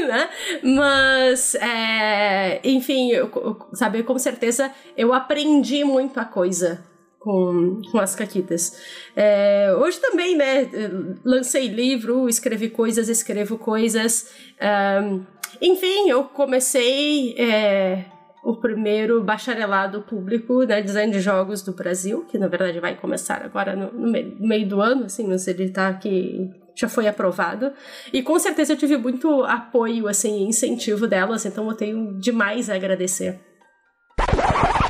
né? 0.07 0.29
Mas, 0.62 1.55
é, 1.57 2.61
enfim, 2.64 3.11
eu- 3.11 3.31
sabe, 3.75 4.03
com 4.03 4.19
certeza 4.19 4.73
eu 4.97 5.12
aprendi 5.12 5.85
muita 5.85 6.25
coisa 6.25 6.85
com, 7.29 7.83
com 7.93 7.99
as 7.99 8.14
caquitas. 8.14 8.81
É, 9.14 9.70
hoje 9.79 10.01
também, 10.01 10.35
né, 10.35 10.66
lancei 11.22 11.68
livro, 11.68 12.26
escrevi 12.26 12.70
coisas, 12.70 13.11
escrevo 13.11 13.59
coisas. 13.59 14.33
ahn, 14.59 15.20
enfim, 15.61 16.09
eu 16.09 16.24
comecei 16.24 17.35
é, 17.39 18.07
o 18.43 18.57
primeiro 18.57 19.22
bacharelado 19.22 20.01
público, 20.01 20.62
né, 20.62 20.81
design 20.81 21.12
de 21.12 21.20
jogos 21.20 21.61
do 21.61 21.72
Brasil, 21.72 22.24
que 22.24 22.39
na 22.39 22.49
verdade 22.49 22.81
vai 22.81 22.95
começar 22.97 23.43
agora 23.43 23.76
no, 23.76 23.93
no 23.93 24.11
meio, 24.49 24.66
do 24.66 24.81
ano, 24.81 25.05
assim, 25.05 25.29
não 25.29 25.37
sei 25.37 25.55
se 25.55 25.62
ele 25.62 25.70
tá 25.70 25.89
aqui, 25.89 26.51
já 26.74 26.89
foi 26.89 27.07
aprovado. 27.07 27.72
E 28.11 28.22
com 28.22 28.39
certeza 28.39 28.72
eu 28.72 28.76
tive 28.79 28.97
muito 28.97 29.45
apoio, 29.45 30.09
assim, 30.09 30.49
incentivo 30.49 31.07
delas, 31.07 31.45
então 31.45 31.68
eu 31.68 31.74
tenho 31.74 32.18
demais 32.18 32.70
a 32.70 32.74
agradecer. 32.74 33.39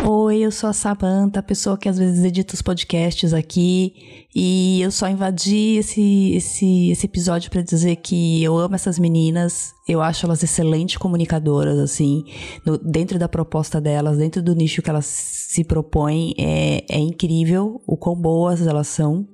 Oi, 0.04 0.38
eu 0.38 0.50
sou 0.52 0.70
a 0.70 0.72
Samanta, 0.72 1.40
a 1.40 1.42
pessoa 1.42 1.76
que 1.76 1.88
às 1.88 1.98
vezes 1.98 2.24
edita 2.24 2.54
os 2.54 2.62
podcasts 2.62 3.34
aqui. 3.34 4.26
E 4.34 4.80
eu 4.80 4.90
só 4.92 5.08
invadi 5.08 5.76
esse, 5.76 6.32
esse, 6.34 6.90
esse 6.90 7.04
episódio 7.06 7.50
pra 7.50 7.60
dizer 7.62 7.96
que 7.96 8.42
eu 8.42 8.56
amo 8.56 8.76
essas 8.76 8.98
meninas. 8.98 9.72
Eu 9.88 10.00
acho 10.00 10.24
elas 10.24 10.42
excelentes 10.42 10.96
comunicadoras, 10.96 11.78
assim. 11.78 12.24
no- 12.64 12.78
dentro 12.78 13.18
da 13.18 13.28
proposta 13.28 13.80
delas, 13.80 14.18
dentro 14.18 14.40
do 14.42 14.54
nicho 14.54 14.80
que 14.82 14.88
elas 14.88 15.04
se 15.06 15.64
propõem. 15.64 16.32
É, 16.38 16.84
é 16.88 16.98
incrível 16.98 17.82
o 17.86 17.96
quão 17.96 18.14
boas 18.14 18.66
elas 18.66 18.86
são. 18.86 19.26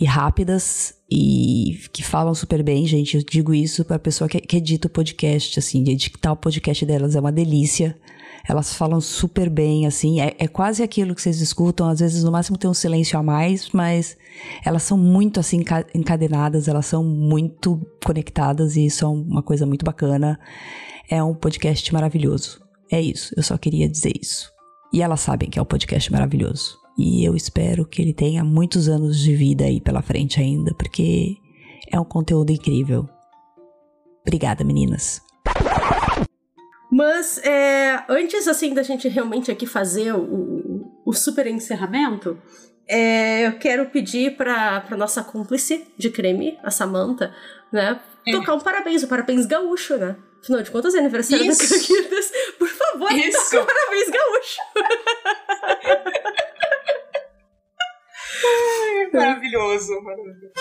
E 0.00 0.04
rápidas. 0.04 0.94
E 1.10 1.80
que 1.92 2.02
falam 2.04 2.34
super 2.34 2.62
bem, 2.62 2.86
gente. 2.86 3.16
Eu 3.16 3.24
digo 3.28 3.52
isso 3.52 3.84
pra 3.84 3.98
pessoa 3.98 4.28
que, 4.28 4.40
que 4.40 4.56
edita 4.58 4.86
o 4.86 4.90
podcast, 4.90 5.58
assim. 5.58 5.80
Editar 5.88 6.32
o 6.32 6.36
podcast 6.36 6.86
delas 6.86 7.16
é 7.16 7.20
uma 7.20 7.32
delícia. 7.32 7.96
Elas 8.48 8.74
falam 8.74 9.00
super 9.00 9.50
bem, 9.50 9.86
assim. 9.86 10.20
É, 10.20 10.36
é 10.38 10.46
quase 10.46 10.82
aquilo 10.82 11.14
que 11.14 11.20
vocês 11.22 11.40
escutam. 11.40 11.88
Às 11.88 11.98
vezes, 12.00 12.22
no 12.22 12.30
máximo, 12.30 12.56
tem 12.56 12.70
um 12.70 12.74
silêncio 12.74 13.18
a 13.18 13.22
mais, 13.22 13.70
mas 13.72 14.16
elas 14.64 14.82
são 14.84 14.96
muito, 14.96 15.40
assim, 15.40 15.58
enca- 15.58 15.86
encadenadas. 15.94 16.68
Elas 16.68 16.86
são 16.86 17.02
muito 17.02 17.80
conectadas 18.04 18.76
e 18.76 18.86
isso 18.86 19.04
é 19.04 19.08
uma 19.08 19.42
coisa 19.42 19.66
muito 19.66 19.84
bacana. 19.84 20.38
É 21.10 21.22
um 21.22 21.34
podcast 21.34 21.92
maravilhoso. 21.92 22.60
É 22.90 23.00
isso. 23.00 23.34
Eu 23.36 23.42
só 23.42 23.58
queria 23.58 23.88
dizer 23.88 24.12
isso. 24.20 24.50
E 24.92 25.02
elas 25.02 25.20
sabem 25.20 25.50
que 25.50 25.58
é 25.58 25.62
um 25.62 25.66
podcast 25.66 26.10
maravilhoso. 26.12 26.78
E 26.96 27.24
eu 27.24 27.34
espero 27.34 27.84
que 27.84 28.00
ele 28.00 28.14
tenha 28.14 28.44
muitos 28.44 28.88
anos 28.88 29.18
de 29.18 29.34
vida 29.34 29.64
aí 29.64 29.80
pela 29.80 30.00
frente 30.02 30.40
ainda, 30.40 30.72
porque 30.74 31.34
é 31.90 31.98
um 32.00 32.04
conteúdo 32.04 32.50
incrível. 32.52 33.08
Obrigada, 34.22 34.64
meninas. 34.64 35.20
Mas 36.90 37.38
é, 37.44 38.02
antes 38.08 38.46
assim 38.48 38.72
da 38.72 38.82
gente 38.82 39.08
realmente 39.08 39.50
aqui 39.50 39.66
fazer 39.66 40.12
o, 40.12 40.92
o- 41.04 41.12
super 41.12 41.46
encerramento, 41.46 42.40
é, 42.88 43.46
eu 43.48 43.58
quero 43.58 43.86
pedir 43.86 44.36
para 44.36 44.80
para 44.82 44.96
nossa 44.96 45.22
cúmplice 45.24 45.84
de 45.98 46.10
creme, 46.10 46.58
a 46.62 46.70
Samantha, 46.70 47.34
né, 47.72 48.00
tocar 48.30 48.54
um 48.54 48.60
parabéns, 48.60 49.02
um 49.02 49.08
parabéns 49.08 49.46
gaúcho, 49.46 49.96
né? 49.96 50.16
Afinal 50.42 50.62
de 50.62 50.70
contas, 50.70 50.94
é 50.94 51.00
aniversário 51.00 51.44
Isso. 51.44 51.68
Caquitas. 51.74 52.30
Por 52.56 52.68
favor, 52.68 53.10
Isso. 53.12 53.50
toca 53.50 53.62
um 53.62 53.66
parabéns 53.66 54.08
gaúcho. 54.10 54.60
Maravilhoso, 59.12 59.92
maravilhoso. 60.02 60.52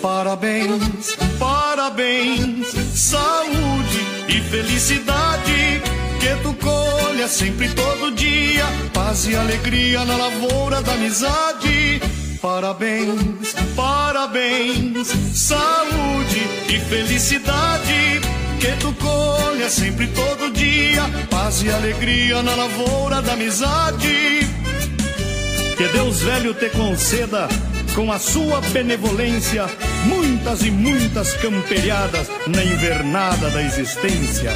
Parabéns, 0.00 1.16
parabéns, 1.38 2.68
saúde 2.94 4.06
e 4.28 4.40
felicidade. 4.42 5.82
Que 6.20 6.42
tu 6.42 6.54
colha 6.54 7.28
sempre 7.28 7.68
todo 7.70 8.12
dia, 8.12 8.64
paz 8.92 9.26
e 9.26 9.34
alegria 9.34 10.04
na 10.04 10.16
lavoura 10.16 10.82
da 10.82 10.92
amizade. 10.92 12.00
Parabéns, 12.40 13.54
parabéns, 13.74 15.08
saúde 15.34 16.40
e 16.68 16.78
felicidade. 16.88 18.20
Que 18.60 18.72
tu 18.80 18.92
colha 18.94 19.68
sempre 19.68 20.06
todo 20.08 20.52
dia, 20.52 21.02
paz 21.30 21.62
e 21.62 21.70
alegria 21.70 22.42
na 22.42 22.54
lavoura 22.54 23.20
da 23.22 23.32
amizade. 23.32 24.46
Que 25.76 25.88
Deus 25.92 26.22
velho 26.22 26.54
te 26.54 26.68
conceda, 26.70 27.48
com 27.94 28.10
a 28.10 28.18
sua 28.18 28.60
benevolência, 28.72 29.66
muitas 30.06 30.62
e 30.62 30.70
muitas 30.70 31.34
camperiadas 31.34 32.28
na 32.46 32.64
invernada 32.64 33.50
da 33.50 33.62
existência. 33.62 34.52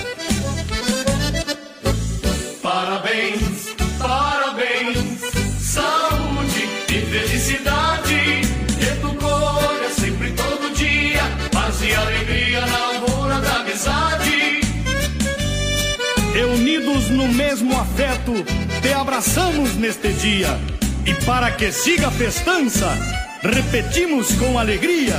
Parabéns, 2.63 3.75
parabéns, 3.99 5.21
saúde 5.61 6.69
e 6.89 7.01
felicidade. 7.11 8.43
Que 8.79 9.01
tu 9.01 9.15
colha 9.15 9.91
sempre 9.91 10.33
todo 10.33 10.75
dia, 10.75 11.23
paz 11.53 11.83
e 11.83 11.95
alegria 11.95 12.61
na 12.67 12.79
lavoura 12.79 13.41
da 13.41 13.57
amizade. 13.57 14.61
Reunidos 16.33 17.11
no 17.11 17.29
mesmo 17.29 17.79
afeto, 17.79 18.33
te 18.81 18.93
abraçamos 18.93 19.75
neste 19.77 20.13
dia. 20.13 20.59
E 21.05 21.15
para 21.25 21.51
que 21.51 21.73
siga 21.73 22.09
a 22.09 22.11
festança, 22.13 22.97
repetimos 23.43 24.33
com 24.35 24.59
alegria. 24.59 25.17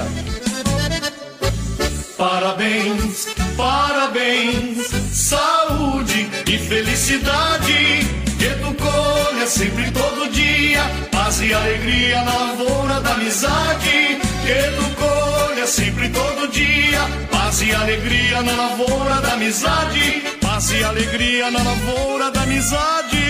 Parabéns, 2.18 3.28
parabéns, 3.58 4.88
saúde 5.12 6.30
e 6.48 6.58
felicidade. 6.58 8.08
Que 8.40 8.50
tu 8.62 8.74
colha 8.76 9.48
sempre 9.48 9.92
todo 9.92 10.30
dia, 10.32 10.84
paz 11.12 11.42
e 11.42 11.54
alegria 11.54 12.24
na 12.24 12.38
lavoura 12.38 13.02
da 13.02 13.14
amizade. 13.14 14.20
Que 14.46 14.72
tu 14.78 14.96
colha 14.96 15.68
sempre 15.68 16.10
todo 16.10 16.48
dia, 16.50 17.00
paz 17.32 17.62
e 17.62 17.74
alegria 17.74 18.42
na 18.42 18.54
lavoura 18.54 19.22
da 19.22 19.34
amizade. 19.34 20.24
Paz 20.42 20.72
e 20.72 20.84
alegria 20.84 21.52
na 21.52 21.62
lavoura 21.62 22.32
da 22.32 22.44
amizade. 22.44 23.24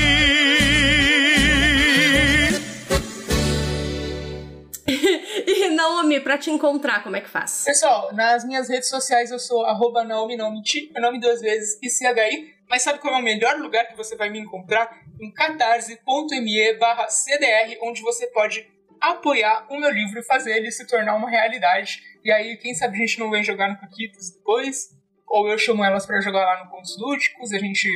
e 5.47 5.69
Naomi, 5.69 6.19
pra 6.19 6.37
te 6.37 6.49
encontrar, 6.49 7.03
como 7.03 7.15
é 7.15 7.21
que 7.21 7.29
faz? 7.29 7.63
Pessoal, 7.65 8.13
nas 8.13 8.43
minhas 8.45 8.67
redes 8.69 8.89
sociais 8.89 9.31
eu 9.31 9.39
sou 9.39 9.65
arroba 9.65 10.03
Naomi 10.03 10.35
Naomiti, 10.35 10.91
meu 10.91 11.01
nome 11.01 11.19
duas 11.19 11.41
vezes 11.41 11.79
e 11.81 11.89
CHI, 11.89 12.53
mas 12.69 12.81
sabe 12.81 12.99
qual 12.99 13.13
é 13.15 13.17
o 13.19 13.23
melhor 13.23 13.57
lugar 13.59 13.87
que 13.87 13.95
você 13.95 14.15
vai 14.15 14.29
me 14.29 14.39
encontrar? 14.39 14.89
Em 15.21 15.31
catarse.me 15.31 16.73
barra 16.79 17.07
CDR, 17.07 17.77
onde 17.81 18.01
você 18.01 18.27
pode 18.27 18.67
apoiar 18.99 19.65
o 19.69 19.77
meu 19.77 19.91
livro 19.91 20.19
e 20.19 20.23
fazer 20.23 20.57
ele 20.57 20.71
se 20.71 20.87
tornar 20.87 21.15
uma 21.15 21.29
realidade. 21.29 22.01
E 22.23 22.31
aí, 22.31 22.57
quem 22.57 22.73
sabe 22.73 22.95
a 22.95 22.99
gente 22.99 23.19
não 23.19 23.29
vem 23.29 23.43
jogar 23.43 23.69
no 23.69 23.77
Paquitos 23.77 24.31
depois, 24.31 24.89
ou 25.27 25.47
eu 25.47 25.57
chamo 25.57 25.83
elas 25.83 26.05
para 26.05 26.21
jogar 26.21 26.45
lá 26.45 26.63
no 26.63 26.71
Contos 26.71 26.97
Lúdicos, 26.99 27.51
a 27.51 27.59
gente 27.59 27.89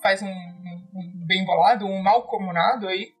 faz 0.00 0.22
um, 0.22 0.28
um, 0.28 0.88
um 0.94 1.26
bem 1.26 1.44
bolado, 1.44 1.86
um 1.86 2.02
mal 2.02 2.22
comunado 2.24 2.88
aí. 2.88 3.12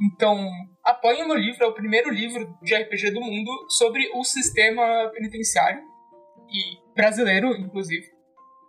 Então, 0.00 0.48
apoiem 0.86 1.24
o 1.24 1.28
meu 1.28 1.36
livro, 1.36 1.64
é 1.64 1.66
o 1.66 1.74
primeiro 1.74 2.10
livro 2.10 2.56
de 2.62 2.74
RPG 2.74 3.10
do 3.10 3.20
mundo 3.20 3.50
sobre 3.68 4.08
o 4.14 4.24
sistema 4.24 5.10
penitenciário, 5.12 5.82
e 6.48 6.78
brasileiro, 6.94 7.56
inclusive. 7.56 8.06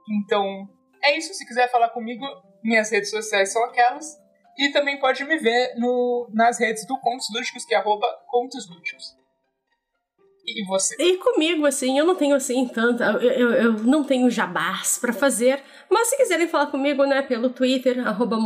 Então, 0.10 0.68
é 1.04 1.18
isso. 1.18 1.34
Se 1.34 1.46
quiser 1.46 1.70
falar 1.70 1.90
comigo, 1.90 2.26
minhas 2.64 2.90
redes 2.90 3.10
sociais 3.10 3.52
são 3.52 3.64
aquelas. 3.66 4.18
E 4.58 4.70
também 4.70 5.00
pode 5.00 5.24
me 5.24 5.38
ver 5.38 5.76
no, 5.78 6.28
nas 6.34 6.60
redes 6.60 6.86
do 6.86 7.00
Contos 7.00 7.28
Lúdicos, 7.34 7.64
que 7.64 7.76
é 7.76 7.78
arroba 7.78 8.08
Contos 8.28 8.68
Lúdicos. 8.68 9.16
E 10.48 10.64
você? 10.64 10.96
E 10.98 11.18
comigo, 11.18 11.66
assim, 11.66 12.00
eu 12.00 12.06
não 12.06 12.16
tenho, 12.16 12.34
assim, 12.34 12.66
tanta... 12.70 13.04
Eu, 13.04 13.20
eu, 13.20 13.52
eu 13.52 13.74
não 13.84 14.02
tenho 14.02 14.30
jabás 14.32 14.98
pra 14.98 15.12
fazer, 15.12 15.62
mas 15.92 16.08
se 16.08 16.16
quiserem 16.16 16.48
falar 16.48 16.68
comigo, 16.68 17.06
né, 17.06 17.22
pelo 17.22 17.50
Twitter, 17.50 18.08
arroba 18.08 18.38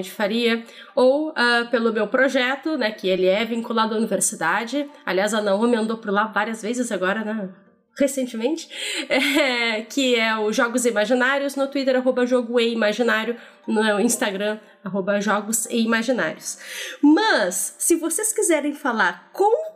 de 0.00 0.10
Faria, 0.12 0.64
ou 0.94 1.30
uh, 1.30 1.68
pelo 1.72 1.92
meu 1.92 2.06
projeto, 2.06 2.78
né, 2.78 2.92
que 2.92 3.08
ele 3.08 3.26
é 3.26 3.44
vinculado 3.44 3.94
à 3.94 3.98
universidade. 3.98 4.88
Aliás, 5.04 5.34
a 5.34 5.42
Naomi 5.42 5.74
andou 5.74 5.96
por 5.96 6.12
lá 6.12 6.26
várias 6.26 6.62
vezes 6.62 6.92
agora, 6.92 7.24
né, 7.24 7.48
recentemente, 7.96 8.68
é, 9.10 9.82
que 9.82 10.14
é 10.14 10.38
o 10.38 10.52
Jogos 10.52 10.86
Imaginários, 10.86 11.56
no 11.56 11.66
Twitter, 11.66 11.96
arroba 11.96 12.24
Jogo 12.26 12.60
e 12.60 12.72
Imaginário, 12.72 13.36
no 13.66 13.98
Instagram, 13.98 14.60
arroba 14.84 15.20
Jogos 15.20 15.66
e 15.66 15.80
Imaginários. 15.82 16.58
Mas, 17.02 17.74
se 17.76 17.96
vocês 17.96 18.32
quiserem 18.32 18.72
falar 18.72 19.30
com 19.32 19.67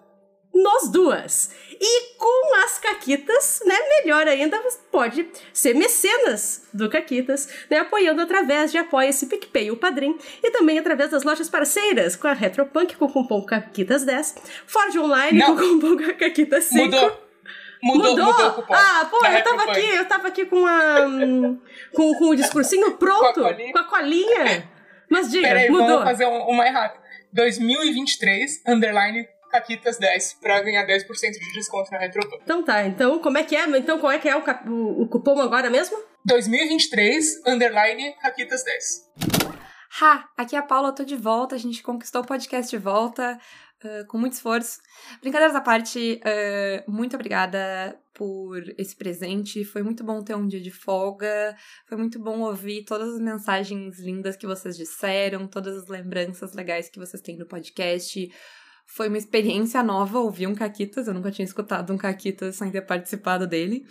nós 0.55 0.89
duas. 0.91 1.51
E 1.81 2.15
com 2.17 2.55
as 2.65 2.79
Caquitas, 2.79 3.61
né, 3.67 3.75
melhor 3.99 4.27
ainda, 4.29 4.61
você 4.63 4.79
pode 4.91 5.29
ser 5.53 5.75
mecenas 5.75 6.69
do 6.73 6.89
Caquitas, 6.89 7.49
né, 7.69 7.79
apoiando 7.79 8.21
através 8.23 8.71
de 8.71 8.79
Apoia-se 8.79 9.27
PicPay 9.27 9.71
o 9.71 9.77
Padrim 9.77 10.17
e 10.43 10.51
também 10.53 10.79
através 10.79 11.11
das 11.11 11.25
lojas 11.25 11.49
parceiras, 11.49 12.15
com 12.15 12.29
a 12.29 12.33
Retropunk 12.35 12.97
com 12.97 13.07
o 13.07 13.13
cupom 13.13 13.45
Caquitas10, 13.45 14.37
Ford 14.67 14.97
Online 14.97 15.39
Não. 15.39 15.57
com 15.57 15.63
o 15.63 15.81
cupom 15.81 15.97
Caquitas5. 16.19 16.73
Mudou. 16.75 17.23
Mudou, 17.85 18.17
mudou, 18.17 18.47
o 18.49 18.53
cupom. 18.53 18.75
Ah, 18.75 19.09
pô, 19.11 19.27
eu 19.27 19.43
tava 19.43 19.63
aqui, 19.65 19.89
eu 19.89 20.05
tava 20.07 20.29
aqui 20.29 20.47
com 20.47 20.65
a 20.65 20.95
com, 21.93 22.15
com 22.15 22.29
o 22.29 22.37
discursinho 22.37 22.93
pronto, 22.93 23.21
Com 23.43 23.47
a 23.47 23.51
colinha. 23.51 23.73
com 23.73 23.79
a 23.79 23.85
colinha. 23.85 24.71
Mas 25.11 25.29
diga, 25.31 25.49
Peraí, 25.49 25.69
mudou. 25.69 25.89
vamos 25.89 26.05
fazer 26.05 26.27
um, 26.27 26.49
um 26.51 26.53
mais 26.55 26.73
rápido. 26.73 27.03
2023, 27.33 28.63
underline, 28.69 29.27
Caquitas 29.53 29.99
10, 29.99 30.39
pra 30.41 30.63
ganhar 30.63 30.87
10% 30.87 31.07
de 31.33 31.53
desconto 31.53 31.91
na 31.93 31.99
Retropunk. 31.99 32.41
Então 32.43 32.65
tá, 32.65 32.85
então 32.87 33.19
como 33.19 33.37
é 33.39 33.45
que 33.45 33.55
é? 33.55 33.65
Então 33.79 33.99
qual 33.99 34.11
é 34.11 34.19
que 34.19 34.29
é 34.29 34.35
o, 34.35 34.43
cap- 34.43 34.67
o, 34.69 35.03
o 35.03 35.09
cupom 35.09 35.39
agora 35.41 35.69
mesmo? 35.69 35.97
2023, 36.25 37.43
underline, 37.47 38.15
Caquitas 38.21 38.65
10. 38.65 39.13
Ha! 40.01 40.25
Aqui 40.39 40.57
é 40.57 40.59
a 40.59 40.63
Paula, 40.63 40.89
eu 40.89 40.95
tô 40.95 41.05
de 41.05 41.17
volta, 41.17 41.55
a 41.55 41.59
gente 41.59 41.83
conquistou 41.83 42.23
o 42.23 42.27
podcast 42.27 42.71
de 42.71 42.79
volta, 42.83 43.39
ah, 43.85 44.05
com 44.09 44.17
muito 44.17 44.33
esforço. 44.33 44.79
Brincadeiras 45.21 45.55
à 45.55 45.61
parte, 45.61 46.19
ah, 46.25 46.85
muito 46.89 47.15
obrigada 47.15 47.99
por 48.15 48.59
esse 48.79 48.97
presente. 48.97 49.65
Foi 49.65 49.83
muito 49.83 50.03
bom 50.05 50.23
ter 50.23 50.35
um 50.35 50.47
dia 50.47 50.61
de 50.61 50.71
folga. 50.71 51.55
Foi 51.89 51.99
muito 51.99 52.19
bom 52.19 52.41
ouvir 52.41 52.85
todas 52.85 53.15
as 53.15 53.21
mensagens 53.21 53.99
lindas 53.99 54.37
que 54.37 54.47
vocês 54.47 54.77
disseram, 54.77 55.47
todas 55.47 55.77
as 55.77 55.89
lembranças 55.89 56.55
legais 56.55 56.89
que 56.89 56.99
vocês 56.99 57.23
têm 57.23 57.37
no 57.37 57.47
podcast. 57.47 58.31
Foi 58.87 59.09
uma 59.09 59.19
experiência 59.19 59.83
nova 59.83 60.19
ouvir 60.19 60.47
um 60.47 60.55
Caquitas. 60.55 61.07
Eu 61.07 61.15
nunca 61.15 61.31
tinha 61.31 61.45
escutado 61.45 61.93
um 61.93 61.99
Caquitas 61.99 62.57
sem 62.57 62.71
ter 62.71 62.83
participado 62.83 63.47
dele. 63.47 63.85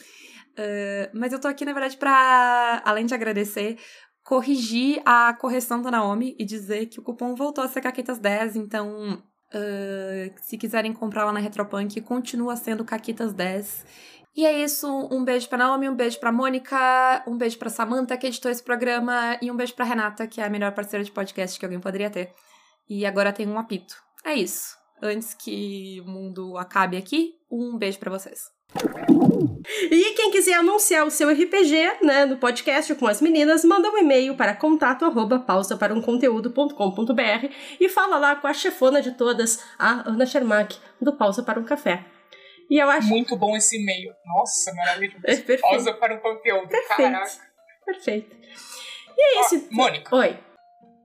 Ah, 0.57 1.09
mas 1.13 1.33
eu 1.33 1.39
tô 1.39 1.47
aqui, 1.47 1.65
na 1.65 1.73
verdade, 1.73 1.97
pra, 1.97 2.81
além 2.85 3.05
de 3.05 3.13
agradecer, 3.13 3.77
corrigir 4.23 5.01
a 5.05 5.33
correção 5.33 5.81
da 5.81 5.91
Naomi 5.91 6.35
e 6.39 6.45
dizer 6.45 6.87
que 6.87 6.99
o 6.99 7.03
cupom 7.03 7.35
voltou 7.35 7.63
a 7.63 7.67
ser 7.67 7.81
Caquitas10, 7.81 8.55
então 8.55 9.21
ah, 9.53 10.35
se 10.41 10.57
quiserem 10.57 10.93
comprar 10.93 11.25
lá 11.25 11.33
na 11.33 11.39
Retropunk, 11.39 11.99
continua 12.01 12.55
sendo 12.55 12.85
Caquitas10. 12.85 13.85
E 14.33 14.45
é 14.45 14.63
isso, 14.63 14.87
um 15.11 15.25
beijo 15.25 15.49
pra 15.49 15.57
Naomi, 15.57 15.89
um 15.89 15.95
beijo 15.95 16.17
pra 16.17 16.31
Mônica, 16.31 17.21
um 17.27 17.37
beijo 17.37 17.57
pra 17.57 17.69
Samantha, 17.69 18.15
que 18.17 18.27
editou 18.27 18.49
esse 18.49 18.63
programa, 18.63 19.37
e 19.41 19.51
um 19.51 19.57
beijo 19.57 19.75
pra 19.75 19.83
Renata, 19.83 20.25
que 20.25 20.39
é 20.39 20.45
a 20.45 20.49
melhor 20.49 20.73
parceira 20.73 21.03
de 21.03 21.11
podcast 21.11 21.59
que 21.59 21.65
alguém 21.65 21.81
poderia 21.81 22.09
ter. 22.09 22.33
E 22.89 23.05
agora 23.05 23.33
tem 23.33 23.45
um 23.45 23.59
apito. 23.59 23.93
É 24.23 24.33
isso. 24.33 24.80
Antes 25.01 25.33
que 25.33 26.01
o 26.05 26.09
mundo 26.09 26.57
acabe 26.57 26.95
aqui, 26.97 27.33
um 27.49 27.77
beijo 27.77 27.97
pra 27.99 28.11
vocês. 28.11 28.51
E 29.91 30.13
quem 30.13 30.31
quiser 30.31 30.53
anunciar 30.53 31.05
o 31.05 31.11
seu 31.11 31.29
RPG, 31.29 32.03
né, 32.03 32.25
no 32.25 32.37
podcast 32.37 32.93
com 32.95 33.07
as 33.07 33.21
meninas, 33.21 33.63
manda 33.65 33.89
um 33.89 33.97
e-mail 33.97 34.35
para 34.35 34.55
contato 34.55 35.03
arroba 35.05 35.39
pausa 35.39 35.75
para 35.75 35.93
um 35.93 36.01
conteúdo.com.br 36.01 37.47
e 37.79 37.89
fala 37.89 38.17
lá 38.17 38.35
com 38.35 38.47
a 38.47 38.53
chefona 38.53 39.01
de 39.01 39.11
todas, 39.11 39.63
a 39.77 40.07
Ana 40.09 40.25
Schermack, 40.25 40.77
do 41.01 41.15
Pausa 41.17 41.43
para 41.43 41.59
um 41.59 41.63
Café. 41.65 42.05
E 42.69 42.81
eu 42.81 42.89
acho 42.89 43.07
Muito 43.09 43.35
bom 43.35 43.55
esse 43.55 43.77
e-mail. 43.81 44.13
Nossa, 44.25 44.73
maravilhoso. 44.73 45.19
É 45.25 45.35
perfeito. 45.35 45.61
Pausa 45.61 45.93
para 45.93 46.15
o 46.15 46.21
conteúdo. 46.21 46.69
perfeito. 46.69 47.11
Caraca. 47.11 47.31
Perfeito. 47.85 48.35
E 49.17 49.37
é 49.37 49.39
Ó, 49.39 49.41
isso. 49.41 49.67
Mônica, 49.71 50.15
Oi. 50.15 50.37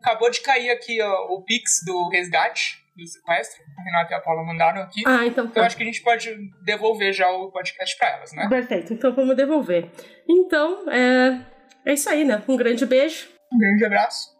acabou 0.01 0.30
de 0.30 0.40
cair 0.40 0.70
aqui 0.70 1.03
ó, 1.03 1.26
o 1.34 1.42
Pix 1.42 1.80
do 1.84 2.09
resgate, 2.09 2.78
do 2.97 3.07
sequestro. 3.07 3.62
A 3.78 3.82
Renata 3.82 4.12
e 4.12 4.16
a 4.16 4.20
Paula 4.20 4.42
mandaram 4.44 4.82
aqui. 4.82 5.03
Ah, 5.07 5.26
então 5.26 5.44
Eu 5.44 5.51
tá. 5.51 5.66
acho 5.66 5.76
que 5.76 5.82
a 5.82 5.86
gente 5.86 6.03
pode 6.03 6.34
devolver 6.64 7.12
já 7.12 7.30
o 7.30 7.51
podcast 7.51 7.97
pra 7.99 8.09
elas, 8.11 8.32
né? 8.32 8.49
Perfeito. 8.49 8.92
Então 8.94 9.14
vamos 9.14 9.36
devolver. 9.36 9.90
Então, 10.28 10.90
é, 10.90 11.44
é 11.84 11.92
isso 11.92 12.09
aí, 12.09 12.24
né? 12.24 12.42
Um 12.49 12.57
grande 12.57 12.86
beijo. 12.86 13.28
Um 13.53 13.59
grande 13.59 13.84
abraço. 13.84 14.34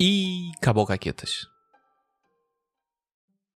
E 0.00 0.50
acabou, 0.60 0.86
Caquetas. 0.86 1.46